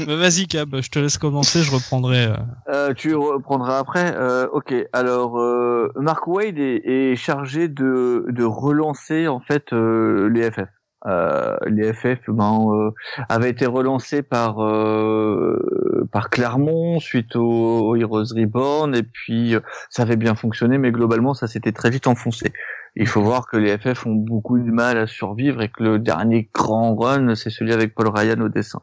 [0.06, 2.26] Bah, Vas-y, Cab, je te laisse commencer, je reprendrai.
[2.28, 2.34] euh.
[2.70, 4.14] Euh, tu reprendras après.
[4.16, 4.74] Euh, ok.
[4.94, 10.68] Alors, euh, Mark Wade est, est chargé de, de relancer en fait euh, les FF.
[11.06, 12.92] Euh, les FF ben, euh,
[13.30, 19.60] avaient été relancés par euh, par Claremont suite au, au Heroes Reborn et puis euh,
[19.92, 22.52] ça avait bien fonctionné, mais globalement ça s'était très vite enfoncé.
[23.00, 26.00] Il faut voir que les FF ont beaucoup de mal à survivre et que le
[26.00, 28.82] dernier grand run c'est celui avec Paul Ryan au dessin.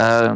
[0.00, 0.34] Euh,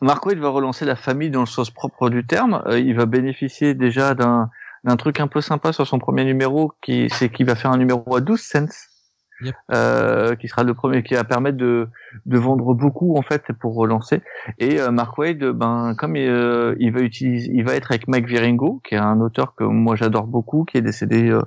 [0.00, 2.62] Mark Waid va relancer la famille dans le sens propre du terme.
[2.66, 4.50] Euh, il va bénéficier déjà d'un
[4.84, 7.78] d'un truc un peu sympa sur son premier numéro, qui c'est qu'il va faire un
[7.78, 8.66] numéro à 12 cents,
[9.40, 9.54] Yep.
[9.72, 11.88] euh, qui sera le premier, qui va permettre de
[12.24, 14.22] de vendre beaucoup en fait pour relancer.
[14.58, 18.06] Et euh, Mark Waid, ben comme il, euh, il va utiliser, il va être avec
[18.06, 21.42] Mike Virengo, qui est un auteur que moi j'adore beaucoup, qui est décédé euh,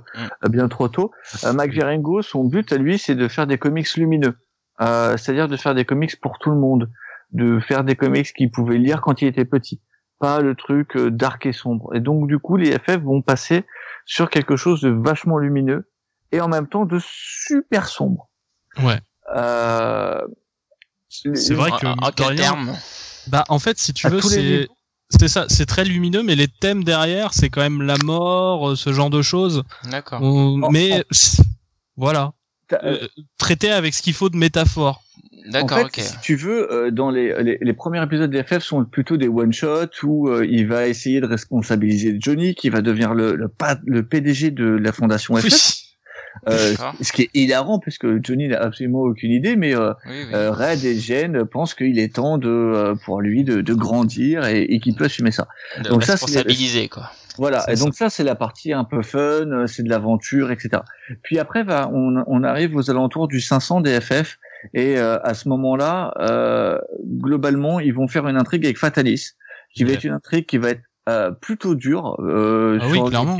[0.50, 1.12] bien trop tôt.
[1.44, 4.36] Euh, Mike Virengo, son but à lui, c'est de faire des comics lumineux,
[4.82, 6.90] euh, c'est-à-dire de faire des comics pour tout le monde
[7.32, 9.80] de faire des comics qu'il pouvait lire quand il était petit,
[10.18, 11.94] pas le truc euh, dark et sombre.
[11.94, 13.64] Et donc du coup, les FF vont passer
[14.04, 15.90] sur quelque chose de vachement lumineux
[16.32, 18.28] et en même temps de super sombre.
[18.82, 19.00] Ouais.
[19.34, 20.20] Euh,
[21.08, 22.76] C'est vrai que, en, en quel rien, terme
[23.28, 24.68] Bah, en fait, si tu veux, c'est.
[25.10, 28.76] C'est ça, c'est très lumineux, mais les thèmes derrière, c'est quand même la mort, euh,
[28.76, 29.62] ce genre de choses.
[29.90, 30.20] D'accord.
[30.22, 31.02] On- En- Mais
[31.96, 32.34] voilà,
[32.68, 33.08] t'as- euh, Euh,
[33.38, 35.02] traité avec ce qu'il faut de métaphore.
[35.46, 36.00] en D'accord, fait, ok.
[36.00, 39.28] si tu veux, euh, dans les, les, les premiers épisodes des FF sont plutôt des
[39.28, 44.50] one-shots où euh, il va essayer de responsabiliser Johnny, qui va devenir le, le, PDG
[44.50, 45.44] de la fondation FF.
[45.44, 45.87] Oui.
[46.48, 50.34] Euh, ce qui est hilarant puisque Johnny n'a absolument aucune idée, mais euh, Oui, oui.
[50.34, 54.46] euh, Red et Jen pensent qu'il est temps de euh, pour lui de, de grandir
[54.46, 55.48] et, et qu'il peut assumer ça.
[55.82, 57.10] de donc ça, responsabiliser, quoi.
[57.38, 57.64] Voilà.
[57.70, 60.82] Et donc ça, c'est la partie un peu fun, euh, c'est de l'aventure, etc.
[61.22, 64.38] Puis après, va, on, on arrive aux alentours du 500 des FF
[64.74, 69.32] et euh, à ce moment-là, euh, globalement, ils vont faire une intrigue avec Fatalis,
[69.74, 73.08] qui va être une intrigue qui va être euh, plutôt dure, euh, Ah oui, sur
[73.08, 73.38] clairement.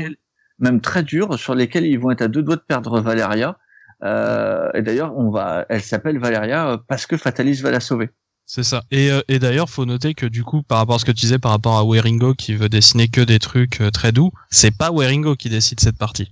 [0.59, 3.57] Même très dure, sur lesquelles ils vont être à deux doigts de perdre Valeria.
[4.03, 8.09] Euh, et d'ailleurs, on va, elle s'appelle Valeria euh, parce que Fatalis va la sauver.
[8.45, 8.83] C'est ça.
[8.91, 11.21] Et, euh, et d'ailleurs, faut noter que du coup, par rapport à ce que tu
[11.21, 14.75] disais par rapport à Waringo qui veut dessiner que des trucs euh, très doux, c'est
[14.75, 16.31] pas Waringo qui décide cette partie.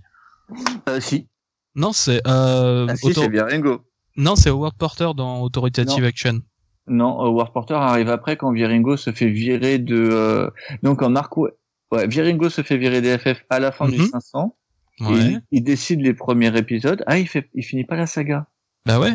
[0.87, 1.27] Euh, si,
[1.75, 3.45] Non, c'est euh, ah, si Auto- c'est bien
[4.17, 6.09] non, c'est Howard Porter dans Authoritative Non.
[6.09, 6.41] Action.
[6.87, 10.51] Non, War Porter arrive après quand Viringo se fait virer de.
[10.81, 11.49] Donc en Marco,
[11.91, 14.09] ouais, Viringo se fait virer des FF à la fin du Mhm.
[14.09, 14.55] 500
[14.99, 17.03] Et il, il décide les premiers épisodes.
[17.07, 18.47] Ah, il fait, il finit pas la saga.
[18.85, 19.13] Bah ouais.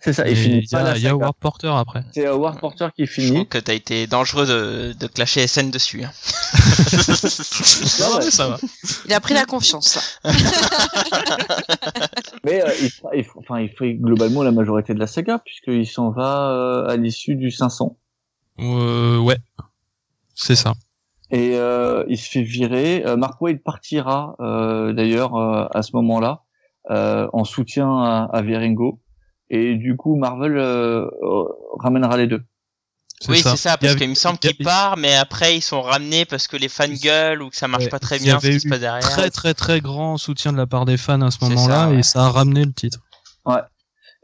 [0.00, 0.28] C'est ça.
[0.28, 1.24] Et Il finit y pas la a, il y a saga.
[1.24, 2.04] Howard Porter après.
[2.12, 3.48] C'est Howard Porter qui Je trouve finit.
[3.48, 6.04] que t'as été dangereux de, de clasher SN dessus.
[6.04, 6.10] hein.
[8.00, 8.30] Non, ouais.
[8.30, 8.58] ça va.
[9.06, 10.18] Il a pris la confiance.
[10.24, 10.32] là.
[12.44, 12.90] Mais euh, il,
[13.20, 16.96] il- enfin, il fait globalement la majorité de la saga puisqu'il s'en va euh, à
[16.96, 17.96] l'issue du 500.
[18.60, 19.38] Euh, ouais.
[20.34, 20.74] C'est ça.
[21.34, 23.02] Et euh, il se fait virer.
[23.04, 26.42] Euh, Mark Wade partira euh, d'ailleurs euh, à ce moment-là
[26.90, 29.00] euh, en soutien à, à Virengo.
[29.50, 31.44] Et du coup, Marvel euh, euh,
[31.80, 32.42] ramènera les deux.
[33.28, 36.46] Oui, c'est ça, parce qu'il me semble qu'il part, mais après ils sont ramenés parce
[36.46, 38.46] que les fans gueulent ou que ça marche Ouais, pas très il y bien ce
[38.46, 39.08] qui se eu passe derrière.
[39.08, 41.98] Très très très grand soutien de la part des fans à ce moment-là ouais.
[41.98, 43.00] et ça a ramené le titre.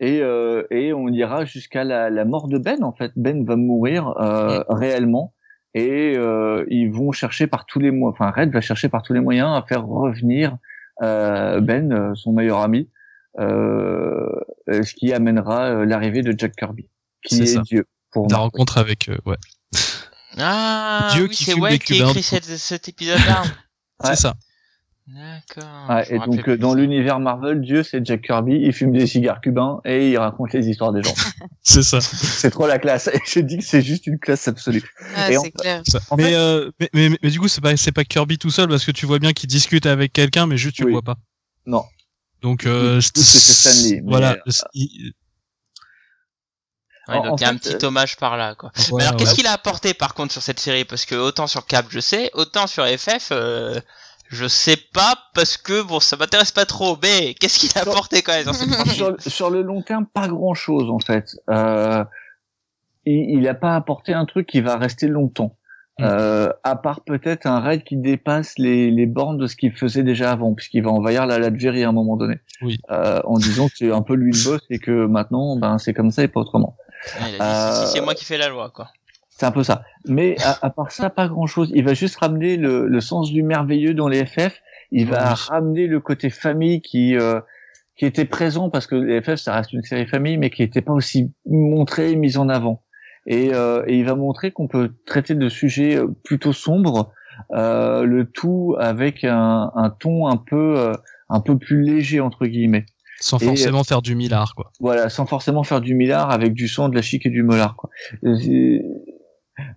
[0.03, 2.83] Et, euh, et on ira jusqu'à la, la mort de Ben.
[2.83, 5.35] En fait, Ben va mourir euh, réellement.
[5.75, 8.19] Et euh, ils vont chercher par tous les moyens.
[8.21, 10.57] Enfin, Red va chercher par tous les moyens à faire revenir
[11.03, 12.89] euh, Ben, euh, son meilleur ami,
[13.39, 14.29] euh,
[14.69, 16.89] ce qui amènera euh, l'arrivée de Jack Kirby,
[17.23, 17.61] qui est, ça.
[17.63, 19.37] Dieu pour La rencontre avec euh, ouais.
[20.39, 23.43] Ah, Dieu oui, qui c'est Wade qui a Cubains, écrit cet, cet épisode-là.
[24.03, 24.15] Ouais.
[24.15, 24.35] C'est ça.
[25.13, 25.89] D'accord.
[25.89, 29.07] Ouais, je et donc euh, dans l'univers Marvel, Dieu c'est Jack Kirby, il fume des
[29.07, 31.15] cigares cubains et il raconte les histoires des gens.
[31.63, 32.01] C'est ça.
[32.01, 33.09] c'est trop la classe.
[33.09, 34.83] Et je dis que c'est juste une classe absolue.
[35.29, 35.83] Et clair.
[36.11, 38.51] En mais, fait- euh, mais, mais, mais du coup, c'est pas, c'est pas Kirby tout
[38.51, 40.89] seul parce que tu vois bien qu'il discute avec quelqu'un, mais juste tu Oui.
[40.89, 41.17] le vois pas.
[41.67, 41.85] Non.
[42.43, 44.33] Donc, euh, c'est Stanley, Voilà.
[44.47, 45.13] euh, Il-
[47.09, 48.71] Ouais, donc en il y a un petit hommage par là, quoi.
[48.97, 49.37] Mais alors, qu'est-ce ouais.
[49.37, 50.85] qu'il a apporté par contre sur cette série?
[50.85, 53.81] Parce que autant sur Cap, je sais, autant sur FF, euh,
[54.31, 56.97] je sais pas parce que bon, ça m'intéresse pas trop.
[57.03, 60.07] Mais qu'est-ce qu'il a Sur- apporté quand même dans cette sur, sur le long terme,
[60.07, 61.37] pas grand chose en fait.
[61.51, 62.05] Euh,
[63.05, 65.57] il n'a pas apporté un truc qui va rester longtemps.
[65.99, 66.05] Mm.
[66.05, 70.05] Euh, à part peut-être un raid qui dépasse les, les bornes de ce qu'il faisait
[70.05, 72.37] déjà avant, puisqu'il va envahir la Latvérie à un moment donné.
[72.63, 72.79] Oui.
[72.91, 75.93] Euh, en disant que c'est un peu lui le boss et que maintenant, ben c'est
[75.93, 76.77] comme ça et pas autrement.
[77.21, 77.39] Ouais,
[77.93, 78.91] c'est moi qui fais la loi, quoi.
[79.41, 79.85] C'est un peu ça.
[80.07, 81.73] Mais à, à part ça, pas grand chose.
[81.75, 84.61] Il va juste ramener le, le sens du merveilleux dans les FF.
[84.93, 87.41] Il va ramener le côté famille qui euh,
[87.97, 90.83] qui était présent parce que les FF ça reste une série famille, mais qui n'était
[90.83, 92.83] pas aussi montré et mis en avant.
[93.27, 97.11] Et, euh, et il va montrer qu'on peut traiter de sujets euh, plutôt sombres,
[97.53, 100.93] euh, le tout avec un, un ton un peu euh,
[101.31, 102.85] un peu plus léger entre guillemets.
[103.21, 104.71] sans et- forcément faire du millard, quoi.
[104.81, 107.77] Voilà, sans forcément faire du millard avec du sang, de la chic et du molar.
[107.77, 107.89] Quoi.
[108.25, 108.79] Euh,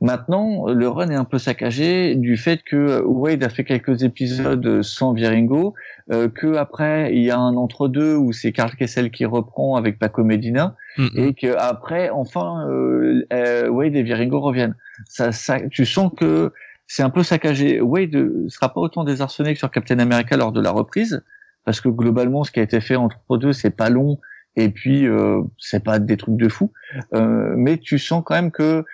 [0.01, 4.81] Maintenant, le run est un peu saccagé du fait que Wade a fait quelques épisodes
[4.81, 5.73] sans Viringo,
[6.11, 9.99] euh, que après il y a un entre-deux où c'est Carl Kessel qui reprend avec
[9.99, 11.19] Paco Medina, Mm, mm.
[11.19, 14.76] et que après, enfin, euh, euh, Wade et Viringo reviennent.
[15.07, 16.51] Ça, ça, tu sens que
[16.88, 17.81] c'est un peu saccagé.
[17.81, 21.23] Wade euh, sera pas autant désarçonné que sur Captain America lors de la reprise,
[21.65, 24.19] parce que globalement, ce qui a été fait entre deux, c'est pas long,
[24.55, 26.72] et puis euh, c'est pas des trucs de fou.
[27.14, 28.85] Euh, mais tu sens quand même que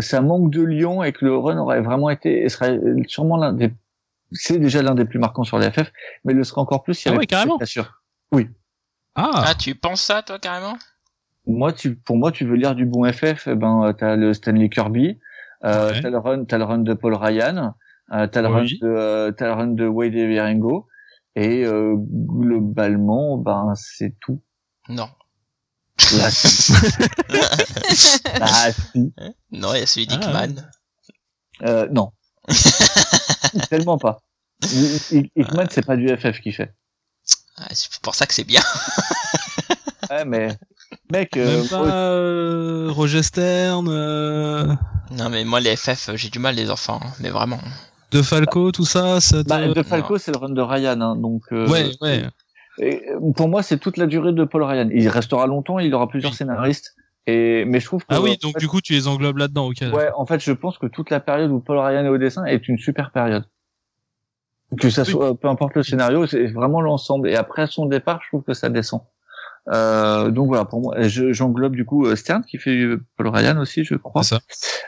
[0.00, 3.52] ça manque de lion et que le run aurait vraiment été, et serait sûrement l'un
[3.52, 3.72] des,
[4.32, 5.92] c'est déjà l'un des plus marquants sur les FF,
[6.24, 7.56] mais le serait encore plus s'il y Ah avait ouais, carrément.
[7.56, 8.00] Bien sûr.
[9.16, 10.76] Ah, Ah, tu penses ça, toi, carrément?
[11.46, 14.32] Moi, tu, pour moi, tu veux lire du bon FF, eh ben, euh, t'as le
[14.32, 15.18] Stanley Kirby,
[15.64, 16.00] euh, Ouais.
[16.00, 17.74] t'as le run, t'as le run de Paul Ryan,
[18.12, 18.54] euh, t'as le Oui.
[18.54, 20.86] run de, euh, t'as le run de Wade et Virengo,
[21.34, 24.40] et euh, globalement, ben, c'est tout.
[24.88, 25.08] Non.
[28.40, 28.68] Ah.
[29.52, 30.70] Non, il y a celui Ah, d'Hickman.
[31.62, 32.12] Euh, non.
[33.70, 34.20] Tellement pas.
[35.10, 36.72] Hickman, c'est pas du FF qu'il fait.
[37.56, 38.62] Ah, c'est pour ça que c'est bien.
[40.10, 40.58] Ouais, mais,
[41.12, 44.74] mec, euh, pas euh, Roger Stern, euh,
[45.12, 47.60] Non, mais moi, les FF, j'ai du mal, les enfants, hein, mais vraiment.
[48.10, 51.14] De Falco, tout ça, ça te- bah, De Falco, c'est le run de Ryan, hein,
[51.14, 51.42] donc.
[51.52, 52.24] euh, Ouais, ouais.
[52.82, 54.88] Et euh, pour moi, c'est toute la durée de Paul Ryan.
[54.92, 56.94] Il restera longtemps, il aura plusieurs scénaristes.
[57.26, 59.68] Et mais je trouve que Ah oui, donc fait, du coup, tu les englobes là-dedans,
[59.68, 59.82] ok.
[59.92, 62.44] ouais, en fait, je pense que toute la période où Paul Ryan est au dessin
[62.46, 63.44] est une super période.
[64.80, 65.10] Que ça Oui.
[65.10, 67.28] soit, peu importe le scénario, c'est vraiment l'ensemble.
[67.28, 69.00] Et après son départ, je trouve que ça descend.
[69.68, 73.28] Euh, donc voilà, pour moi, je- j'englobe du coup euh, Stern qui fait euh, Paul
[73.28, 74.22] Ryan aussi, je crois.
[74.22, 74.38] Ça.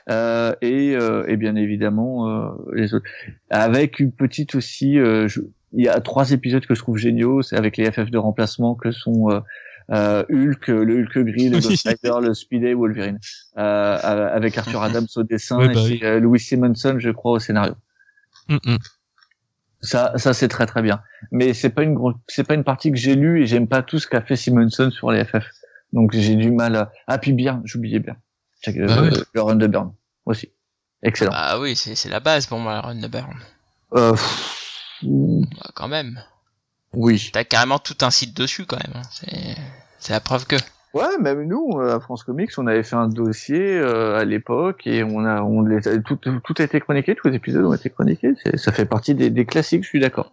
[0.08, 3.04] Euh, et, euh, et bien évidemment euh, les autres.
[3.50, 5.40] Avec une petite aussi, euh, je-
[5.72, 8.74] il y a trois épisodes que je trouve géniaux, c'est avec les FF de remplacement
[8.74, 9.40] que sont euh,
[9.90, 11.62] euh, Hulk, le Hulk gris, le Oui.
[11.62, 13.18] Ghost Rider, le Speed et Wolverine,
[13.58, 13.96] euh,
[14.32, 16.00] avec Arthur Adams au dessin Ouais, et bah oui.
[16.02, 17.74] euh, Louis Simonson, je crois, au scénario.
[18.48, 18.78] Mm, mm.
[19.80, 21.00] Ça, ça c'est très très bien.
[21.32, 23.82] Mais c'est pas une grosse, c'est pas une partie que j'ai lue et j'aime pas
[23.82, 25.44] tout ce qu'a fait Simonson sur les FF.
[25.92, 26.92] Donc j'ai du mal à.
[27.08, 28.16] Ah puis bien, j'oubliais bien.
[28.64, 29.10] Check, euh, Bah ouais.
[29.32, 29.92] Le run de Burn
[30.24, 30.50] aussi.
[31.02, 31.32] Excellent.
[31.34, 33.34] Ah oui, c'est c'est la base pour moi, la run de Burn.
[33.94, 34.61] Euh, pff,
[35.02, 36.22] Bah, quand même.
[36.94, 37.30] Oui.
[37.32, 38.96] T'as carrément tout un site dessus quand même.
[39.02, 39.56] hein.
[39.98, 40.56] C'est, la preuve que.
[40.94, 44.86] Ouais, même nous, euh, à France Comics, on avait fait un dossier euh, à l'époque
[44.86, 47.72] et on a, on les a- tout, tout a été chroniqué, tous les épisodes ont
[47.72, 48.34] été chroniqués.
[48.56, 50.30] Ça fait partie des, des classiques, je suis d'accord.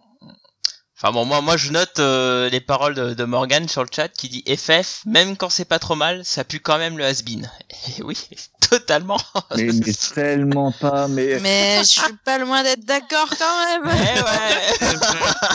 [1.02, 4.08] Enfin bon, moi, moi je note euh, les paroles de, de Morgan sur le chat
[4.08, 7.50] qui dit FF, même quand c'est pas trop mal, ça pue quand même le has-been.
[7.98, 8.18] Et oui,
[8.70, 9.16] totalement.
[9.56, 11.38] Mais, mais tellement pas, mais.
[11.40, 14.24] Mais je suis pas loin d'être d'accord quand Eh même.
[14.24, 14.88] ouais.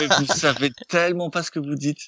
[0.00, 2.00] Mais vous savez tellement pas ce que vous dites.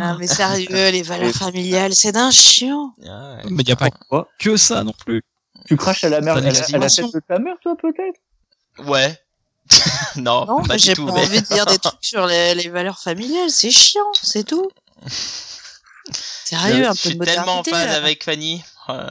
[0.00, 2.94] Ah, mais sérieux, les valeurs familiales, c'est d'un chiant.
[3.06, 3.50] Ah ouais.
[3.50, 5.22] Mais y a pas Quoi que ça non plus.
[5.66, 8.88] Tu craches à la mère, T'as à à la tête de ta mère, toi, peut-être?
[8.88, 9.16] Ouais.
[10.16, 12.98] non, Non, pas j'ai pas mais- envie de dire des trucs sur les, les valeurs
[12.98, 14.68] familiales, c'est chiant, c'est tout.
[16.44, 18.62] Sérieux, un Je peu suis de tellement en phase avec Fanny.
[18.90, 19.08] Euh,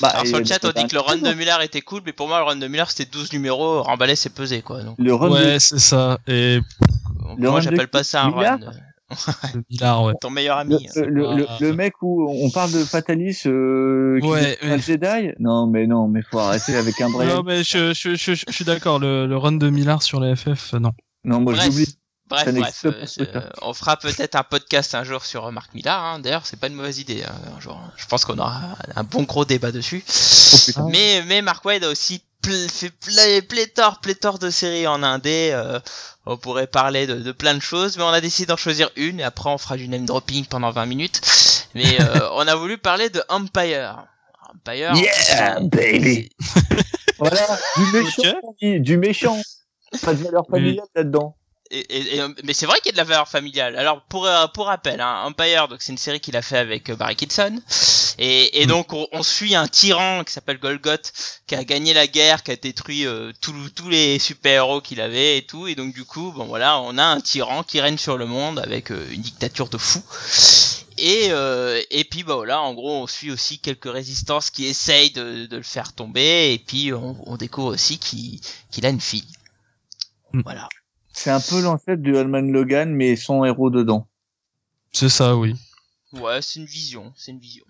[0.00, 2.00] bah, alors sur le chat, on dit que le run de Le Muller était cool,
[2.06, 4.82] mais pour moi, le run de Muller c'était 12 numéros, remballé c'est pesé quoi.
[4.82, 6.18] Donc, run de- Ouais, c'est ça.
[6.26, 6.60] Et
[7.20, 8.58] donc, Le moi j'appelle pas ça un run.
[9.70, 10.14] Millard, ouais.
[10.20, 10.88] Ton meilleur le, ami.
[10.96, 11.56] le, le, le- Ah.
[11.60, 14.78] le mec où on parle de Fatalis euh, qui Ouais, est un ouais.
[14.80, 15.32] Jedi?
[15.38, 17.42] Non, mais non, mais faut arrêter avec un Non, Brian.
[17.42, 18.98] mais je, je, je, je suis d'accord.
[18.98, 20.92] Le, le run de Millard sur les FF, euh, non.
[21.24, 21.96] Non, moi l'oublie.
[22.28, 23.50] Bref, bref, euh, truc-là.
[23.62, 26.00] on fera peut-être un podcast un jour sur euh, Marc Millar.
[26.00, 26.20] Hein.
[26.20, 27.24] D'ailleurs, c'est pas une mauvaise idée.
[27.26, 27.80] hein, un jour.
[27.96, 28.60] Je pense qu'on aura
[28.94, 30.04] un bon gros débat dessus.
[30.78, 30.88] Oh.
[30.92, 35.50] Mais, mais Mark Wade a aussi pl- fait pl- pléthore, pléthore de séries en indé.
[35.52, 35.80] euh,
[36.30, 39.18] on pourrait parler de, de plein de choses, mais on a décidé d'en choisir une
[39.18, 41.20] et après on fera du name dropping pendant 20 minutes.
[41.74, 44.06] Mais euh, on a voulu parler de Empire.
[44.54, 44.94] Empire.
[44.94, 46.30] Yeah, baby.
[47.18, 49.40] Voilà, du méchant, du méchant.
[50.02, 51.36] Pas de valeur familiale là-dedans.
[51.72, 53.76] Et, et- et- mais c'est vrai qu'il y a de la valeur familiale.
[53.76, 56.90] Alors pour euh, pour rappel, hein, Empire, donc c'est une série qu'il a fait avec
[56.90, 57.60] euh, Barry Kitson,
[58.18, 58.68] et, et Mm.
[58.68, 61.12] donc on, on suit un tyran qui s'appelle Golgoth,
[61.46, 65.38] qui a gagné la guerre, qui a détruit euh, tous les super héros qu'il avait
[65.38, 68.18] et tout, et donc du coup, bon voilà, on a un tyran qui règne sur
[68.18, 70.02] le monde avec euh, une dictature de fous.
[70.98, 75.12] Et, euh, et puis bah voilà, en gros, on suit aussi quelques résistances qui essayent
[75.12, 78.40] de, de le faire tomber, et puis on, on découvre aussi qu'il
[78.72, 79.24] qu'il a une fille.
[80.32, 80.42] Mm.
[80.42, 80.68] Voilà.
[81.22, 84.08] C'est un peu l'ancêtre de Holman Logan, mais sans héros dedans.
[84.90, 85.54] C'est ça, oui.
[86.14, 87.66] Ouais, c'est une vision, c'est une vision.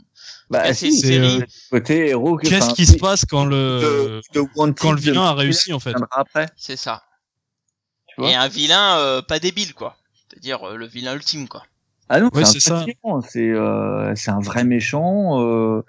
[0.51, 2.37] Bah, c'est si, euh, côté héros.
[2.37, 5.23] que- Qu'est-ce enfin, qui se passe quand le, de- de Wanted quand le de vilain
[5.23, 5.97] a réussi, en fait?
[6.13, 7.03] Après, C'est ça.
[8.07, 8.31] tu vois.
[8.31, 9.97] Et un vilain euh, pas débile, quoi.
[10.29, 11.65] C'est-à-dire euh, le vilain ultime, quoi.
[12.09, 12.87] Ah non, Ouais, c'est un ça.
[13.29, 15.41] c'est euh, c'est un vrai méchant.
[15.43, 15.83] Euh,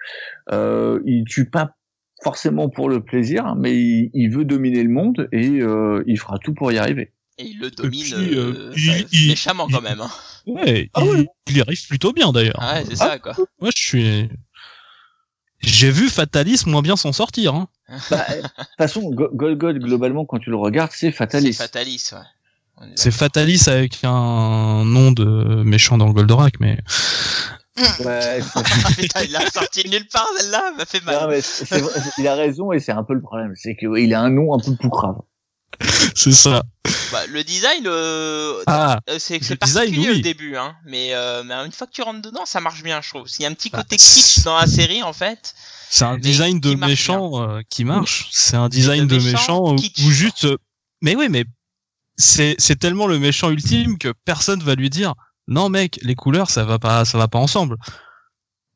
[0.52, 1.76] euh, il tue pas
[2.24, 6.40] forcément pour le plaisir, mais il, il veut dominer le monde et euh, il fera
[6.40, 7.14] tout pour y arriver.
[7.38, 10.02] Et il le domine puis, euh, euh, il- il- méchamment il- quand même.
[10.02, 10.12] Hein.
[10.46, 11.28] Ouais, Ah il, ouais.
[11.48, 12.58] il y arrive plutôt bien d'ailleurs.
[12.60, 13.08] Ah ouais, c'est Ah.
[13.12, 13.34] ça, quoi.
[13.60, 14.30] Moi, je suis.
[15.60, 17.54] J'ai vu Fatalis moins bien s'en sortir.
[17.56, 17.68] Hein.
[18.10, 21.54] Bah, De toute façon, Go- Golgoth, globalement, quand tu le regardes, c'est C'est Fatalis.
[21.54, 22.20] Fatalis, ouais.
[22.78, 25.24] On est C'est Fatalis avec un nom de
[25.64, 26.80] méchant dans Goldorak, mais
[27.78, 28.96] Ouais, c'est-.
[29.02, 31.30] Putain, il l'a sorti nulle part, celle-là, m'a fait non, mal.
[31.30, 31.84] mais c'est- c'est
[32.18, 34.60] il a raison et c'est un peu le problème, c'est qu'il a un nom un
[34.60, 35.18] peu plus grave.
[36.16, 36.64] c'est ça.
[37.12, 40.20] Bah, le design, euh, Ah, euh, c'est design, particulier oui.
[40.20, 40.76] au début, hein.
[40.86, 43.28] Mais, euh, mais une fois que tu rentres dedans, ça marche bien, je trouve.
[43.40, 45.54] Il y a un petit Bah, côté kitsch dans la série, en fait.
[45.90, 48.30] c'est un design de méchant euh, qui marche.
[48.32, 50.46] C'est un design de de méchant où juste.
[50.46, 50.58] euh,
[51.02, 51.46] Mais oui, mais
[52.18, 55.14] c'est c'est tellement le méchant ultime que personne va lui dire
[55.48, 57.78] non mec, les couleurs ça va pas ça va pas ensemble.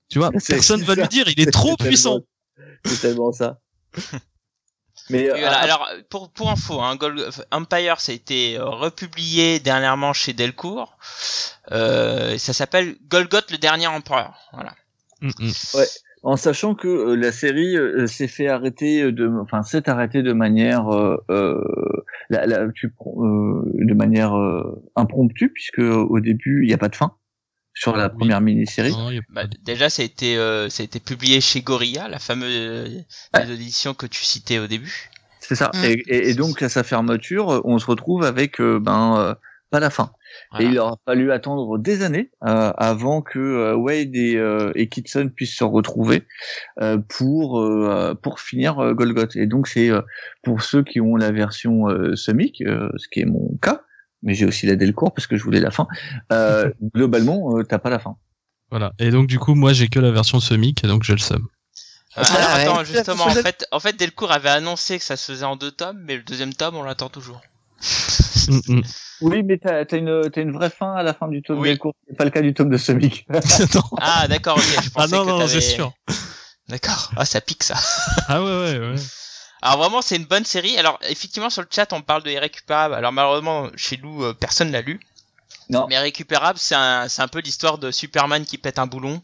[0.09, 1.01] Tu vois, personne va ça.
[1.01, 2.19] lui dire il est trop tellement- puissant.
[2.85, 3.59] C'est tellement ça.
[5.09, 9.59] Mais euh, voilà, alors pour pour info, hein, Gold- Empire ça a été euh, republié
[9.59, 10.97] dernièrement chez Delcourt.
[11.71, 14.33] Euh, ça s'appelle Golgoth le dernier empereur.
[14.53, 14.73] Voilà.
[15.21, 15.51] Mm, mm.
[16.23, 20.33] en sachant que euh, la série euh, s'est fait arrêter de, enfin s'est arrêtée de
[20.33, 21.61] manière, euh, euh,
[22.29, 26.77] la, la- tu, euh, de manière euh, impromptue puisque euh, au début il n'y a
[26.79, 27.13] pas de fin
[27.75, 28.17] sur la Oui.
[28.17, 28.91] première mini-série.
[28.91, 32.07] Non, y a Bah, déjà ça a été euh, ça a été publié chez Gorilla,
[32.07, 32.87] la fameuse euh,
[33.35, 33.53] Ouais.
[33.53, 35.11] édition que tu citais au début.
[35.41, 35.69] C'est ça.
[35.75, 35.83] Mm.
[35.85, 39.33] Et, et- et donc à sa fermeture, on se retrouve avec euh, ben euh,
[39.69, 40.11] pas la fin.
[40.51, 40.65] Voilà.
[40.65, 44.89] Et il aura fallu attendre des années euh, avant que euh, Wade et, euh, et
[44.89, 46.23] Kitson puissent se retrouver
[46.81, 49.35] euh, pour euh, pour finir euh, Golgoth.
[49.35, 50.01] Et donc c'est euh,
[50.43, 53.81] pour ceux qui ont la version euh, euh, ce qui est mon cas,
[54.25, 55.87] mais j'ai aussi la Delcourt parce que je voulais la fin.
[56.33, 58.17] Euh, globalement, euh, t'as pas la fin.
[58.71, 58.91] Voilà.
[58.99, 61.47] Et donc du coup moi j'ai que la version semic donc j'ai le seum.
[62.17, 62.61] Euh, Ah, alors, ouais.
[62.61, 65.71] attends, justement, en fait, en fait, Delcourt avait annoncé que ça se faisait en deux
[65.71, 67.41] tomes, mais le deuxième tome, on l'attend toujours.
[68.47, 68.81] Mm, mm.
[69.21, 71.69] Oui, mais t'as as une t'as une vraie fin à la fin du tome Oui.
[71.69, 71.95] Delcourt.
[72.07, 73.25] C'est pas le cas du tome de Semic.
[73.73, 73.81] Non.
[73.99, 74.83] Ah, d'accord, ok.
[74.83, 75.91] Je Ah non que non c'est sûr.
[76.69, 77.11] D'accord.
[77.15, 77.73] Ah, ça pique ça.
[78.27, 78.95] Ah ouais ouais ouais.
[79.61, 80.77] Alors vraiment, c'est une bonne série.
[80.77, 82.93] Alors effectivement, sur le chat, on parle de Irrécupérable.
[82.95, 84.99] Alors malheureusement, chez nous, euh, personne l'a lu.
[85.69, 85.87] Non.
[85.89, 89.21] Mais récupérable, c'est un, c'est un peu l'histoire de Superman qui pète un boulon.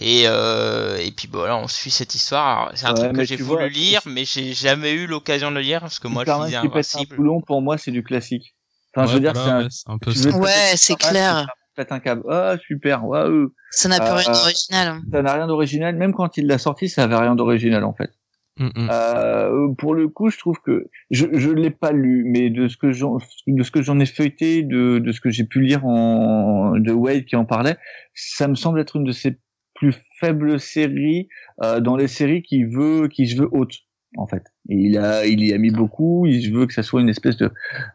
[0.00, 2.58] Et, euh, et puis voilà, on suit cette histoire.
[2.58, 5.50] Alors, C'est un Ouais, truc que j'ai voulu vois, lire, mais j'ai jamais eu l'occasion
[5.50, 7.78] de le lire parce que moi je Superman lisais qui pète un boulon, pour moi,
[7.78, 8.56] c'est du classique.
[8.96, 10.30] Enfin, je veux dire, voilà, c'est un, un peu tu ça.
[10.30, 11.30] Ouais, c'est Superman, clair.
[11.30, 12.22] Superman pète un câble.
[12.28, 13.52] Ah, super, waouh.
[13.70, 15.00] Ça n'a plus Euh, rien euh, d'original.
[15.12, 15.94] Ça n'a rien d'original.
[15.94, 18.10] Même quand il l'a sorti, ça avait rien d'original, en fait.
[18.58, 18.88] Mm, mm.
[18.90, 22.76] Euh, pour le coup, je trouve que je je l'ai pas lu, mais de ce
[22.76, 25.86] que j'en de ce que j'en ai feuilleté, de de ce que j'ai pu lire
[25.86, 27.76] en de Wade qui en parlait,
[28.14, 29.38] ça me semble être une de ses
[29.74, 31.28] plus faibles séries
[31.62, 33.78] euh, dans les séries qui veut qui se veut haute
[34.16, 34.44] en fait.
[34.68, 37.50] Il a il y a mis beaucoup, il veut que ça soit une espèce de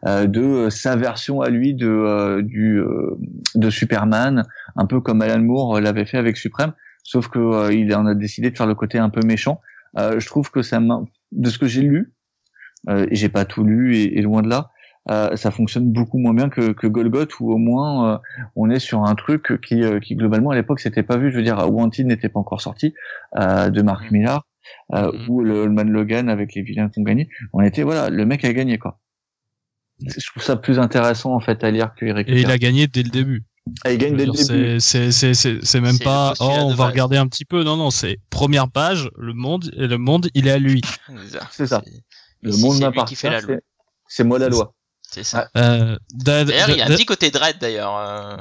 [0.06, 3.16] euh, de euh, sa version à lui de euh, du euh,
[3.54, 4.42] de Superman,
[4.76, 6.72] un peu comme Alan Moore l'avait fait avec Suprême,
[7.02, 9.60] sauf que il en a décidé de faire le côté un peu méchant.
[9.98, 11.02] Euh, je trouve que ça m'a-
[11.32, 12.12] de ce que j'ai lu,
[12.88, 14.70] euh, et j'ai pas tout lu et, et loin de là,
[15.10, 18.18] euh, ça fonctionne beaucoup moins bien que, que Golgoth où au moins euh,
[18.56, 21.30] on est sur un truc qui, euh, qui globalement à l'époque s'était pas vu.
[21.30, 22.92] Je veux dire, Wanted n'était pas encore sorti
[23.36, 24.44] euh, de Mark Millar
[24.94, 25.28] euh, Mhm.
[25.28, 27.28] ou le, le Man Logan avec les vilains qui ont gagné.
[27.52, 28.98] On était voilà, le mec a gagné quoi.
[30.00, 32.28] Je trouve ça plus intéressant en fait à lire que Eric.
[32.28, 33.44] Et il a gagné dès le début.
[33.84, 34.80] Ah, il gagne dès le début.
[34.80, 36.92] C'est même pas oh on va base.
[36.92, 40.46] regarder un petit peu non non c'est première page le monde et le monde il
[40.46, 40.80] est à lui
[41.50, 41.82] C'est ça.
[42.42, 43.14] Le Ici, monde m'appartient.
[43.14, 43.56] qui fait la loi.
[44.08, 44.72] c'est- moi la loi.
[45.08, 45.48] C'est ça.
[45.56, 47.96] euh, D'ailleurs, il y a un petit côté dread d'ailleurs.
[47.96, 48.36] euh,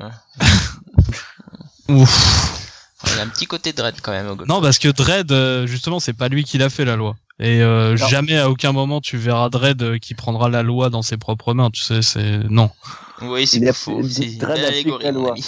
[1.90, 2.62] Ouf.
[3.08, 5.68] Il y a un petit côté dread quand même au non parce que Dredd euh,
[5.68, 9.00] justement c'est pas lui qui l'a fait la loi et euh, jamais à aucun moment
[9.00, 12.72] tu verras Dredd qui prendra la loi dans ses propres mains tu sais c'est non
[13.22, 14.02] Oui, c'est faux.
[14.04, 15.36] C'est applique allégorie, loi.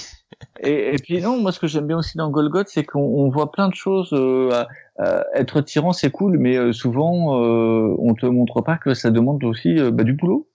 [0.62, 3.30] Et, et puis non, moi ce que j'aime bien aussi dans Golgoth, c'est qu'on on
[3.30, 4.10] voit plein de choses.
[4.12, 4.64] euh,
[5.00, 9.10] euh, être tyran, c'est cool, mais euh, souvent euh, on te montre pas que ça
[9.10, 10.50] demande aussi euh, bah, du boulot.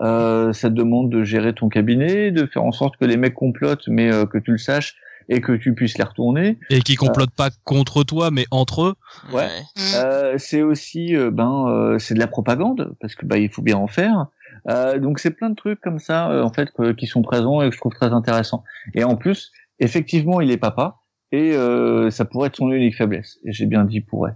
[0.00, 3.34] Euh, ça te demande de gérer ton cabinet, de faire en sorte que les mecs
[3.34, 4.96] complotent, mais euh, que tu le saches
[5.28, 6.58] et que tu puisses les retourner.
[6.70, 8.94] et qui complotent pas contre toi mais entre eux
[9.32, 9.48] Ouais.
[9.76, 9.80] Mm.
[9.96, 13.62] Euh, c'est aussi euh, ben euh, c'est de la propagande parce que bah il faut
[13.62, 14.26] bien en faire.
[14.68, 17.62] Euh, donc c'est plein de trucs comme ça euh, en fait que- qui sont présents
[17.62, 18.64] et que je trouve très intéressants.
[18.94, 20.96] Et en plus, effectivement, il est papa
[21.32, 23.38] et euh, ça pourrait être son unique faiblesse.
[23.44, 24.34] Et j'ai bien dit pourrait.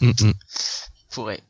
[0.00, 0.32] Mm, mm.
[1.12, 1.40] Pourrait.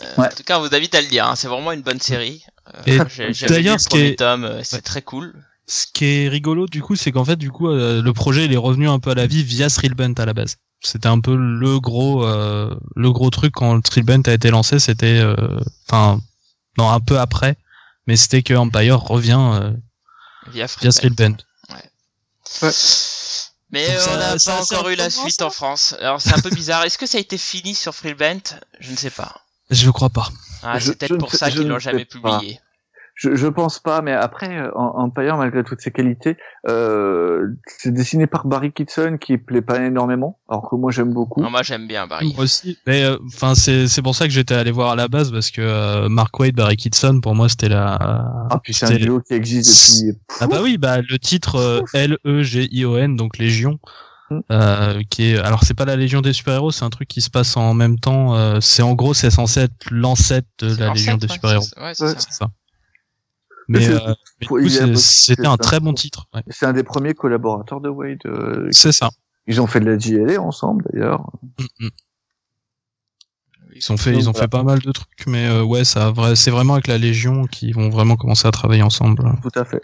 [0.00, 0.26] Euh, Ouais.
[0.26, 1.26] En tout cas, on vous invite à le lire.
[1.26, 1.34] hein.
[1.36, 2.44] C'est vraiment une bonne série.
[2.88, 3.04] Euh,
[3.48, 4.60] d'ailleurs, ce qui est- tome.
[4.62, 4.82] C'est Ouais.
[4.82, 5.34] très cool.
[5.66, 8.52] Ce qui est rigolo du coup, c'est qu'en fait du coup euh, le projet il
[8.52, 10.56] est revenu un peu à la vie via Thrillbent à la base.
[10.80, 14.80] C'était un peu le gros euh, le gros truc quand le Thrillbent a été lancé,
[14.80, 15.36] c'était euh,
[15.88, 16.18] enfin
[16.78, 17.56] non un peu après,
[18.06, 19.72] mais c'était que Empire revient euh,
[20.48, 21.36] Via via.
[23.72, 25.94] Mais Donc euh, ça- on n'a pas ça encore eu la suite en France.
[26.00, 26.84] Alors c'est un peu bizarre.
[26.84, 28.40] Est-ce que ça a été fini sur Freelbent
[28.80, 29.42] Je ne sais pas.
[29.70, 30.28] Je crois pas.
[30.62, 32.60] Ah, c'est peut-être ne pour ça qu'ils ne l'ont jamais publié.
[33.22, 36.38] Je, je pense pas, mais après, euh, en- Empire, malgré toutes ses qualités,
[36.68, 41.42] euh, c'est dessiné par Barry Kitson qui plaît pas énormément, alors que moi j'aime beaucoup.
[41.42, 42.32] Non, moi j'aime bien Barry.
[42.34, 42.78] Moi aussi.
[42.86, 45.50] Mais euh, enfin c'est c'est pour ça que j'étais allé voir à la base parce
[45.50, 47.98] que euh, Mark Waid Barry Kitson pour moi c'était la
[48.50, 50.18] Ah, puis c'est un duo qui existe depuis.
[50.40, 53.78] Ah bah oui, bah le titre euh, L E G I O N donc Légion
[54.32, 54.38] Mm.
[54.52, 57.30] euh, qui est alors c'est pas la Légion des super-héros, c'est un truc qui se
[57.30, 61.16] passe en même temps, euh, c'est en gros c'est censé être l'ancêtre de la Légion
[61.16, 61.64] des ouais, super-héros.
[61.64, 62.46] c'est- Ouais, c'est ça.
[63.70, 66.26] Mais euh, c'était un très bon titre.
[66.34, 66.42] ouais.
[66.48, 68.18] C'est un des premiers collaborateurs de Wade.
[68.26, 69.10] euh, C'est ça.
[69.46, 71.30] ils ont fait de la JLA ensemble d'ailleurs.
[71.58, 71.88] Mm, mm.
[73.76, 74.44] Ils ont fait, Donc, ils ont voilà.
[74.46, 77.72] fait pas mal de trucs, mais euh, ouais, ça c'est vraiment avec la Légion qu'ils
[77.74, 79.22] vont vraiment commencer à travailler ensemble.
[79.40, 79.80] Tout à fait.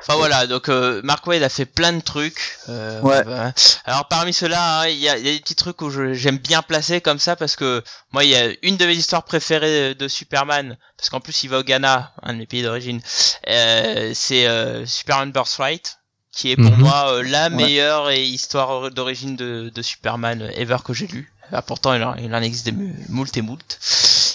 [0.00, 2.56] Enfin voilà, donc euh, Mark Wade a fait plein de trucs.
[2.68, 3.22] euh, Ouais.
[3.24, 3.52] bah,
[3.84, 7.00] alors parmi ceux-là, hein, il y, y a des petits trucs où j'aime bien placer
[7.00, 7.82] comme ça parce que
[8.12, 11.48] moi il y a une de mes histoires préférées de Superman parce qu'en plus il
[11.50, 13.00] va au Ghana, un de mes pays d'origine.
[13.48, 15.98] Euh, c'est euh, Superman Birthright
[16.32, 16.78] qui est pour Mhm.
[16.80, 17.50] moi euh, la Ouais.
[17.50, 21.32] meilleure et histoire d'origine de, de Superman ever que j'ai lu.
[21.52, 22.72] Ah, pourtant il en, il en existe des
[23.08, 23.78] moult et moult.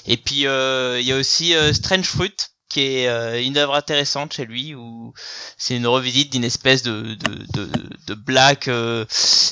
[0.06, 2.36] Et puis euh, il y a aussi euh, Strange Fruit
[2.70, 5.14] qui est euh, une œuvre intéressante chez lui où
[5.58, 7.70] c'est une revisite d'une espèce de de de,
[8.08, 9.06] de black euh,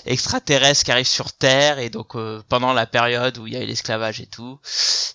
[0.05, 3.63] extraterrestre qui arrive sur Terre et donc euh, pendant la période où il y a
[3.63, 4.59] eu l'esclavage et tout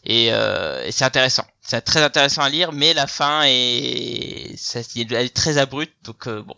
[0.04, 4.80] et, euh, et c'est intéressant c'est très intéressant à lire mais la fin est ça,
[4.96, 6.56] elle est très abrupte donc euh, bon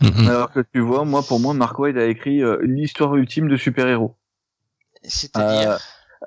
[0.00, 0.28] Mm, mm.
[0.28, 3.56] Alors que tu vois, moi pour moi, Mark Wade a écrit euh, l'histoire ultime de
[3.56, 4.16] super-héros.
[5.02, 5.78] c'est-à-dire Euh,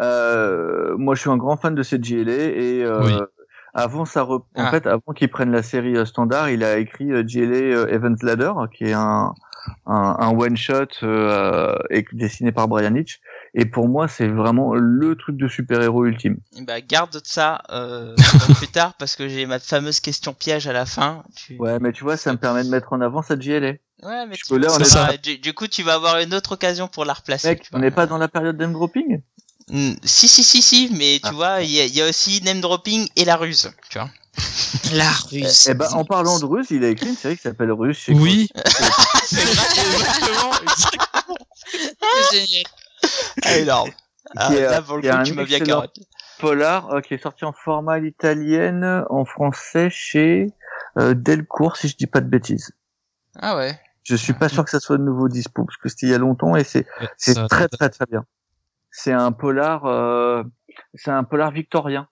[0.02, 3.14] euh, moi, je suis un grand fan de cette JLA et euh, Oui.
[3.82, 4.72] Avant ça, rep- en Ah.
[4.72, 8.16] fait, avant qu'il prenne la série euh, standard, il a écrit euh, JLA euh, Event
[8.22, 9.34] Ladder, qui est un
[9.86, 11.76] un, un one shot euh,
[12.14, 13.20] dessiné par Brian Hitch.
[13.54, 16.38] Et pour moi, c'est vraiment le truc de super-héros ultime.
[16.66, 18.16] Bah garde ça euh,
[18.58, 21.24] plus tard parce que j'ai ma fameuse question piège à la fin.
[21.36, 21.58] Tu...
[21.60, 23.74] Ouais, mais tu vois, ça me permet de mettre en avant cette JLA.
[24.02, 24.80] Ouais, mais tu- là, on
[25.12, 27.50] est du, du coup, tu vas avoir une autre occasion pour la replacer.
[27.50, 28.74] Mec, tu on n'est pas dans la période name
[30.04, 31.32] Si, si, si, si, mais tu Ah.
[31.32, 34.10] vois, il y, a- il y a aussi name dropping et la ruse, tu vois.
[34.94, 35.68] La ruse.
[35.70, 38.14] Eh ben, en parlant de Russe, il a écrit une série qui s'appelle Russe chez
[38.14, 38.48] Oui,
[39.26, 40.52] C'est exactement.
[42.32, 42.64] C'est génial.
[43.46, 43.92] Ah, énorme.
[44.36, 45.96] Ah, est- là, pour le coup, tu m'as bien excellent carotte.
[46.40, 50.48] Polar, euh, qui est sorti en format à l'italienne, en français chez
[50.98, 52.72] euh, Delcourt, si je dis pas de bêtises.
[53.40, 53.80] Ah ouais.
[54.04, 56.14] Je suis pas sûr que ça soit de nouveau dispo, parce que c'était il y
[56.14, 56.86] a longtemps, et c'est
[57.18, 58.26] c'est très très très bien.
[58.92, 60.44] C'est un polar, euh,
[60.96, 62.08] c'est un polar victorien,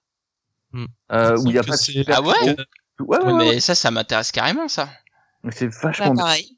[0.73, 0.85] Hmm.
[1.11, 2.35] euh, où il y a pas de c'est- super Ah ouais.
[2.43, 2.55] Ouais,
[2.99, 4.89] ouais, Ouais, ouais, mais ça, ça m'intéresse carrément, ça.
[5.43, 5.51] ouais.
[5.51, 6.23] C'est Bah, vachement bien.
[6.23, 6.57] pareil.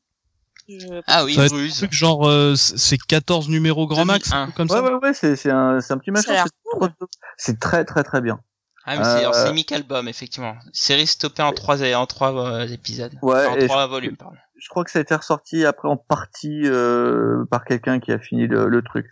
[0.67, 4.41] Je- Ah oui, Ça va un truc genre euh, c'est 14 numéros grand max, 2001.
[4.41, 4.83] un truc comme Ouais, ça.
[4.83, 6.91] ouais, ouais, c'est c'est un, c'est un petit l'air c'est
[7.37, 8.39] C'est très très très bien.
[8.85, 10.55] Ah, mais c'est Euh, en Semic Album, effectivement.
[10.73, 13.13] Série stoppée en trois, en trois euh, épisodes.
[13.21, 14.35] Ouais, en trois volumes, pardon.
[14.57, 18.19] je crois que ça a été ressorti après en partie euh, par quelqu'un qui a
[18.19, 19.07] fini le, le truc.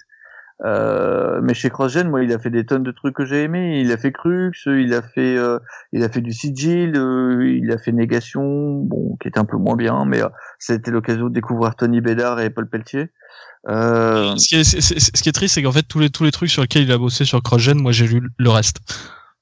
[0.65, 3.79] Euh, mais chez CrossGen, moi, il a fait des tonnes de trucs que j'ai aimés.
[3.81, 5.59] Il a fait Crux, il a fait, euh,
[5.93, 9.57] il a fait du Sigil, euh, il a fait Négation, bon, qui était un peu
[9.57, 13.11] moins bien, mais euh, c'était l'occasion de découvrir Tony Bédard et Paul Pelletier.
[13.69, 16.31] Euh, Ce qui est, ce qui est triste, c'est qu'en fait tous les tous les
[16.31, 18.77] trucs sur lesquels il a bossé sur CrossGen, moi j'ai lu le reste.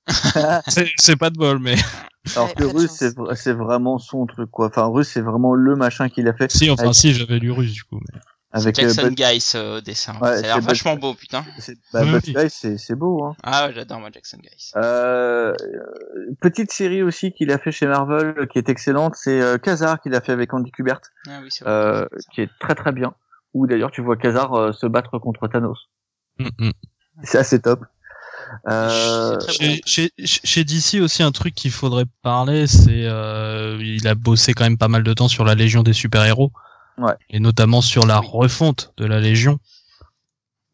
[0.98, 1.76] c'est pas de bol, mais
[2.36, 4.68] alors que Russe, c'est vra- c'est vraiment son truc, quoi.
[4.68, 7.52] Enfin, Russe, c'est vraiment le machin qu'il a fait si, enfin Avec- si, j'avais lu
[7.52, 8.00] russe du coup.
[8.14, 8.20] mais-
[8.56, 10.14] avec euh, Jackson Bud- Guys euh, au dessin.
[10.22, 11.44] Ouais, ça a l'air c'est vachement Bud- beau, putain.
[11.60, 12.04] c'est- bah,
[12.50, 13.36] c'est c'est beau, hein.
[13.44, 14.72] Ah ouais, j'adore moi Jackson Guys.
[14.78, 15.54] Euh,
[16.42, 20.00] petite série aussi qu'il a fait chez Marvel euh, qui est excellente, c'est euh, Kazar
[20.02, 21.74] qu'il a fait avec Andy Kubert, Ah oui, c'est vrai.
[21.74, 23.14] euh, qui est très très bien.
[23.54, 25.78] Où d'ailleurs tu vois Kazar euh, se battre contre Thanos.
[26.40, 26.72] Mm, mm.
[27.24, 27.82] C'est assez top.
[28.70, 34.14] Euh, Chez, chez, chez DC aussi un truc qu'il faudrait parler, c'est euh, il a
[34.16, 36.52] bossé quand même pas mal de temps sur la Légion des super-héros,
[36.98, 37.14] Ouais.
[37.30, 39.60] et notamment sur la refonte de la Légion.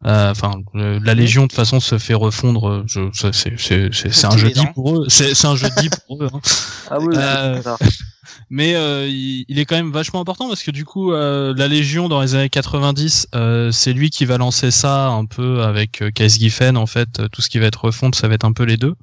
[0.04, 2.68] Euh, Enfin, le- la Légion de toute façon se fait refondre.
[2.68, 3.56] euh, c'est c'est
[3.92, 5.04] c'est c'est un jeudi pour eux.
[5.08, 6.28] C'est c'est un jeudi pour eux.
[6.32, 6.40] hein.
[6.90, 7.76] ah oui, oui, Euh, c'est ça.
[8.50, 11.68] Mais euh, il, il est quand même vachement important parce que du coup, euh, la
[11.68, 16.02] Légion dans les années 90, euh, c'est lui qui va lancer ça un peu avec
[16.02, 17.20] euh, Case Giffen en fait.
[17.20, 18.94] euh, Tout ce qui va être refonte, ça va être un peu les deux.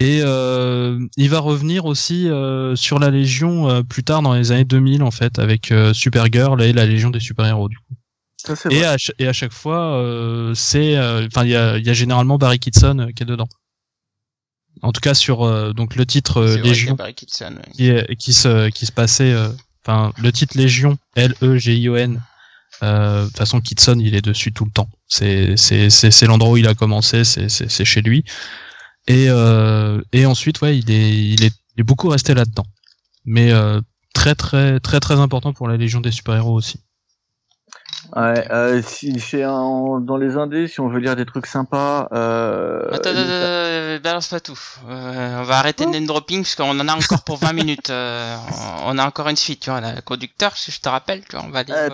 [0.00, 4.52] Et euh, il va revenir aussi euh, sur la Légion euh, plus tard dans les
[4.52, 7.94] années 2000 en fait avec euh, Supergirl et la Légion des super-héros du coup.
[8.36, 8.84] Ça, Et vrai.
[8.84, 11.92] à, et à chaque fois, euh, c'est, euh, enfin, il y a, il y a
[11.92, 13.48] généralement Barry Kitson qui est dedans.
[14.82, 17.72] En tout cas sur euh, donc le titre euh, vrai Légion Barry Kitson, ouais.
[17.74, 19.48] qui, est- qui se qui se passait, euh,
[19.84, 22.22] enfin le titre Légion L E G I O N.
[22.84, 24.88] euh, De toute façon, Kitson, il est dessus tout le temps.
[25.08, 28.22] C'est c'est c'est c'est l'endroit où il a commencé, c'est c'est c'est chez lui.
[29.08, 32.66] Et euh, et ensuite, ouais, il est il est il est beaucoup resté là-dedans.
[33.24, 33.80] Mais euh,
[34.14, 36.80] très très très très important pour la Légion des super-héros aussi.
[38.16, 42.08] Ouais, euh, si, chez un- dans les indés, si on veut lire des trucs sympas,
[42.12, 44.58] euh, Attends, attends, attends, balance pas tout.
[44.88, 47.90] Euh, on va arrêter le name dropping parce qu'on en a encore pour 20 minutes.
[47.90, 48.34] Euh,
[48.84, 49.80] on a encore une suite, tu vois.
[49.80, 51.44] Le conducteur, si je te rappelle, tu vois.
[51.44, 51.90] On va aller, euh,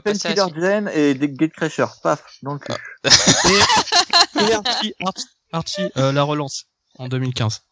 [0.95, 2.73] et des Gatecrasher, paf, dans le cul.
[3.05, 6.65] Et Archie, Archie, Archie, euh, la relance
[6.99, 7.63] en 2015.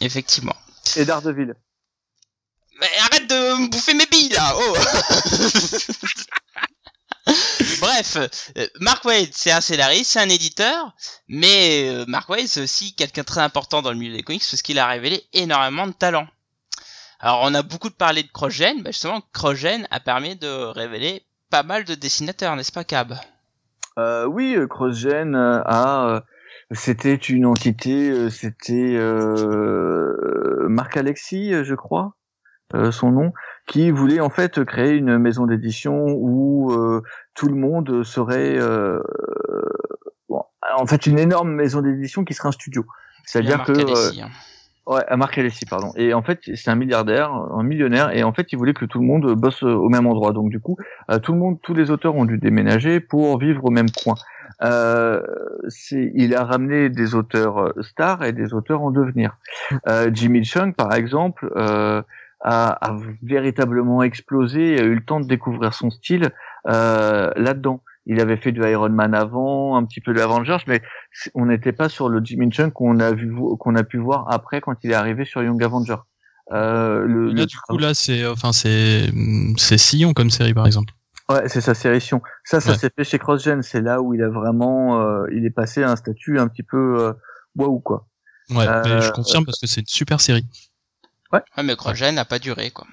[0.00, 0.56] Effectivement.
[0.96, 1.54] Et Daredevil.
[2.80, 4.76] Mais arrête de me bouffer mes billes là Oh
[7.80, 8.18] Bref,
[8.56, 10.94] euh, Mark Waid, c'est un scénariste, c'est un éditeur,
[11.28, 14.44] mais euh, Mark Waid, c'est aussi quelqu'un de très important dans le milieu des comics
[14.50, 16.26] parce qu'il a révélé énormément de talent.
[17.20, 21.62] Alors, on a beaucoup parlé de CrossGen, bah justement, CrossGen a permis de révéler pas
[21.62, 23.16] mal de dessinateurs, n'est-ce pas, Cab?
[23.98, 26.20] Euh, oui, CrossGen euh, a, euh,
[26.74, 32.14] c'était une entité, euh, c'était euh, Marc Alexis, euh, je crois,
[32.90, 33.32] son nom,
[33.68, 36.72] qui voulait en fait créer une maison d'édition où
[37.34, 38.58] tout le monde serait,
[40.28, 42.84] en fait, une énorme maison d'édition qui serait un studio.
[43.26, 44.28] C'est-à-dire que Alessi, hein.
[44.86, 45.92] Ouais, à Marc Alessi, pardon.
[45.94, 48.98] Et en fait, c'est un milliardaire, un millionnaire, et en fait, il voulait que tout
[48.98, 50.32] le monde bosse au même endroit.
[50.32, 50.76] Donc, du coup,
[51.22, 54.16] tout le monde, tous les auteurs ont dû déménager pour vivre au même coin.
[54.62, 55.20] Euh,
[55.90, 59.36] il a ramené des auteurs euh, stars et des auteurs en devenir.
[59.88, 62.02] Euh, Jimmy Chung, par exemple, euh,
[62.40, 66.30] a, a véritablement explosé, et a eu le temps de découvrir son style
[66.68, 67.82] euh, là-dedans.
[68.06, 70.82] Il avait fait du Iron Man avant, un petit peu de Avengers, mais
[71.34, 74.60] on n'était pas sur le Jimmy Chung qu'on a vu qu'on a pu voir après
[74.60, 75.96] quand il est arrivé sur Young Avenger.
[76.52, 79.06] Euh, le, Là, le- du coup, là, c'est, enfin, c'est,
[79.56, 80.92] c'est Sillon comme série, par exemple.
[81.30, 82.20] Ouais, c'est sa série Sion.
[82.44, 82.76] Ça, ça Ouais.
[82.78, 83.62] s'est fait chez CrossGen.
[83.62, 86.62] C'est là où il a vraiment, euh, il est passé à un statut un petit
[86.62, 87.12] peu euh,
[87.56, 88.06] waouh quoi.
[88.50, 90.46] Ouais, Euh, mais je confirme parce que c'est une super série.
[91.32, 92.86] Ouais, mais Crogen n'a pas duré, quoi.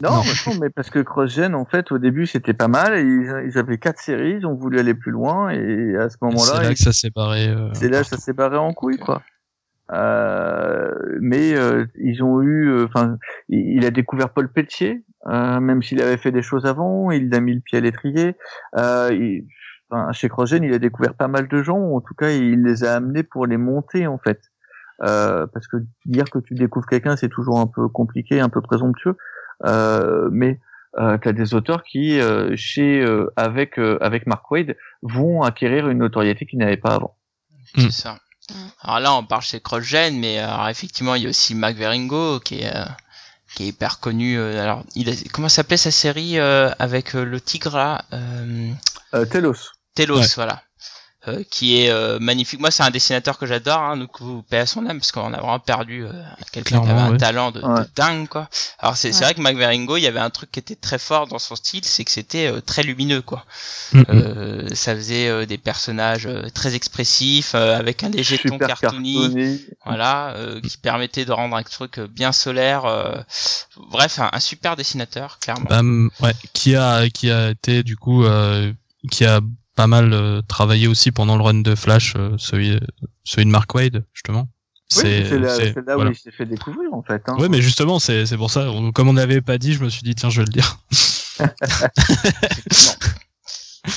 [0.00, 0.22] Non, Non.
[0.24, 2.96] mais non, mais parce que CrossGen, en fait, au début, c'était pas mal.
[2.96, 6.16] Et ils, ils avaient quatre séries, ils ont voulu aller plus loin, et à ce
[6.16, 7.48] C'est moment-là, là ils- que ça s'est barré.
[7.48, 9.20] euh, c'est là que ça s'est barré en couille, quoi.
[9.92, 15.60] Euh, mais euh, ils ont eu, euh, enfin, il, il a découvert Paul Pelletier, euh,
[15.60, 18.36] même s'il avait fait des choses avant, il a mis le pied à l'étrier.
[18.76, 19.46] Euh, il-
[20.12, 21.78] chez CrossGen, il a découvert pas mal de gens.
[21.80, 24.38] En tout cas, il les a amenés pour les monter, en fait.
[25.02, 28.60] Euh, parce que dire que tu découvres quelqu'un, c'est toujours un peu compliqué, un peu
[28.60, 29.16] présomptueux.
[29.64, 30.60] Euh, mais
[30.98, 35.40] euh, tu as des auteurs qui, euh, chez euh, avec euh, avec Mark Wade, vont
[35.42, 37.16] acquérir une notoriété qu'ils n'avaient pas avant.
[37.76, 37.80] Mm.
[37.80, 38.18] C'est ça.
[38.82, 41.76] Alors là, on parle chez CrossGen, mais euh, alors, effectivement, il y a aussi Mac
[41.76, 42.84] Veringo qui est, euh,
[43.54, 44.38] qui est hyper connu.
[44.38, 48.72] euh, alors, il a, comment s'appelait sa série euh, avec euh, le tigre là euh,
[49.14, 49.56] Euh, Telos.
[49.94, 50.26] Telos, Ouais.
[50.36, 50.62] voilà.
[51.28, 52.58] Euh, qui est euh, magnifique.
[52.60, 55.32] Moi, c'est un dessinateur que j'adore, hein, donc vous paix à son âme, parce qu'on
[55.34, 56.12] a vraiment perdu euh,
[56.52, 57.18] quelqu'un qui avait un ouais.
[57.18, 57.62] talent de,
[57.94, 58.48] dingue, quoi.
[58.78, 59.20] Alors c'est Ouais.
[59.24, 61.54] vrai que Mac Veringo, il y avait un truc qui était très fort dans son
[61.56, 63.44] style, c'est que c'était euh, très lumineux, quoi.
[63.92, 64.04] mm, mm.
[64.10, 69.14] Euh, ça faisait euh, des personnages euh, très expressifs, euh, avec un léger ton cartoony,
[69.14, 69.60] cartonné.
[69.84, 72.84] voilà, euh, qui permettait de rendre un truc euh, bien solaire.
[72.86, 73.16] euh,
[73.90, 75.68] bref, un, un super dessinateur, clairement.
[76.20, 78.72] Ouais, qui a qui a été du coup euh,
[79.10, 79.40] qui a
[79.78, 82.80] pas mal euh, travaillé aussi pendant le run de Flash, euh, celui
[83.22, 84.48] celui de Mark Wade justement.
[84.96, 85.56] Oui, c'est là,
[85.94, 86.10] voilà.
[86.10, 87.22] où il s'est fait découvrir en fait.
[87.28, 87.36] Hein.
[87.38, 88.68] Ouais, mais justement, c'est c'est pour ça.
[88.72, 90.78] on- Comme on n'avait pas dit, je me suis dit tiens, je vais le dire.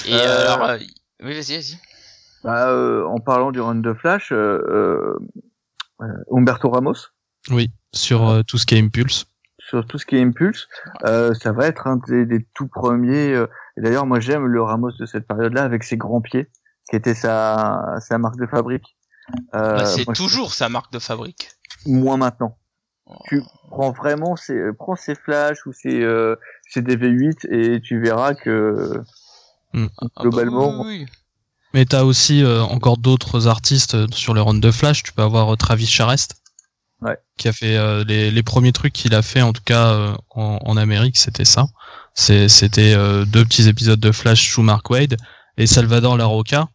[0.06, 0.78] Et Euh, alors, euh,
[1.24, 1.78] oui, vas-y, vas-y.
[2.44, 5.20] Bah, euh, en parlant du run de Flash, euh, euh,
[6.02, 6.94] euh, Humberto Ramos
[7.50, 9.26] Oui, sur euh, tout ce qui est Impulse.
[9.60, 10.68] sur tout ce qui est Impulse,
[11.06, 13.34] euh, ça va être un des, des tout premiers.
[13.78, 16.50] Et d'ailleurs, moi j'aime le Ramos de cette période-là avec ses grands pieds,
[16.90, 18.96] qui était sa sa marque de fabrique.
[19.56, 21.50] Euh, Bah, c'est je- toujours sa marque de fabrique.
[21.86, 22.58] moins maintenant.
[23.26, 26.36] Tu prends vraiment ses, prends ses flashs ou ses, euh,
[26.70, 29.02] ses DV8 et tu verras que
[29.74, 29.88] Hmm.
[30.02, 31.06] Ah bah globalement, oui, oui,
[31.74, 35.02] Mais t'as aussi euh, encore d'autres artistes euh, sur le run de Flash.
[35.04, 36.36] Tu peux avoir euh, Travis Charest,
[37.02, 37.18] Ouais.
[37.38, 40.14] qui a fait euh, les, les premiers trucs qu'il a fait, en tout cas euh,
[40.32, 41.68] en, en Amérique, c'était ça.
[42.14, 45.18] C'était euh, deux petits épisodes de Flash sous Mark Wade
[45.58, 46.68] et Salvador Larroca,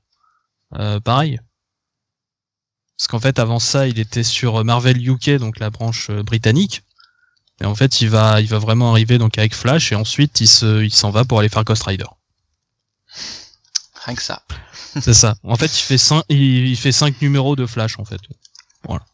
[0.75, 1.41] euh, pareil.
[2.97, 6.83] Parce qu'en fait, avant ça, il était sur Marvel UK, donc la branche euh, britannique.
[7.61, 10.49] Et en fait, il va, il va vraiment arriver donc avec Flash et ensuite il
[10.49, 12.07] se, il s'en va pour aller faire Ghost Rider.
[14.05, 14.43] rien que ça.
[15.01, 15.37] C'est ça.
[15.43, 18.21] En fait, il fait cinq, il, il fait cinq numéros de Flash en fait.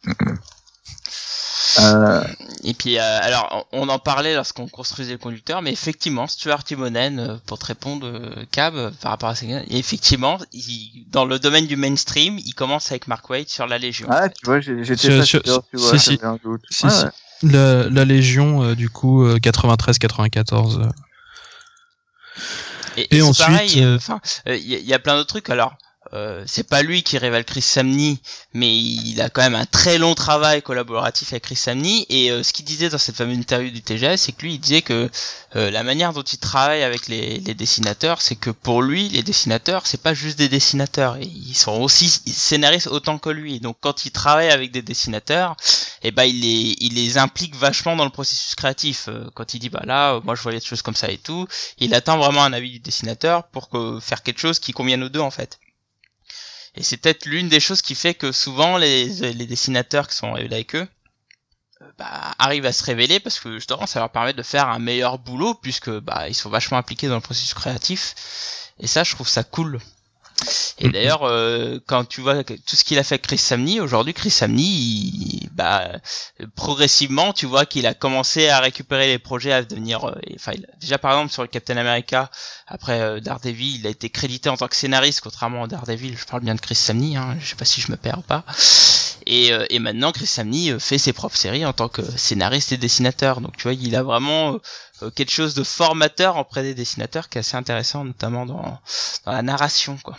[1.81, 2.25] euh,
[2.65, 7.19] Et puis, euh, alors, on en parlait lorsqu'on construisait le conducteur, mais effectivement, Stuart Timonen,
[7.19, 11.39] euh, pour te répondre, euh, Cab, par rapport à ça, et effectivement, il- dans le
[11.39, 14.07] domaine du mainstream, il commence avec Mark Waid sur la Légion.
[14.11, 16.11] ah, tu vois, j'étais Sur- pas sur- sûr, tu vois, si, si.
[16.17, 16.63] j'avais un doute.
[16.71, 17.05] Si, Ouais, si.
[17.05, 17.11] ouais.
[17.45, 20.79] La, la Légion, euh, du coup, 93-94.
[20.81, 20.87] euh.
[22.97, 25.51] Et, Et et ensuite, pareil, euh, enfin, il y, a- y a plein d'autres trucs.
[25.51, 25.75] Alors,
[26.15, 28.19] euh, c'est pas lui qui révèle Chris Samney,
[28.55, 32.07] mais il a quand même un très long travail collaboratif avec Chris Samney.
[32.09, 34.61] Et euh, ce qu'il disait dans cette fameuse interview du TGS, c'est que lui, il
[34.61, 35.11] disait que
[35.57, 39.23] euh, la manière dont il travaille avec les, les dessinateurs, c'est que pour lui, les
[39.23, 43.61] dessinateurs, c'est pas juste des dessinateurs, ils sont aussi scénaristes autant que lui.
[43.61, 45.57] Donc, quand il travaille avec des dessinateurs,
[46.03, 49.09] et ben il les, il les implique vachement dans le processus créatif.
[49.09, 51.19] Euh, Quand il dit bah là, euh, moi je vois les choses comme ça et
[51.19, 51.47] tout,
[51.79, 55.09] il attend vraiment un avis du dessinateur pour que, faire quelque chose qui convienne aux
[55.09, 55.59] deux en fait.
[56.75, 59.09] Et c'est peut-être l'une des choses qui fait que souvent les,
[59.47, 60.89] dessinateurs qui sont avec eux
[61.83, 64.79] euh, bah, arrivent à se révéler parce que justement ça leur permet de faire un
[64.79, 68.15] meilleur boulot puisque bah ils sont vachement impliqués dans le processus créatif.
[68.79, 69.81] Et ça je trouve ça cool.
[70.79, 74.31] Et d'ailleurs, euh, quand tu vois tout ce qu'il a fait Chris Samney, aujourd'hui Chris
[74.31, 75.93] Samney, bah,
[76.57, 80.05] progressivement, tu vois qu'il a commencé à récupérer les projets à devenir.
[80.09, 82.31] euh, Enfin, déjà par exemple sur le Captain America,
[82.67, 86.17] après euh, Daredevil, il a été crédité en tant que scénariste, contrairement à Daredevil.
[86.19, 88.23] Je parle bien de Chris Samney, hein, je sais pas si je me perds ou
[88.23, 88.45] pas.
[89.27, 92.73] Et, euh, et maintenant, Chris Samney euh, fait ses propres séries en tant que scénariste
[92.73, 93.41] et dessinateur.
[93.41, 94.61] Donc tu vois, il a vraiment euh, euh,
[95.11, 98.81] quelque chose de formateur auprès des dessinateurs qui est assez intéressant, notamment dans,
[99.27, 100.17] dans la narration, quoi.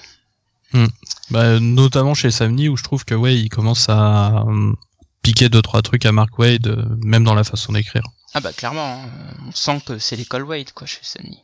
[1.29, 4.73] Bah, notamment chez Samney où je trouve que ouais, il commence à euh,
[5.21, 8.03] piquer deux trois trucs à Mark Wade, euh, même dans la façon d'écrire.
[8.33, 9.09] Ah bah clairement, hein,
[9.47, 11.43] on sent que c'est l'école Wade quoi chez Sony.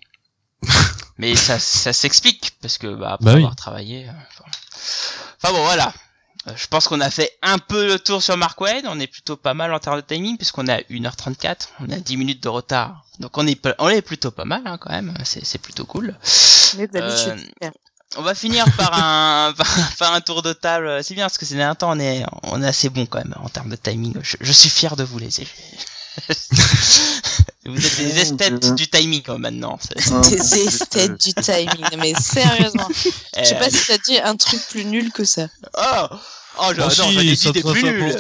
[1.20, 3.42] Mais ça, ça s'explique parce que bah après Bah oui.
[3.42, 4.08] avoir travaillé.
[4.10, 4.50] euh, Enfin...
[5.44, 5.94] enfin bon voilà.
[6.50, 8.86] Euh, Je pense qu'on a fait un peu le tour sur Mark Wade.
[8.88, 11.70] On est plutôt pas mal en termes de timing puisqu'on est à 1h34.
[11.80, 13.06] On a 10 minutes de retard.
[13.20, 15.14] Donc on est, on est plutôt pas mal hein, quand même.
[15.26, 16.16] C'est c'est plutôt cool.
[17.64, 17.70] Euh,
[18.18, 19.54] On va finir par un,
[20.00, 21.04] par, un tour de table.
[21.04, 23.36] C'est bien parce que ces derniers temps on est, on est assez bon quand même
[23.44, 24.16] en termes de timing.
[24.22, 25.30] Je, je suis fier de vous les
[27.66, 29.78] Vous êtes des esthètes du timing hein, maintenant.
[29.82, 31.86] C'est- Des esthètes du timing.
[32.00, 32.88] Mais sérieusement.
[33.38, 35.48] Je sais Euh, pas si t'as dit un truc plus nul que ça.
[35.78, 36.08] Oh,
[36.58, 38.18] oh Oh, si, j'en ai ça dit des plus nuls.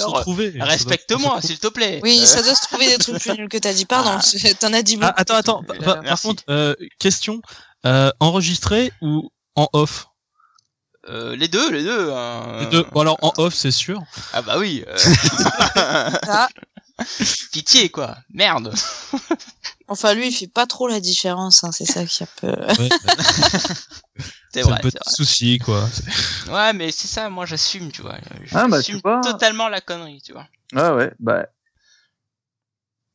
[0.61, 1.99] Respecte-moi, s'il te plaît.
[2.03, 3.85] Oui, Euh, ça doit se trouver des trucs plus nuls que t'as dit.
[3.85, 4.53] Pardon, Ah.
[4.60, 5.11] t'en as dit beaucoup.
[5.15, 5.64] Ah, attends, attends.
[5.64, 6.27] Par, par- par Merci.
[6.27, 7.41] contre, euh, question.
[7.85, 10.07] Euh, enregistré ou en off?
[11.07, 12.11] Euh, les deux, les deux.
[12.11, 12.57] hein.
[12.60, 12.85] Les deux.
[12.91, 14.01] Bon, alors en off, c'est sûr.
[14.34, 14.84] Ah bah oui.
[14.88, 14.95] euh,
[16.27, 16.47] Ah,
[17.51, 18.18] Pitié quoi.
[18.34, 18.73] Merde.
[19.90, 21.64] enfin, lui, il fait pas trop la différence.
[21.64, 22.61] Hein, c'est ça qui est un peu.
[22.82, 22.90] Ouais,
[24.53, 25.82] C'est vrai, un petit c'est souci, quoi.
[26.45, 26.53] vrai.
[26.53, 28.16] Ouais, mais c'est ça, moi j'assume, tu vois.
[28.53, 29.22] Ah, bah, J'assume tu vois.
[29.22, 30.48] totalement la connerie, tu vois.
[30.76, 31.45] Ah ouais, bah.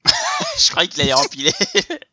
[0.58, 1.52] Je croyais qu'il allait empiler.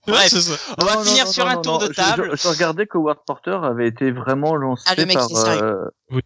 [0.08, 0.54] Ouais, Bref, ça.
[0.80, 1.88] on va Non, finir non, sur non, un non, tour non.
[1.88, 2.32] de table.
[2.32, 5.28] Je, je regardais que Howard Porter avait été vraiment lancé Ah, le mec, par.
[5.30, 5.62] il est sérieux.
[5.64, 6.22] euh, Oui.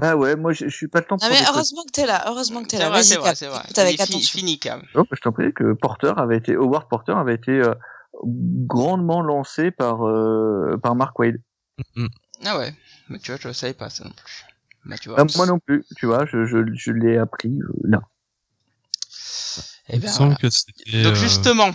[0.00, 2.24] Ah ouais, moi je, je suis pas le temps Ah, mais heureusement que t'es là.
[2.28, 3.02] Heureusement que t'es C'est là.
[3.02, 3.62] c'est vrai, c'est vrai.
[3.76, 4.22] Avec fi-.
[4.22, 4.82] Fini, Cam.
[4.94, 7.74] Oh, je t'en prie que Porter avait été Howard Porter avait été euh,
[8.24, 11.40] grandement lancé par euh, par Mark Wade.
[11.96, 12.06] Mm.
[12.44, 12.74] Ah ouais.
[13.08, 14.44] Mais tu vois, je savais pas ça non plus.
[14.84, 15.20] Bah, tu vois.
[15.20, 18.00] Ah, moi non plus, tu vois, je, je, je l'ai appris euh, là.
[19.88, 21.02] Eh semble que c'était.
[21.02, 21.70] Donc euh, justement,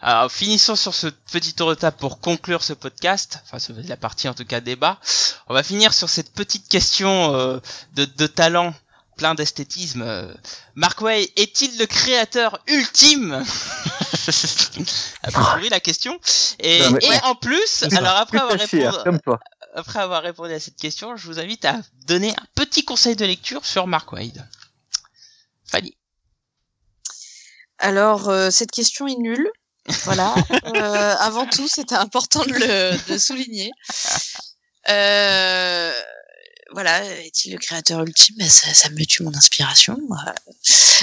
[0.00, 3.96] alors finissons sur ce petit tour de table pour conclure ce podcast, enfin ce- la
[3.96, 4.98] partie en tout cas débat.
[5.48, 7.58] On va finir sur cette petite question euh,
[7.94, 8.74] de, de talent
[9.16, 10.02] plein d'esthétisme.
[10.02, 10.32] Euh,
[10.76, 13.44] Mark Way est-il le créateur ultime?
[15.24, 16.18] Peu pourri la question.
[16.60, 17.20] Et, Non, mais- et Ouais.
[17.24, 19.40] en plus, alors après avoir, répondu, comme toi.
[19.74, 23.24] après avoir répondu à cette question, je vous invite à donner un petit conseil de
[23.24, 24.46] lecture sur Mark Wade.
[25.66, 25.96] Fanny.
[27.78, 29.48] Alors, euh, cette question est nulle.
[30.04, 30.34] Voilà.
[30.76, 32.52] Euh, avant tout, c'était important de
[33.08, 33.70] le souligner.
[34.88, 35.92] Euh,
[36.72, 38.36] voilà, est-il le créateur ultime?
[38.38, 39.98] Ben, ça, me tue mon inspiration.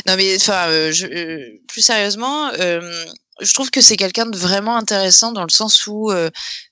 [0.06, 0.92] Non, mais enfin, euh,
[1.68, 6.12] plus sérieusement, je trouve que c'est quelqu'un de vraiment intéressant dans le sens où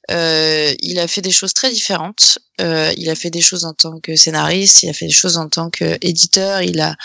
[0.09, 2.37] il a fait des choses très différentes.
[2.59, 5.49] Il a fait des choses en tant que scénariste, il a fait des choses en
[5.49, 6.61] tant qu'éditeur.
[6.61, 6.95] Il a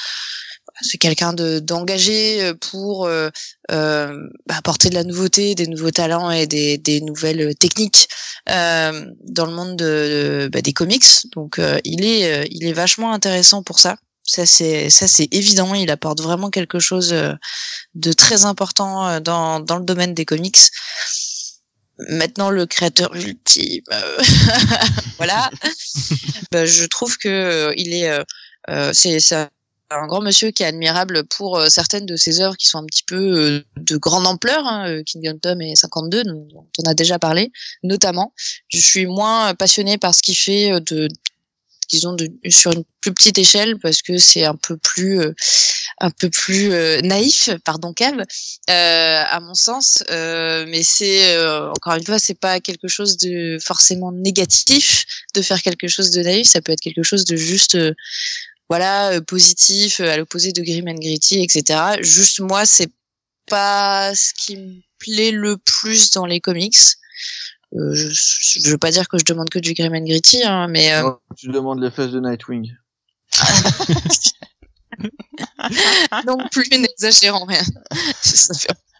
[0.80, 3.30] c'est quelqu'un de d'engagé euh, pour euh,
[3.70, 4.12] euh,
[4.48, 8.08] apporter de la nouveauté, des nouveaux talents et des, des nouvelles techniques
[8.50, 11.06] euh, dans le monde de, de- bah, des comics.
[11.34, 13.96] Donc euh, il est euh, il est vachement intéressant pour ça.
[14.24, 15.74] Ça c'est ça c'est évident.
[15.74, 17.14] Il apporte vraiment quelque chose
[17.94, 20.58] de très important dans dans le domaine des comics.
[22.10, 23.82] Maintenant le créateur ultime,
[25.18, 25.50] voilà.
[26.52, 28.08] Bah, je trouve que euh, il est
[28.70, 29.48] euh, c'est c'est
[29.90, 32.86] un grand monsieur qui est admirable pour euh, certaines de ses œuvres qui sont un
[32.86, 36.94] petit peu euh, de grande ampleur, hein, euh, Kingdom Tom et 52, dont on a
[36.94, 37.50] déjà parlé,
[37.82, 38.32] notamment.
[38.68, 41.08] Je suis moins passionnée par ce qu'il fait de,
[41.88, 42.16] disons,
[42.48, 45.20] sur une plus petite échelle parce que c'est un peu plus,
[46.00, 46.68] un peu plus
[47.02, 48.24] naïf, pardon Cave, euh,
[48.68, 50.02] à mon sens.
[50.10, 51.38] Mais c'est
[51.70, 56.22] encore une fois, c'est pas quelque chose de forcément négatif de faire quelque chose de
[56.22, 56.46] naïf.
[56.46, 57.78] Ça peut être quelque chose de juste
[58.68, 62.90] voilà euh, positif euh, à l'opposé de Grim and Gritty etc juste moi c'est
[63.48, 66.76] pas ce qui me plaît le plus dans les comics
[67.74, 70.68] euh, je, je veux pas dire que je demande que du Grim and Gritty hein,
[70.68, 72.72] mais euh, tu demandes les fesses de Nightwing.
[76.26, 77.62] non plus n'exagérons rien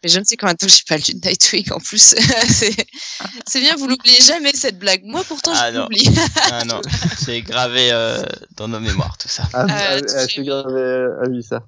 [0.02, 2.14] mais je ne sais combien de temps j'ai pas lu Nightwing en plus
[3.46, 5.82] c'est bien vous l'oubliez jamais cette blague moi pourtant Ah, je non.
[5.82, 6.08] l'oublie
[6.52, 6.80] Ah non,
[7.18, 8.22] c'est gravé euh,
[8.56, 9.44] dans nos mémoires tout ça.
[9.52, 11.62] Ah, Euh, ah, ah, c'est à vie ça.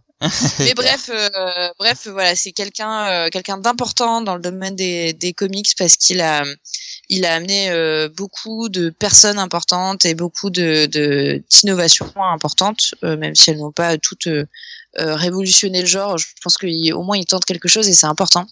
[0.58, 5.32] Mais bref, euh, bref, voilà, c'est quelqu'un, euh, quelqu'un d'important dans le domaine des, des
[5.32, 6.42] comics parce qu'il a,
[7.10, 10.86] il a amené euh, beaucoup de personnes importantes et beaucoup de,
[11.50, 14.46] d'innovations importantes, euh, même si elles n'ont pas toutes euh,
[14.94, 16.16] révolutionné le genre.
[16.18, 18.46] Je pense qu'au moins il tente quelque chose et c'est important.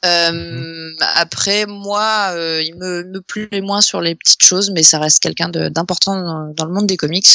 [0.00, 2.32] Après, moi,
[2.62, 6.64] il me, me plaît moins sur les petites choses, mais ça reste quelqu'un d'important dans
[6.64, 7.26] le monde des comics.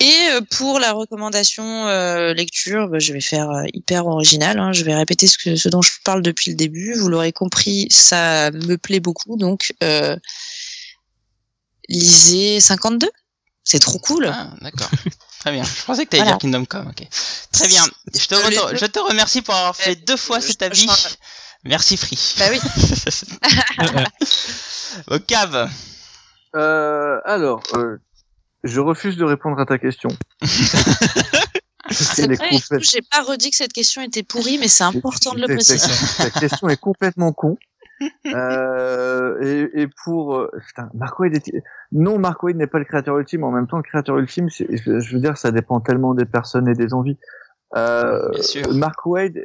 [0.00, 4.58] Et euh, pour la recommandation euh, lecture, bah, je vais faire euh, hyper original.
[4.58, 4.72] hein.
[4.72, 6.94] Je vais répéter ce, que, ce dont je parle depuis le début.
[6.94, 9.36] Vous l'aurez compris, ça me plaît beaucoup.
[9.36, 10.16] Donc, euh,
[11.88, 13.08] lisez 52.
[13.62, 14.26] C'est trop cool.
[14.32, 14.90] Ah, d'accord.
[15.40, 15.62] Très bien.
[15.64, 16.36] Je pensais que t'allais Voilà.
[16.36, 16.88] dire Kingdom Come.
[16.88, 17.06] Ok.
[17.52, 17.84] Très bien.
[18.14, 20.62] Je te, Euh, les re- deux- je te remercie pour avoir fait deux fois cet
[20.62, 20.86] avis.
[21.64, 22.18] Merci Free.
[22.38, 22.60] Bah oui.
[25.10, 25.70] Au cave.
[26.56, 27.98] Euh, alors, euh,
[28.64, 30.10] je refuse de répondre à ta question.
[31.90, 32.48] C'est vrai,
[32.80, 35.92] j'ai pas redit que cette question était pourrie, mais c'est important de le préciser.
[36.16, 37.56] Ta question est complètement con.
[38.26, 41.62] euh, et, et, pour euh, putain, Mark Wade est...
[41.92, 43.44] non Mark Wade n'est pas le créateur ultime.
[43.44, 46.74] En même temps le créateur ultime je veux dire ça dépend tellement des personnes et
[46.74, 47.16] des envies.
[47.76, 48.28] Euh,
[48.72, 49.44] Mark Wade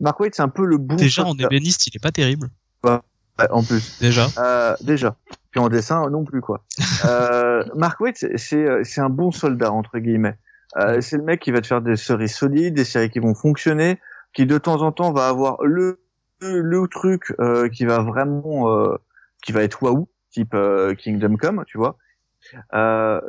[0.00, 2.50] Mark Wade c'est un peu le bon déjà en ébéniste il est pas terrible.
[2.82, 3.04] Bah,
[3.50, 3.98] en plus.
[4.00, 4.26] Déjà.
[4.38, 5.16] Euh, déjà
[5.56, 6.64] puis en dessin non plus quoi.
[7.06, 10.36] Euh, Mark Wade c'est c'est un bon soldat entre guillemets.
[10.76, 13.34] Euh, c'est le mec qui va te faire des séries solides des séries qui vont
[13.34, 13.98] fonctionner
[14.34, 16.00] qui de temps en temps va avoir le
[16.40, 18.96] le, truc euh, qui va vraiment euh,
[19.42, 21.96] qui va être waouh type euh, Kingdom Come tu vois.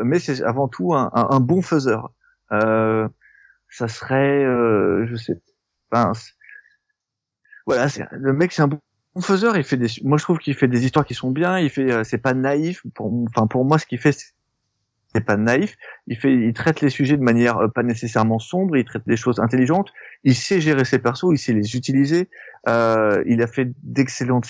[0.03, 2.11] Mais c'est avant tout un, un, bon faiseur.
[2.49, 5.39] Ça serait je sais
[5.89, 6.11] pas
[7.65, 8.79] voilà c'est le mec c'est un bon
[9.22, 11.69] faiseur il fait des moi je trouve qu'il fait des histoires qui sont bien il
[11.69, 14.11] fait c'est pas naïf pour enfin pour moi ce qu'il fait
[15.14, 15.76] c'est pas naïf.
[16.07, 18.77] Il fait, il traite les sujets de manière pas nécessairement sombre.
[18.77, 19.91] Il traite des choses intelligentes.
[20.23, 21.31] Il sait gérer ses persos.
[21.31, 22.30] Il sait les utiliser.
[22.68, 24.48] Euh, il a fait d'excellentes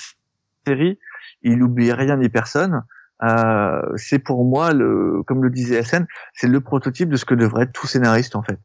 [0.66, 1.00] séries.
[1.44, 2.84] Il n'oublie rien ni personne.
[3.24, 7.34] Euh, c'est pour moi, le, comme le disait SN, c'est le prototype de ce que
[7.34, 8.60] devrait être tout scénariste en fait,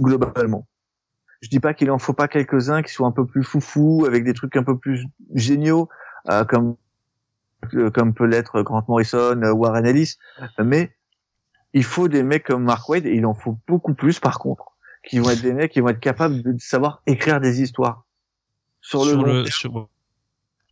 [0.00, 0.66] globalement.
[1.40, 4.24] Je dis pas qu'il en faut pas quelques-uns qui soient un peu plus foufou, avec
[4.24, 5.88] des trucs un peu plus géniaux,
[6.30, 6.76] euh, comme
[7.92, 10.16] comme peut l'être Grant Morrison, Warren Ellis,
[10.58, 10.94] mais
[11.72, 14.76] il faut des mecs comme Mark Wade et il en faut beaucoup plus par contre,
[15.04, 18.04] qui vont être des mecs qui vont être capables de savoir écrire des histoires
[18.80, 19.88] sur le, sur,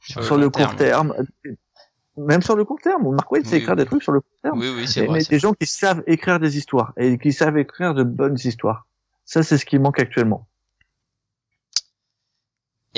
[0.00, 1.12] sur, le court terme.
[2.16, 4.58] Même sur le court terme, Mark Wade sait écrire des trucs sur le court terme.
[4.58, 5.20] Oui, oui, c'est vrai.
[5.28, 8.86] des gens qui savent écrire des histoires et qui savent écrire de bonnes histoires.
[9.24, 10.46] Ça, c'est ce qui manque actuellement.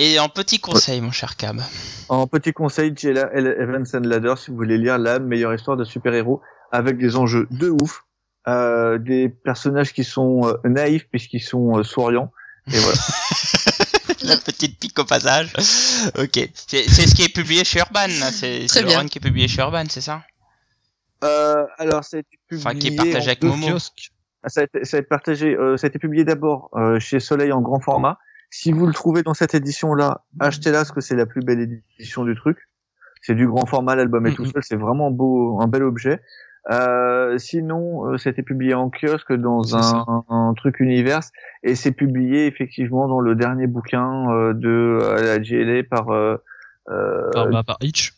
[0.01, 1.61] Et en petit conseil, mon cher Cab.
[2.09, 5.85] En petit conseil, Jella Evans and Ladder, si vous voulez lire la meilleure histoire de
[5.85, 8.05] super-héros avec des enjeux de ouf,
[8.47, 12.31] euh, des personnages qui sont euh, naïfs puisqu'ils sont euh, souriants,
[12.73, 12.99] et voilà.
[14.23, 15.53] la petite pique au passage.
[16.19, 16.49] Ok.
[16.55, 18.09] C'est ce qui est publié chez Urban.
[18.09, 20.23] C'est le run qui est publié chez Urban, c'est ça
[21.25, 22.67] euh, Alors, ça a été publié.
[22.67, 23.79] Enfin, qui est partagé avec Momo.
[24.43, 25.55] Ah, ça a été, ça a été partagé.
[25.55, 28.19] Euh, ça a été publié d'abord euh, chez Soleil en grand format.
[28.51, 32.25] Si vous le trouvez dans cette édition-là, achetez-la parce que c'est la plus belle édition
[32.25, 32.59] du truc.
[33.21, 34.63] C'est du grand format, l'album est tout seul.
[34.63, 36.21] C'est vraiment beau, un bel objet.
[36.71, 41.21] Euh, sinon, euh, c'était publié en kiosque dans un, un, truc univers
[41.63, 46.37] et c'est publié effectivement dans le dernier bouquin euh, de la GLA par euh,
[47.33, 48.15] par, bah, par Hitch.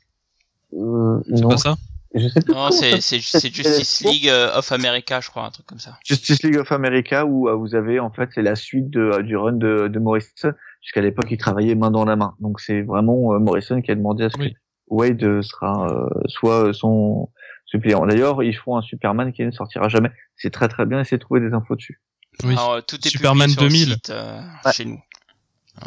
[0.73, 1.77] c'est pas ça?
[2.15, 5.78] Je sais plus non, c'est, c'est, Justice League of America, je crois, un truc comme
[5.78, 5.99] ça.
[6.05, 9.53] Justice League of America, où vous avez, en fait, c'est la suite de, du run
[9.53, 12.35] de, de Morrison, puisqu'à l'époque, il travaillait main dans la main.
[12.41, 14.53] Donc, c'est vraiment Morrison qui a demandé à ce que
[14.89, 17.28] Wade sera soit son
[17.73, 20.11] D'ailleurs, ils font un Superman qui ne sortira jamais.
[20.37, 22.01] C'est très très bien, essayez de trouver des infos dessus.
[22.43, 22.53] Oui.
[22.53, 24.43] Alors, tout est Superman 2000 site, euh,
[24.73, 25.01] chez nous.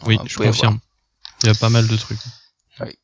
[0.06, 0.80] oui, je confirme.
[1.44, 2.20] Il y a pas mal de trucs.
[2.80, 2.98] Oui.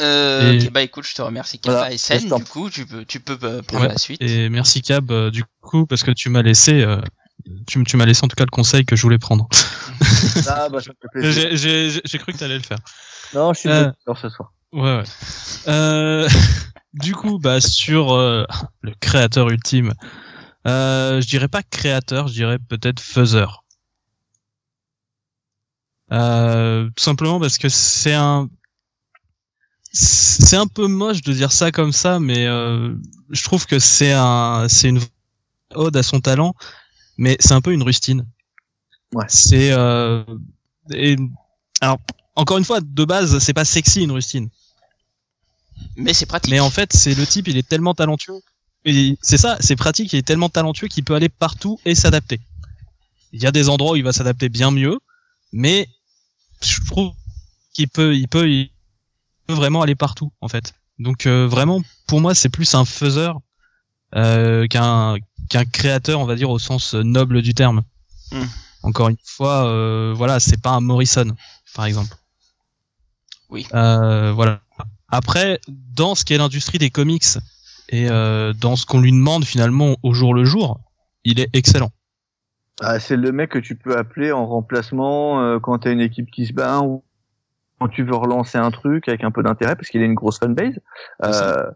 [0.00, 1.96] Euh, bah écoute, je te remercie Cab voilà.
[1.96, 4.20] SN, du coup, tu peux, tu peux euh, prendre la suite.
[4.20, 7.00] Et merci Cab, euh, du coup, parce que tu m'as laissé, euh,
[7.66, 9.48] tu, tu m'as laissé en tout cas le conseil que je voulais prendre.
[10.48, 10.78] ah bah,
[11.14, 12.78] J'ai cru que tu allais le faire.
[13.34, 13.90] Non, je suis euh,
[14.20, 14.52] ce soir.
[14.72, 15.04] Ouais, ouais.
[15.68, 16.28] Euh,
[16.92, 18.44] du coup, bah, sur euh,
[18.82, 19.94] le créateur ultime,
[20.66, 23.64] euh, je dirais pas créateur, je dirais peut-être faiseur.
[26.12, 28.48] Euh, tout simplement parce que c'est un
[29.98, 32.94] c'est un peu moche de dire ça comme ça, mais euh,
[33.30, 35.00] je trouve que c'est un c'est une
[35.74, 36.54] ode à son talent,
[37.16, 38.26] mais c'est un peu une rustine.
[39.14, 39.24] Ouais.
[39.28, 40.24] C'est euh,
[40.92, 41.16] et,
[41.80, 41.98] alors
[42.34, 44.50] encore une fois de base c'est pas sexy une rustine
[45.96, 46.50] mais c'est pratique.
[46.50, 48.40] Mais en fait, c'est le type, il est tellement talentueux.
[48.84, 52.40] Et c'est ça, c'est pratique, il est tellement talentueux qu'il peut aller partout et s'adapter.
[53.32, 54.98] Il y a des endroits où il va s'adapter bien mieux,
[55.52, 55.88] mais
[56.62, 57.12] je trouve
[57.72, 58.70] qu'il peut, il peut, il
[59.46, 60.74] peut vraiment aller partout, en fait.
[60.98, 63.40] Donc euh, vraiment, pour moi, c'est plus un faiseur
[64.14, 65.16] euh, qu'un
[65.48, 67.82] qu'un créateur, on va dire au sens noble du terme.
[68.32, 68.44] Hmm.
[68.82, 71.34] Encore une fois, euh, voilà, c'est pas un Morrison,
[71.74, 72.16] par exemple.
[73.50, 73.66] Oui.
[73.74, 74.60] Euh, voilà.
[75.08, 77.24] Après, dans ce qu'est l'industrie des comics
[77.88, 80.80] et euh, dans ce qu'on lui demande finalement au jour le jour,
[81.24, 81.90] il est excellent.
[82.80, 86.30] Ah, c'est le mec que tu peux appeler en remplacement euh, quand t'as une équipe
[86.30, 87.04] qui se bat ou
[87.78, 90.38] quand tu veux relancer un truc avec un peu d'intérêt parce qu'il a une grosse
[90.38, 90.78] fanbase.
[91.24, 91.70] Euh,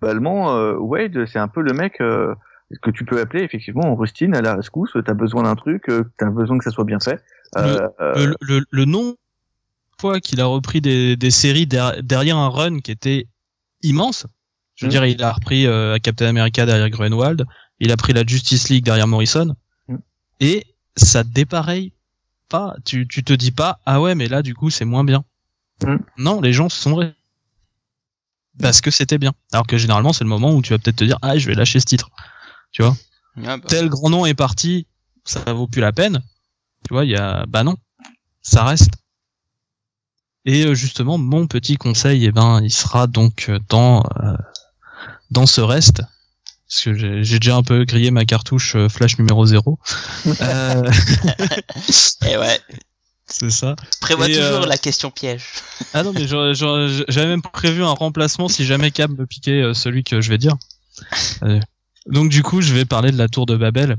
[0.00, 2.34] globalement, euh, Wade, c'est un peu le mec euh,
[2.82, 4.96] que tu peux appeler effectivement en rustine à la rescousse.
[5.04, 7.22] T'as besoin d'un truc, euh, t'as besoin que ça soit bien fait.
[7.56, 9.16] Le, le, le, le, nom
[10.00, 13.26] fois qu'il a repris des, des séries derrière un run qui était
[13.82, 14.26] immense,
[14.74, 14.90] Je veux Mm.
[14.90, 17.44] dire, il a repris euh, Captain America derrière Greenwald,
[17.78, 19.54] il a pris la Justice League derrière Morrison,
[19.88, 19.96] Mm.
[20.40, 20.64] et
[20.96, 21.92] ça dépareille
[22.48, 22.74] pas.
[22.84, 25.24] Tu, tu te dis pas, ah ouais, mais là, du coup, c'est moins bien.
[25.82, 25.96] Mm.
[26.18, 27.14] Non, les gens se sont vrais.
[28.60, 29.32] Parce que c'était bien.
[29.52, 31.54] Alors que généralement, c'est le moment où tu vas peut-être te dire, ah, je vais
[31.54, 32.10] lâcher ce titre.
[32.72, 32.96] Tu vois?
[33.44, 34.86] Ah, bah, tel grand nom est parti,
[35.24, 36.22] ça vaut plus la peine.
[36.86, 37.76] Tu vois, il y a, bah non,
[38.42, 38.90] ça reste.
[40.44, 44.36] Et euh, justement, mon petit conseil, eh ben, il sera donc euh, dans euh,
[45.30, 46.02] dans ce reste,
[46.68, 49.78] parce que j'ai j'ai déjà un peu grillé ma cartouche euh, Flash numéro 0.
[50.26, 50.90] Euh,
[52.28, 52.60] Et ouais.
[53.26, 53.76] c'est ça.
[54.00, 55.44] Prévois Et, toujours euh, la question piège.
[55.94, 60.02] Ah non, mais j'avais même prévu un remplacement si jamais Cab me piquait euh, celui
[60.02, 60.56] que je vais dire.
[61.42, 61.60] Euh,
[62.06, 63.96] donc du coup, je vais parler de la Tour de Babel.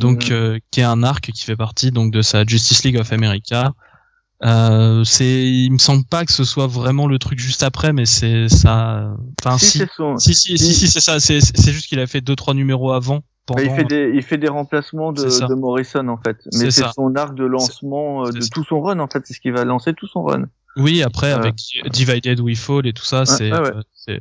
[0.00, 3.12] Donc euh, qui est un arc qui fait partie donc de sa Justice League of
[3.12, 3.72] America.
[4.44, 8.04] Euh, c'est, il me semble pas que ce soit vraiment le truc juste après, mais
[8.04, 9.14] c'est ça.
[9.40, 11.18] Enfin Si, si, son- si, si, si, si, c'est ça.
[11.18, 13.16] C'est, c'est juste qu'il a fait deux trois numéros avant.
[13.46, 13.62] Bah, Pendant...
[13.62, 17.14] il fait des il fait des remplacements de, de Morrison en fait mais C'est son
[17.14, 19.92] arc de lancement euh, de tout son run en fait c'est ce qui va lancer
[19.92, 20.44] tout son run
[20.76, 21.56] Oui, après Euh, avec
[21.90, 24.18] Divided We Fall et tout ça, c'est, ouais.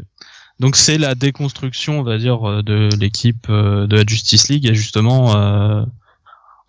[0.59, 5.37] donc c'est la déconstruction, on va dire, de l'équipe de la Justice League et justement
[5.37, 5.85] euh,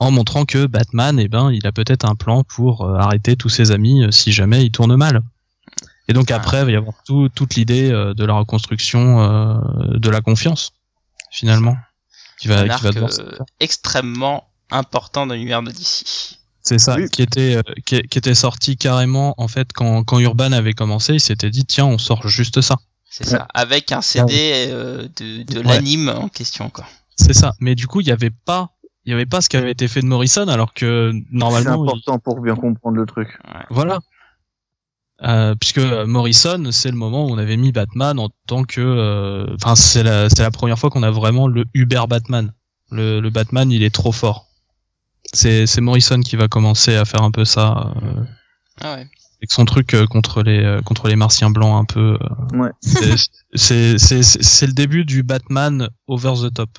[0.05, 3.49] en montrant que Batman, eh ben, il a peut-être un plan pour euh, arrêter tous
[3.49, 5.23] ses amis euh, si jamais il tourne mal.
[6.09, 6.37] Et donc Ah.
[6.37, 9.57] après, il va y avoir tout, toute l'idée euh, de la reconstruction euh,
[9.99, 10.73] de la confiance,
[11.31, 11.77] finalement,
[12.39, 16.37] qui va, un qui va arc devoir euh, extrêmement important dans l'univers de DC.
[16.63, 17.09] C'est ça, Oui.
[17.11, 21.15] qui était euh, qui, qui était sorti carrément en fait quand quand Urban avait commencé,
[21.15, 22.77] il s'était dit tiens on sort juste ça.
[23.11, 23.47] C'est ça.
[23.55, 25.65] Avec un CD euh, de, de Ouais.
[25.65, 26.87] l'anime en question, quoi.
[27.17, 27.55] C'est ça.
[27.61, 28.71] Mais du coup il y avait pas
[29.07, 31.85] il y avait pas ce qui avait été fait de Morrison alors que c'est normalement
[31.85, 33.29] il- important pour bien comprendre le truc
[33.71, 33.99] voilà.
[35.23, 39.47] Euh, puisque Morrison, c'est le moment où on avait mis Batman en tant que, euh,
[39.55, 42.53] enfin c'est la c'est la première fois qu'on a vraiment le Uber Batman.
[42.91, 44.49] Le, le Batman, il est trop fort.
[45.33, 47.93] C'est c'est Morrison qui va commencer à faire un peu ça.
[48.03, 48.25] euh,
[48.83, 49.07] Ah ouais.
[49.41, 52.71] avec son truc euh, contre les euh, contre les martiens blancs un peu euh, Ouais.
[52.81, 53.15] c'est-
[53.55, 56.71] c'est c'est c'est c'est le début du Batman over the top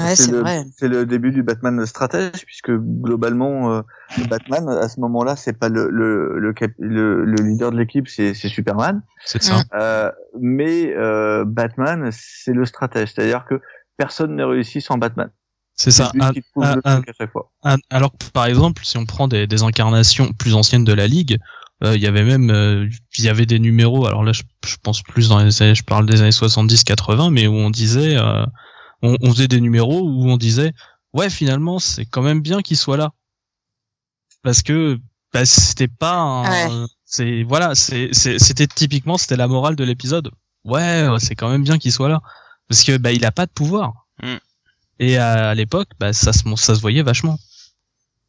[0.00, 0.64] Ouais, c'est le, vrai.
[0.76, 3.82] c'est le début du Batman stratège puisque globalement euh,
[4.28, 8.08] Batman à ce moment-là c'est pas le le le, cap- le, le leader de l'équipe
[8.08, 9.02] c'est Superman.
[9.24, 9.62] C'est ça.
[9.74, 13.12] Euh, mais euh, Batman c'est le stratège.
[13.14, 13.60] C'est-à-dire que
[13.98, 15.30] personne ne réussit sans Batman.
[15.74, 16.10] C'est ça.
[17.62, 21.06] Un- alors que, par exemple si on prend des, des incarnations plus anciennes de la
[21.06, 21.38] ligue
[21.84, 22.88] euh, il y avait même euh,
[23.18, 24.06] il y avait des numéros.
[24.06, 27.30] Alors là je, je pense plus dans les années je parle des années 70 80
[27.30, 28.44] mais où on disait euh,
[29.04, 30.72] on, on faisait des numéros où on disait
[31.12, 33.12] ouais finalement c'est quand même bien qu'il soit là.
[34.42, 34.98] Parce que
[35.32, 40.30] bah, c'était pas un, c'est voilà c'est c'est- c'était typiquement c'était la morale de l'épisode.
[40.64, 42.20] Ouais c'est quand même bien qu'il soit là.
[42.68, 44.06] Parce que bah il a pas de pouvoir.
[44.22, 44.36] Mm.
[45.00, 47.36] et à, à l'époque bah ça se ça se voyait vachement.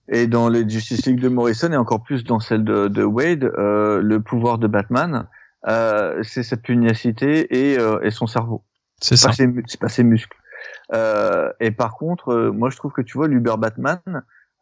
[0.08, 3.44] Et dans les Justice League de Morrison et encore plus dans celle de, de Wade,
[3.58, 5.28] euh, le pouvoir de Batman,
[5.68, 8.64] euh, c'est sa pugnacité et, euh, et son cerveau.
[9.02, 10.38] c'est C'est ça pas ses, mu- c'est pas ses muscles.
[10.94, 14.00] Euh, et par contre, euh, moi je trouve que tu vois l'Uber Batman,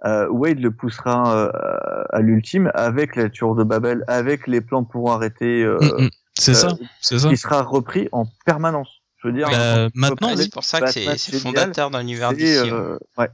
[0.06, 4.84] euh, Wade le poussera euh, à l'ultime avec la tour de Babel, avec les plans
[4.84, 6.10] pour arrêter, euh, Mm, mm.
[6.36, 6.68] c'est euh, ça
[7.02, 8.90] c'est ça qui sera repris en permanence.
[9.18, 12.58] Je veux dire, Bah, maintenant, c'est pour ça que c'est fondateur dans l'univers c'est, DC.
[12.68, 12.74] hein.
[12.74, 13.30] euh, ouais.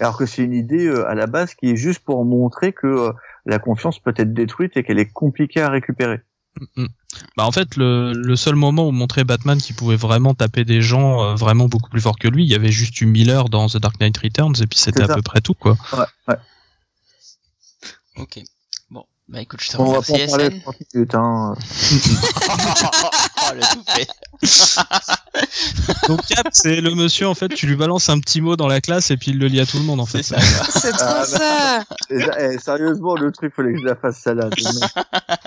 [0.00, 2.86] Alors que c'est une idée euh, à la base qui est juste pour montrer que
[2.86, 3.12] euh,
[3.46, 6.20] la confiance peut être détruite et qu'elle est compliquée à récupérer.
[7.36, 10.82] Bah en fait le, le seul moment où montrait Batman qui pouvait vraiment taper des
[10.82, 13.66] gens euh, vraiment beaucoup plus fort que lui, il y avait juste eu Miller dans
[13.68, 15.76] The Dark Knight Returns et puis c'était à peu près tout quoi.
[15.92, 16.36] Ouais, ouais.
[18.16, 18.40] Ok.
[18.90, 20.60] Bon, bah écoute, je te Bon, on va pas remercie, en parler SN.
[20.62, 21.14] 30 minutes.
[21.14, 21.54] Hein.
[22.50, 24.06] oh, le toupet.
[26.08, 28.80] Donc Cap c'est le monsieur en fait, tu lui balances un petit mot dans la
[28.80, 30.22] classe et puis il le lit à tout le monde en fait.
[30.22, 30.56] C'est ça.
[30.62, 30.80] quoi.
[30.80, 31.84] C'est trop Ah, ça.
[32.10, 32.20] Et,
[32.54, 34.48] eh, sérieusement, le truc, fallait que je la fasse ça avait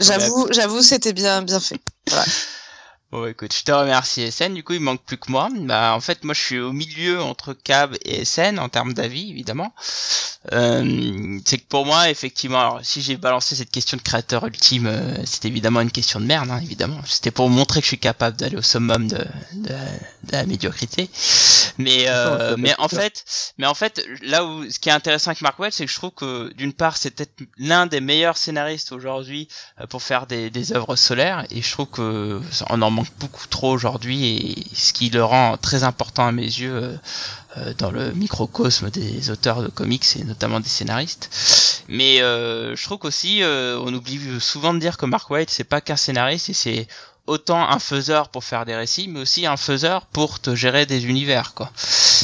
[0.00, 1.80] J'avoue, j'avoue, c'était bien, bien fait.
[3.10, 4.52] Bon, écoute, je te remercie, SN.
[4.52, 5.48] Du coup, il manque plus que moi.
[5.60, 9.30] Bah, en fait, moi, je suis au milieu entre Cab et SN en termes d'avis,
[9.30, 9.72] évidemment.
[10.52, 14.86] Euh, c'est que pour moi, effectivement, alors, si j'ai balancé cette question de créateur ultime,
[14.86, 17.00] euh, c'est évidemment une question de merde, hein, évidemment.
[17.06, 19.16] C'était pour montrer que je suis capable d'aller au summum de,
[19.54, 21.08] de, de la médiocrité.
[21.78, 23.24] Mais, euh, mais en fait,
[23.56, 25.96] mais en fait, là où ce qui est intéressant avec Mark Waid, c'est que je
[25.96, 29.48] trouve que d'une part, c'est peut-être l'un des meilleurs scénaristes aujourd'hui
[29.80, 33.46] euh, pour faire des, des œuvres solaires, et je trouve que on en manque beaucoup
[33.48, 36.96] trop aujourd'hui, et ce qui le rend très important à mes yeux euh,
[37.56, 41.30] euh, dans le microcosme des auteurs de comics et notamment des scénaristes.
[41.88, 45.80] Mais euh, je trouve qu'aussi, on oublie souvent de dire que Mark Waid c'est pas
[45.80, 46.88] qu'un scénariste, et c'est
[47.28, 51.06] autant un faiseur pour faire des récits, mais aussi un faiseur pour te gérer des
[51.06, 51.70] univers, quoi.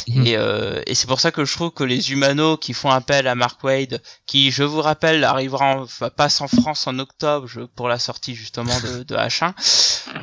[0.07, 0.27] Mhm.
[0.27, 3.27] Et, euh, et c'est pour ça que je trouve que les humanos qui font appel
[3.27, 7.47] à Mark Wade, qui, je vous rappelle, arrivera en, enfin, passe en France en octobre
[7.47, 9.53] je- pour la sortie justement de, de H1,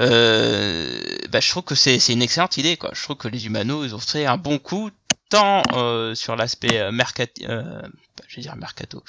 [0.00, 0.98] euh,
[1.30, 2.90] bah, je trouve que c'est c'est une excellente idée, quoi.
[2.94, 4.90] Je trouve que les humanos, ils ont fait un bon coup,
[5.32, 6.92] tant euh, sur l'aspect euh,
[7.48, 7.82] euh,
[8.36, 9.02] dire mercato,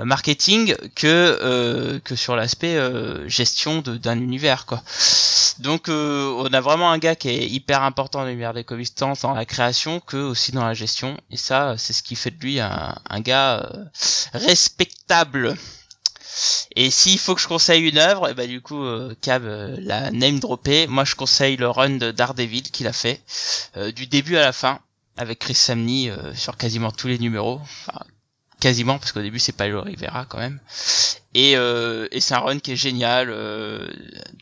[0.00, 2.76] marketing que que sur l'aspect
[3.28, 4.82] gestion d'un univers, quoi.
[5.60, 9.12] Donc on a vraiment un gars qui est hyper important dans l'univers des comics tant
[9.22, 12.40] dans la création que aussi dans la gestion et ça c'est ce qui fait de
[12.40, 13.70] lui un, un gars
[14.32, 15.56] respectable.
[16.76, 18.82] Et s'il faut que je conseille une œuvre, et bah du coup
[19.20, 20.86] Cab l'a name droppé.
[20.86, 23.20] Moi je conseille le run de Daredevil qu'il a fait
[23.94, 24.80] du début à la fin
[25.20, 27.60] avec Chris Samney euh, sur quasiment tous les numéros.
[27.62, 28.00] Enfin,
[28.60, 30.60] quasiment parce qu'au début c'est Paolo Rivera quand même.
[31.34, 33.88] Et, euh, et c'est un run qui est génial, euh,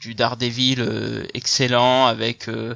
[0.01, 2.75] du Daredevil euh, excellent avec euh,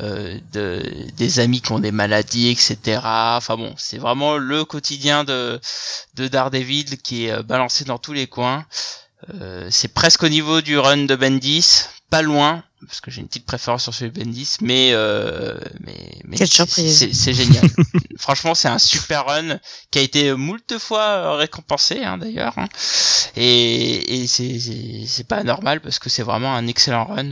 [0.00, 0.82] de,
[1.16, 3.00] des amis qui ont des maladies, etc.
[3.04, 5.60] Enfin bon, c'est vraiment le quotidien de,
[6.14, 8.66] de Daredevil qui est balancé dans tous les coins.
[9.70, 13.46] C'est presque au niveau du run de Bendis, pas loin, parce que j'ai une petite
[13.46, 16.98] préférence sur celui de Bendis, mais euh, mais, mais c'est- surprise.
[16.98, 17.64] c'est c'est génial.
[18.18, 19.58] Franchement, c'est un super run
[19.90, 22.68] qui a été moult fois récompensé hein, d'ailleurs, hein.
[23.36, 27.30] et, et c'est c'est- c'est pas normal parce que c'est vraiment un excellent run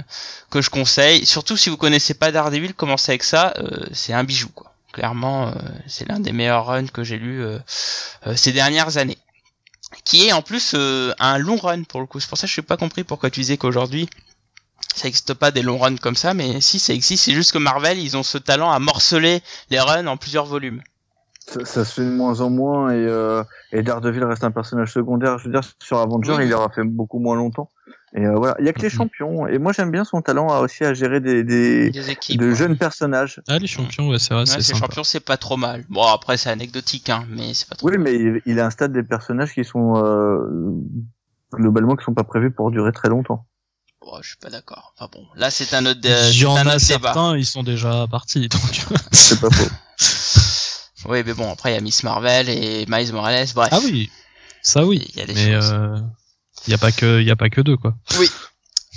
[0.51, 1.27] que je conseille.
[1.27, 4.73] Surtout si vous connaissez pas Daredevil, commencez avec ça, euh, c'est un bijou quoi.
[4.93, 5.52] Clairement, euh,
[5.86, 7.59] c'est l'un des meilleurs runs que j'ai lu euh,
[8.27, 9.19] euh, ces dernières années
[10.05, 12.19] qui est en plus euh, un long run pour le coup.
[12.20, 14.09] C'est pour ça que je n'ai pas compris pourquoi tu disais qu'aujourd'hui
[14.95, 17.59] ça n'existe pas des longs runs comme ça, mais si ça existe, c'est juste que
[17.59, 19.41] Marvel ils ont ce talent à morceler
[19.71, 20.83] les runs en plusieurs volumes.
[21.47, 23.43] Ça, ça se fait de moins en moins et, euh,
[23.73, 25.39] et Daredevil reste un personnage secondaire.
[25.39, 26.47] Je veux dire, sur Avenger, Oui.
[26.47, 27.71] il aura fait beaucoup moins longtemps.
[28.15, 28.93] Et euh, voilà, il y a que les Mhm.
[28.93, 29.47] champions.
[29.49, 32.39] Et moi, j'aime bien son talent à aussi à gérer des, des Des équipes.
[32.41, 32.55] de ouais.
[32.55, 33.41] jeunes personnages.
[33.49, 34.79] Ah, les champions, ouais, c'est vrai, Ouais, sympa.
[34.79, 35.85] champions, c'est pas trop mal.
[35.89, 39.03] Bon, après, c'est anecdotique, hein, mais c'est pas trop Oui, mais il, il installe des
[39.03, 40.47] personnages qui sont euh,
[41.53, 43.47] globalement qui sont pas prévus pour durer très longtemps.
[44.03, 44.95] Bon, je suis pas d'accord.
[44.97, 46.79] Enfin bon, là, c'est un autre, Il c'est y en a débat.
[46.79, 48.61] certains, ils sont déjà partis, donc.
[49.13, 49.69] C'est pas faux.
[51.07, 53.71] Oui, mais bon, après, il y a Miss Marvel et Miles Morales, bref.
[53.73, 54.11] ah oui,
[54.63, 55.03] ça oui.
[55.15, 55.73] Il y a des Mais choses.
[55.73, 55.97] euh,
[56.67, 57.95] il y a pas que, il y a pas que deux quoi.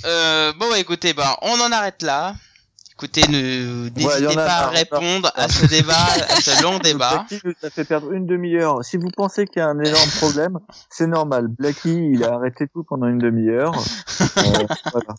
[0.03, 2.35] Euh, bon, bah, écoutez, bah, on en arrête là.
[3.03, 7.25] Écoutez, n'hésitez Ouais, pas à répondre à ce débat, à ce long débat.
[7.27, 8.81] Blackie nous a fait perdre une demi-heure.
[8.85, 10.59] Si vous pensez qu'il y a un énorme problème,
[10.89, 11.47] c'est normal.
[11.49, 13.73] Blackie, il a arrêté tout pendant une demi-heure.
[14.37, 15.15] Euh, voilà.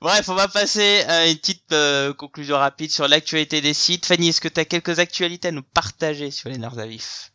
[0.00, 4.06] Bref, on va passer à une petite euh, conclusion rapide sur l'actualité des sites.
[4.06, 7.32] Fanny, est-ce que tu as quelques actualités à nous partager sur les nerfs à vif?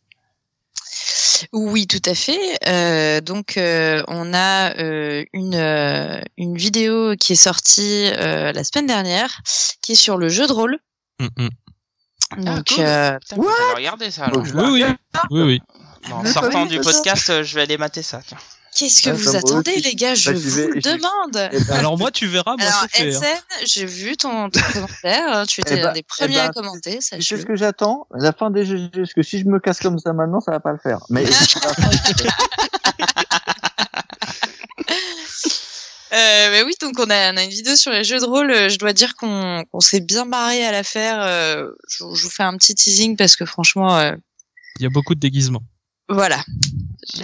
[1.52, 2.58] Oui, tout à fait.
[2.68, 8.64] Euh, donc, euh, on a euh, une, euh, une vidéo qui est sortie euh, la
[8.64, 9.42] semaine dernière,
[9.82, 10.78] qui est sur le jeu de rôle.
[11.20, 11.50] Mm, mm.
[12.44, 12.84] Donc, cool.
[12.86, 14.26] euh, Putain, faut aller regarder ça.
[14.26, 14.44] Alors.
[14.44, 14.84] Donc, Oui, oui,
[15.32, 15.62] oui, oui.
[16.10, 18.22] Bon, en sortant du podcast, je vais aller mater ça.
[18.26, 18.38] tiens.
[18.76, 19.82] Qu'est-ce que Ah, vous attendez, aussi.
[19.82, 20.14] les gars?
[20.16, 21.50] Je Bah, vais- vous le demande.
[21.54, 23.04] Eh ben, Alors moi, tu verras, moi Alors, fait.
[23.04, 23.08] hein.
[23.08, 25.46] Edsen, j'ai vu ton, ton commentaire.
[25.48, 27.00] Tu étais Eh l'un ben- des eh premiers ben, à commenter.
[27.02, 29.98] c'est ce que j'attends, la fin des GG, parce que si je me casse comme
[29.98, 31.00] ça maintenant, ça va pas le faire.
[31.10, 31.24] Mais
[36.14, 38.70] Euh, mais oui, donc on a, on a une vidéo sur les jeux de rôle.
[38.70, 41.20] Je dois dire qu'on qu'on s'est bien marré à la faire.
[41.22, 44.14] Euh, je, je vous fais un petit teasing parce que franchement, euh,
[44.80, 45.64] Il y a beaucoup de déguisements.
[46.10, 46.44] Voilà,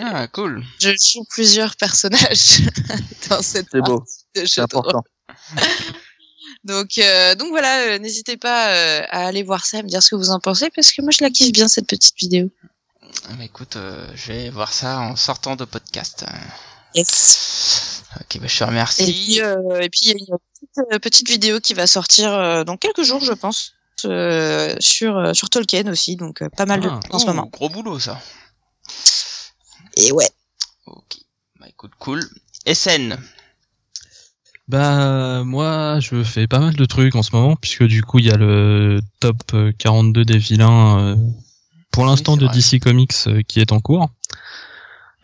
[0.02, 0.64] Ah, cool.
[0.80, 2.62] je joue plusieurs personnages
[3.30, 4.03] dans cette c'est beau,
[4.36, 4.88] c'est jeu de rôle.
[4.88, 5.03] important.
[6.64, 10.03] Donc, euh, donc voilà, euh, n'hésitez pas euh, à aller voir ça, à me dire
[10.03, 12.52] ce que vous en pensez parce que moi je la kiffe bien cette petite vidéo.
[13.28, 16.24] Ah, bah, écoute, euh, je vais voir ça en sortant de podcast.
[16.94, 18.03] Yes.
[18.20, 19.03] Ok, bah, je te Et remercie.
[19.06, 22.64] puis, euh, et puis il y a une petite, petite vidéo qui va sortir euh,
[22.64, 23.74] dans quelques jours, je pense,
[24.06, 26.99] euh, sur euh, sur Tolkien aussi, donc euh, pas mal de Ah.
[27.10, 27.49] en ce Oh, moment.
[27.52, 28.20] Gros boulot, ça.
[29.97, 30.30] Et ouais.
[30.85, 31.18] Ok.
[31.59, 32.22] Bah, écoute, cool.
[32.65, 33.18] SN.
[34.68, 38.26] Bah moi, je fais pas mal de trucs en ce moment puisque du coup il
[38.26, 41.15] y a le top euh, 42 des vilains euh,
[41.91, 42.55] pour l'instant de vrai.
[42.55, 44.09] DC Comics euh, qui est en cours.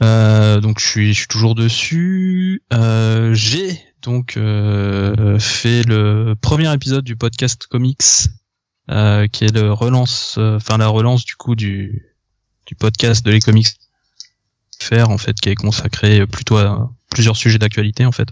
[0.03, 2.61] Euh, donc je suis, je suis toujours dessus.
[2.73, 8.27] Euh, J'ai donc euh, fait le premier épisode du podcast Comics
[8.91, 12.16] euh, qui est le relance, euh, enfin la relance du coup du
[12.67, 13.67] du podcast de les comics
[14.79, 18.29] faire en fait qui est consacré plutôt à plusieurs sujets d'actualité en fait.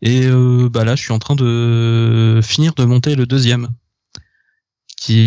[0.00, 3.68] Et euh, bah là, je suis en train de finir de monter le deuxième,
[4.96, 5.20] qui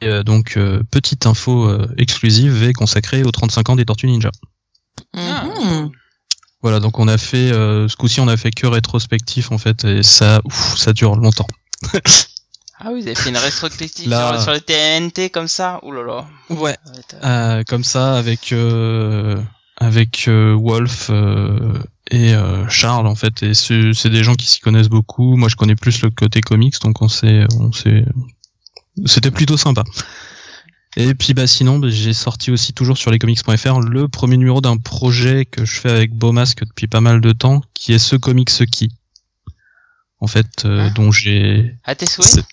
[0.00, 4.08] est euh, donc euh, petite info euh, exclusive et consacrée aux 35 ans des Tortues
[4.08, 4.32] Ninja.
[5.16, 5.90] Ah, Mhm.
[6.62, 9.84] Voilà, donc on a fait euh, ce coup-ci on a fait que rétrospectif en fait
[9.84, 11.46] et ça ouf, ça dure longtemps.
[12.78, 15.80] Ah oui, vous avez fait une rétrospective Là- sur, le TNT comme ça?
[15.82, 16.26] Ouh là là.
[16.50, 16.76] Ouais.
[17.14, 19.40] Euh, Euh, comme ça avec euh,
[19.78, 21.78] avec euh, Wolf euh,
[22.10, 25.36] et euh, Charles en fait et c'est des gens qui s'y connaissent beaucoup.
[25.36, 28.04] Moi je connais plus le côté comics donc on s'est on s'est
[29.06, 29.82] c'était plutôt sympa.
[30.98, 34.76] Et puis bah sinon bah, j'ai sorti aussi toujours sur lescomics.fr le premier numéro d'un
[34.76, 38.50] projet que je fais avec Beaumasque depuis pas mal de temps qui est ce comics
[38.70, 38.90] qui
[40.20, 42.44] en fait euh, Hein dont j'ai À tes souhaits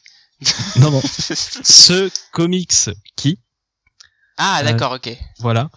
[0.77, 1.01] non non
[1.63, 3.39] ce comics qui
[4.37, 5.15] Ah d'accord, ok.
[5.39, 5.69] voilà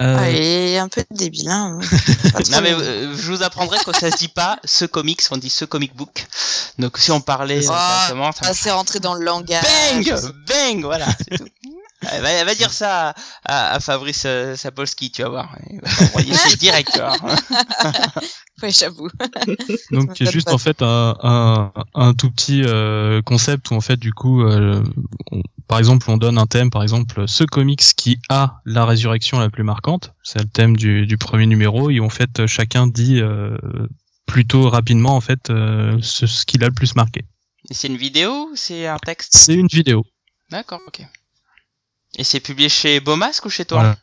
[0.00, 1.78] Euh, Ah, il est un peu débile, hein.
[2.50, 5.50] Non mais euh, je vous apprendrai que ça se dit pas ce comics, on dit
[5.50, 6.26] ce comic book.
[6.78, 9.62] Donc si on parlait euh, directement, ça Ah, c'est rentré dans le langage.
[9.62, 10.14] Bang
[10.48, 11.46] Bang Voilà, c'est tout.
[12.10, 13.14] Elle va, va dire ça
[13.44, 15.56] à, Fabrice euh, Sapolsky, tu vas voir.
[15.70, 17.16] Il va t'envoyer direct, tu vois.
[18.62, 19.08] Ouais, j'avoue.
[19.90, 23.96] Donc c'est juste en fait un, un, un tout petit euh, concept où en fait
[23.96, 24.84] du coup euh,
[25.30, 29.38] on- par exemple on donne un thème par exemple ce comics qui a la résurrection
[29.38, 33.20] la plus marquante c'est le thème du, du premier numéro et en fait chacun dit
[33.22, 33.56] euh,
[34.26, 37.24] plutôt rapidement en fait euh, ce, ce qu'il a le plus marqué.
[37.70, 39.32] C'est une vidéo ou c'est un texte?
[39.34, 40.04] C'est une vidéo.
[40.50, 41.00] D'accord, ok.
[42.16, 43.96] Et c'est publié chez Beaumasque ou chez toi Voilà.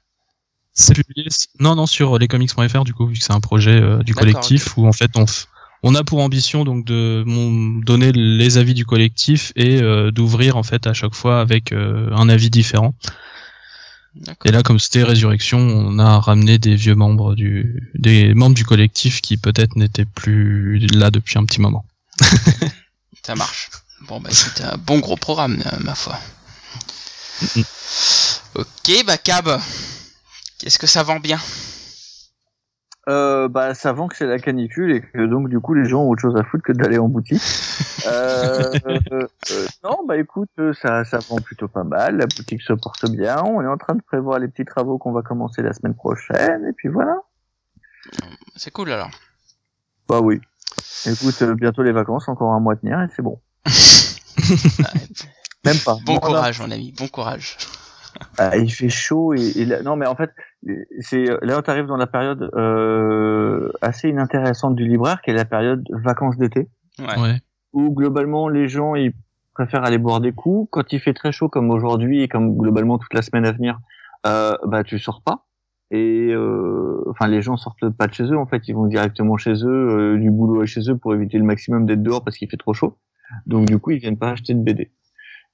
[0.74, 1.28] C'est publié
[1.60, 4.88] non non sur lescomics.fr du coup vu que c'est un projet euh, du collectif où
[4.88, 5.46] en fait on f-
[5.82, 7.24] on a pour ambition donc de
[7.84, 12.10] donner les avis du collectif et euh, d'ouvrir en fait à chaque fois avec euh,
[12.14, 12.94] un avis différent.
[14.46, 18.64] Et là comme c'était résurrection, on a ramené des vieux membres du des membres du
[18.66, 21.86] collectif qui peut-être n'étaient plus là depuis un petit moment.
[23.24, 23.70] Ça marche.
[24.08, 26.20] Bon bah c'est un bon gros programme, euh, ma foi.
[28.56, 29.60] Ok, bah Cab,
[30.60, 31.40] qu'est-ce que ça vend bien?
[33.08, 36.02] Euh, bah, ça vend que c'est la canicule et que donc du coup les gens
[36.02, 37.42] ont autre chose à foutre que d'aller en boutique.
[38.06, 39.00] Euh, euh,
[39.52, 40.50] euh, non, bah écoute,
[40.82, 42.18] ça, ça vend plutôt pas mal.
[42.18, 43.42] La boutique se porte bien.
[43.44, 46.66] On est en train de prévoir les petits travaux qu'on va commencer la semaine prochaine
[46.68, 47.16] et puis voilà.
[48.56, 49.12] C'est cool alors.
[50.10, 50.42] Bah oui.
[51.06, 53.40] Écoute, euh, bientôt les vacances, encore un mois à tenir et c'est bon.
[55.66, 55.98] Même pas.
[56.06, 57.58] Bon Non, courage, mon ami, bon courage.
[58.40, 60.32] Ah, il fait chaud et, et là- non mais en fait
[61.02, 65.46] c'est là on arrive dans la période euh, assez inintéressante du libraire qui est la
[65.46, 66.68] période vacances d'été
[67.00, 67.20] Ouais.
[67.20, 67.42] Ouais.
[67.74, 69.14] où globalement les gens ils
[69.54, 72.98] préfèrent aller boire des coups quand il fait très chaud comme aujourd'hui et comme globalement
[72.98, 73.78] toute la semaine à venir
[74.26, 75.46] euh, bah tu sors pas
[75.92, 79.38] et euh, enfin les gens sortent pas de chez eux en fait ils vont directement
[79.38, 79.68] chez eux
[80.16, 82.58] euh, du boulot à chez eux pour éviter le maximum d'être dehors parce qu'il fait
[82.58, 82.98] trop chaud
[83.46, 84.90] donc du coup ils viennent pas acheter de BD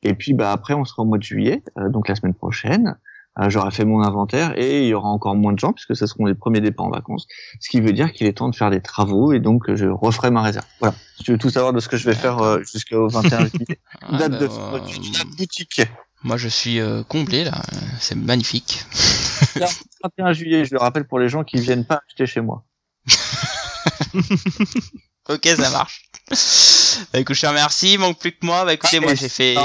[0.03, 2.97] et puis bah après on sera au mois de juillet euh, donc la semaine prochaine.
[3.39, 6.05] Euh, j'aurai fait mon inventaire et il y aura encore moins de gens puisque ce
[6.05, 7.25] seront les premiers départs en vacances.
[7.59, 9.87] Ce qui veut dire qu'il est temps de faire des travaux et donc euh, je
[9.87, 10.67] referai ma réserve.
[10.79, 10.93] Voilà.
[11.17, 13.79] Si tu veux tout savoir de ce que je vais faire euh, jusqu'au 21 juillet
[14.03, 14.79] Ah, date bah, de euh,
[15.17, 15.81] la boutique.
[16.23, 18.85] moi je suis euh, comblé là, Euh, c'est magnifique.
[20.03, 22.63] 21 juillet je le rappelle pour les gens qui viennent pas acheter chez moi.
[25.29, 26.09] Ok, ça marche.
[27.11, 28.65] Bah écoute, je te remercie, il manque plus que moi.
[28.65, 29.55] Bah écoutez, Ah, moi j'ai fait...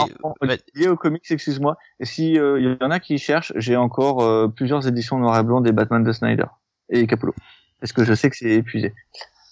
[0.75, 1.77] Lié aux comics, excuse-moi.
[2.01, 5.39] Et si euh, il y en a qui cherchent, j'ai encore euh, plusieurs éditions noir
[5.39, 6.47] et blanc des Batman de Snyder
[6.91, 7.35] et Capullo.
[7.81, 8.95] Parce que je sais que c'est épuisé.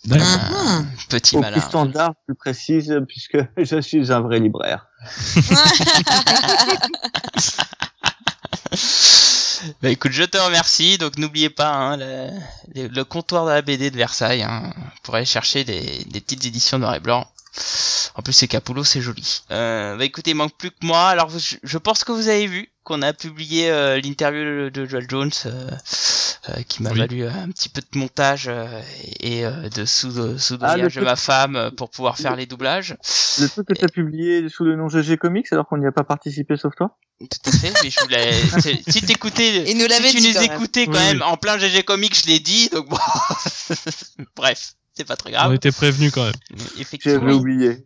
[0.07, 0.87] Mhm.
[1.09, 1.53] Petit Au malin.
[1.59, 4.87] plus standard, plus précise, puisque je suis un vrai libraire.
[9.83, 10.99] Bah écoute, je te remercie.
[10.99, 11.97] Donc n'oubliez pas hein,
[12.75, 14.73] le comptoir de la BD de Versailles hein,
[15.03, 17.27] pour aller chercher des, des petites éditions noir et blanc.
[18.15, 19.43] En plus, c'est Capullo, c'est joli.
[19.51, 21.09] Euh, bah écoutez, il manque plus que moi.
[21.09, 25.07] Alors, je, je pense que vous avez vu qu'on a publié euh, l'interview de Joel
[25.11, 25.71] Jones, euh,
[26.49, 26.99] euh, qui m'a Oui.
[26.99, 28.81] valu euh, un petit peu de montage euh,
[29.21, 32.47] et euh, de sous sous Ah, le de truc- ma femme pour pouvoir faire les
[32.47, 32.97] doublages.
[33.39, 35.93] Le truc que tu as publié sous le nom GG Comics alors qu'on n'y a
[35.93, 36.97] pas participé sauf toi?
[37.19, 37.73] Tout à fait.
[37.83, 38.33] Mais je voulais.
[38.89, 40.53] Si t'écoutais, nous si tu nous quand même.
[40.53, 42.69] écoutais quand Oui, même en plein GG Comics, je l'ai dit.
[42.71, 42.99] Donc bon.
[44.37, 45.55] Bref, c'est pas très On grave.
[45.55, 46.33] était prévenus quand même.
[46.79, 47.85] Mais J'avais oublié.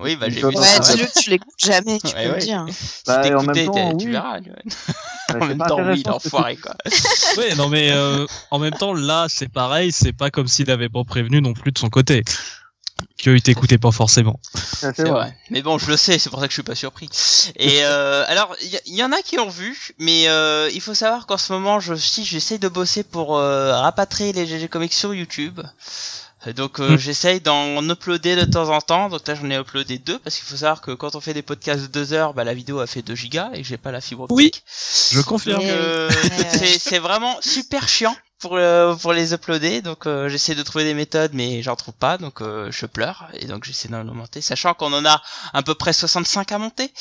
[0.00, 0.94] Oui, bah j'ai vu Ouais, ça.
[0.94, 2.34] dis-le tu l'écoutes jamais, tu Ouais, peux ouais.
[2.36, 2.66] le dire.
[2.70, 4.12] Si Bah, et en même t'écoutais, temps, t'es- tu oui.
[4.12, 4.40] verras.
[4.40, 4.58] tu vois.
[5.32, 6.74] Ouais, En même temps, oui, l'enfoiré quoi.
[7.38, 10.90] Ouais, non mais euh, en même temps là c'est pareil, c'est pas comme s'il avait
[10.90, 12.22] pas prévenu non plus de son côté.
[13.16, 14.40] Qu'il t'écoutait pas forcément.
[14.52, 15.36] C'est vrai.
[15.50, 17.08] Mais bon, je le sais, c'est pour ça que je suis pas surpris.
[17.56, 20.94] Et euh, alors, il y, y en a qui ont vu, mais euh, il faut
[20.94, 24.92] savoir qu'en ce moment, je si j'essaye de bosser pour euh, rapatrier les GG Comics
[24.92, 25.60] sur YouTube.
[26.56, 26.98] Donc euh, Hmm.
[26.98, 29.08] j'essaye d'en uploader de temps en temps.
[29.08, 31.42] Donc là j'en ai uploadé deux parce qu'il faut savoir que quand on fait des
[31.42, 33.92] podcasts de deux heures, bah la vidéo a fait 2 gigas et que j'ai pas
[33.92, 34.46] la fibre Oui.
[34.46, 34.64] optique.
[35.12, 35.60] Je confirme.
[35.60, 35.70] Oui.
[35.70, 36.08] euh,
[36.80, 39.82] c'est vraiment super chiant pour euh, pour les uploader.
[39.82, 42.18] Donc euh, j'essaie de trouver des méthodes, mais j'en trouve pas.
[42.18, 45.74] Donc euh, je pleure et donc j'essaie d'en monter, sachant qu'on en a à peu
[45.76, 46.92] près 65 à monter.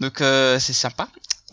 [0.00, 1.08] Donc c'est sympa.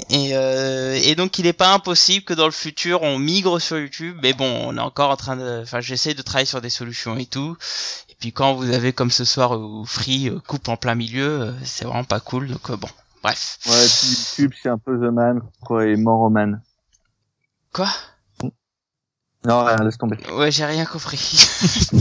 [0.10, 4.18] Et, et donc il n'est pas impossible que dans le futur on migre sur YouTube.
[4.22, 7.18] Mais bon, on est encore en train de, enfin j'essaie de travailler sur des solutions
[7.18, 7.56] et tout.
[8.10, 11.86] Et puis quand vous avez comme ce soir ou Free coupe en plein milieu, c'est
[11.86, 12.48] vraiment pas cool.
[12.48, 12.90] Donc bon,
[13.24, 13.60] bref.
[13.68, 16.62] Ouais, YouTube c'est un peu The Man quoi et Man.
[17.74, 17.88] Quoi?
[19.44, 20.18] Non, rien, laisse tomber.
[20.34, 21.18] Ouais, j'ai rien compris.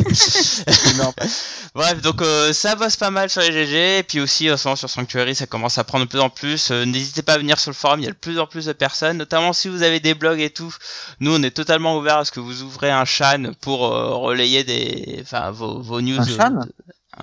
[1.75, 4.69] Bref, donc euh, ça bosse pas mal sur les GG, et puis aussi en ce
[4.69, 6.71] moment sur Sanctuary, ça commence à prendre de plus en plus.
[6.71, 8.67] Euh, n'hésitez pas à venir sur le forum, il y a de plus en plus
[8.67, 10.75] de personnes, notamment si vous avez des blogs et tout.
[11.21, 14.63] Nous, on est totalement ouvert à ce que vous ouvrez un chan pour euh, relayer
[14.63, 16.21] des, enfin, vos, vos news.
[16.39, 16.61] Un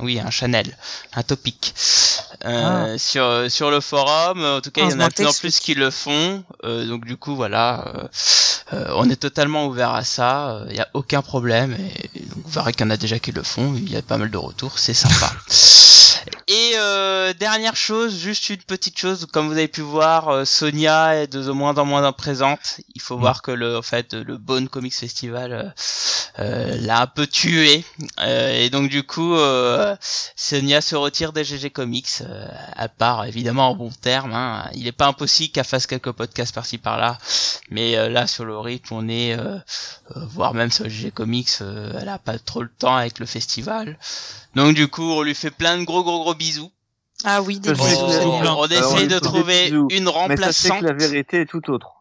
[0.01, 0.77] oui, un channel,
[1.13, 1.73] un topic.
[2.45, 2.97] Euh, ah.
[2.97, 4.43] sur sur le forum.
[4.43, 6.43] En tout cas, il y en a de plus en plus qui le font.
[6.63, 8.07] Euh, donc du coup, voilà, euh,
[8.71, 10.61] on est totalement ouvert à ça.
[10.67, 11.73] Il n'y a aucun problème.
[11.73, 13.73] Et, donc, vous verrez qu'il y en a déjà qui le font.
[13.75, 14.79] Il y a pas mal de retours.
[14.79, 15.31] C'est sympa.
[16.49, 21.17] Et euh, dernière chose, juste une petite chose, comme vous avez pu voir, euh, Sonia
[21.17, 22.79] est de moins en moins présente.
[22.95, 23.19] Il faut mm.
[23.19, 25.69] voir que le, en fait, le Bone Comics Festival euh,
[26.39, 27.83] euh l'a un peu tué,
[28.25, 29.35] et donc du coup,
[30.37, 32.21] Sonia se retire des GG Comics,
[32.75, 34.33] à part évidemment en bon terme.
[34.33, 34.69] Hein.
[34.73, 37.17] Il n'est pas impossible qu'elle fasse quelques podcasts par-ci par-là,
[37.71, 39.35] mais là sur le rythme, on est,
[40.15, 43.97] voire même sur GG Comics, elle a pas trop le temps avec le festival.
[44.57, 46.71] Donc du coup, on lui fait plein de gros gros gros bisous.
[47.23, 47.85] Ah oui, des bisous.
[47.85, 50.73] On, on essaye de trouver une remplaçante.
[50.73, 51.93] Mais que la vérité est tout autre.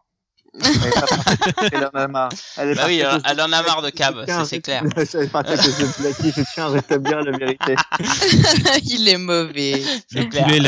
[1.71, 2.29] elle en a marre.
[2.57, 4.83] Elle, bah oui, elle, en a marre de cab, c'est clair.
[4.97, 7.75] je tiens à rétablir la vérité.
[8.85, 9.83] Il est mauvais.
[10.13, 10.59] Le poulet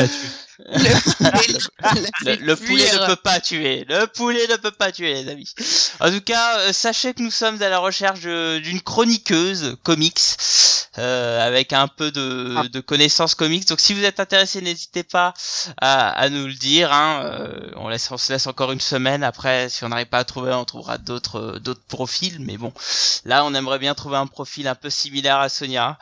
[0.68, 3.84] Le, poulet, ne peut pas tuer.
[3.88, 5.52] Le poulet ne peut pas tuer, les amis.
[6.00, 10.20] En tout cas, euh, sachez que nous sommes à la recherche d'une chroniqueuse comics
[10.98, 12.68] euh, avec un peu de, ah.
[12.68, 13.66] de, connaissances comics.
[13.68, 15.34] Donc, si vous êtes intéressé, n'hésitez pas
[15.80, 16.92] à, à, nous le dire.
[16.92, 17.22] Hein.
[17.24, 19.22] Euh, on, laisse, on se laisse encore une semaine.
[19.22, 22.38] Après, si on n'arrive pas à trouver, on trouvera d'autres d'autres profils.
[22.40, 22.72] Mais bon,
[23.24, 25.96] là, on aimerait bien trouver un profil un peu similaire à Sonia.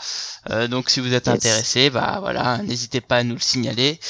[0.51, 4.01] Euh, donc, si vous êtes intéressé, bah voilà, n'hésitez pas à nous le signaler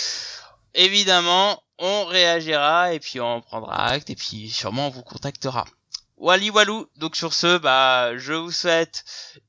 [0.79, 5.65] évidemment, on réagira et puis on prendra acte et puis sûrement on vous contactera.
[6.21, 9.05] Wally Walou, donc sur ce, bah, je vous souhaite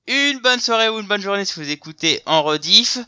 [0.06, 3.00] une bonne soirée ou une bonne journée si vous écoutez en rediff.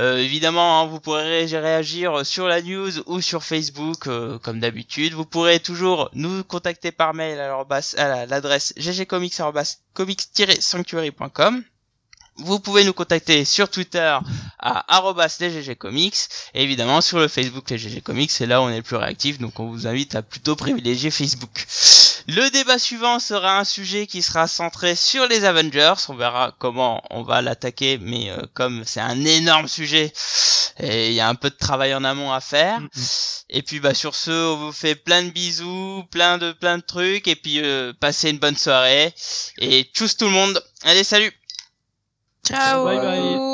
[0.00, 5.12] Euh, évidemment, hein, vous pourrez réagir sur la news ou sur Facebook euh, comme d'habitude.
[5.12, 11.64] Vous pourrez toujours nous contacter par mail à l'adresse ggcomics-sanctuary.com.
[12.36, 14.18] Vous pouvez nous contacter sur Twitter
[14.58, 15.02] à
[15.40, 16.16] @lesggcomics
[16.54, 18.96] et évidemment sur le Facebook les GG Comics, c'est là où on est le plus
[18.96, 21.66] réactif, donc on vous invite à plutôt privilégier Facebook.
[22.26, 27.02] Le débat suivant sera un sujet qui sera centré sur les Avengers, on verra comment
[27.10, 30.12] on va l'attaquer, mais euh, comme c'est un énorme sujet,
[30.80, 32.80] et il y a un peu de travail en amont à faire.
[33.50, 36.82] Et puis bah sur ce, on vous fait plein de bisous, plein de plein de
[36.82, 39.14] trucs, et puis euh, passez une bonne soirée,
[39.58, 41.32] et tchuss tout le monde, allez salut
[42.44, 42.84] Ciao.
[42.84, 43.53] Bye bye.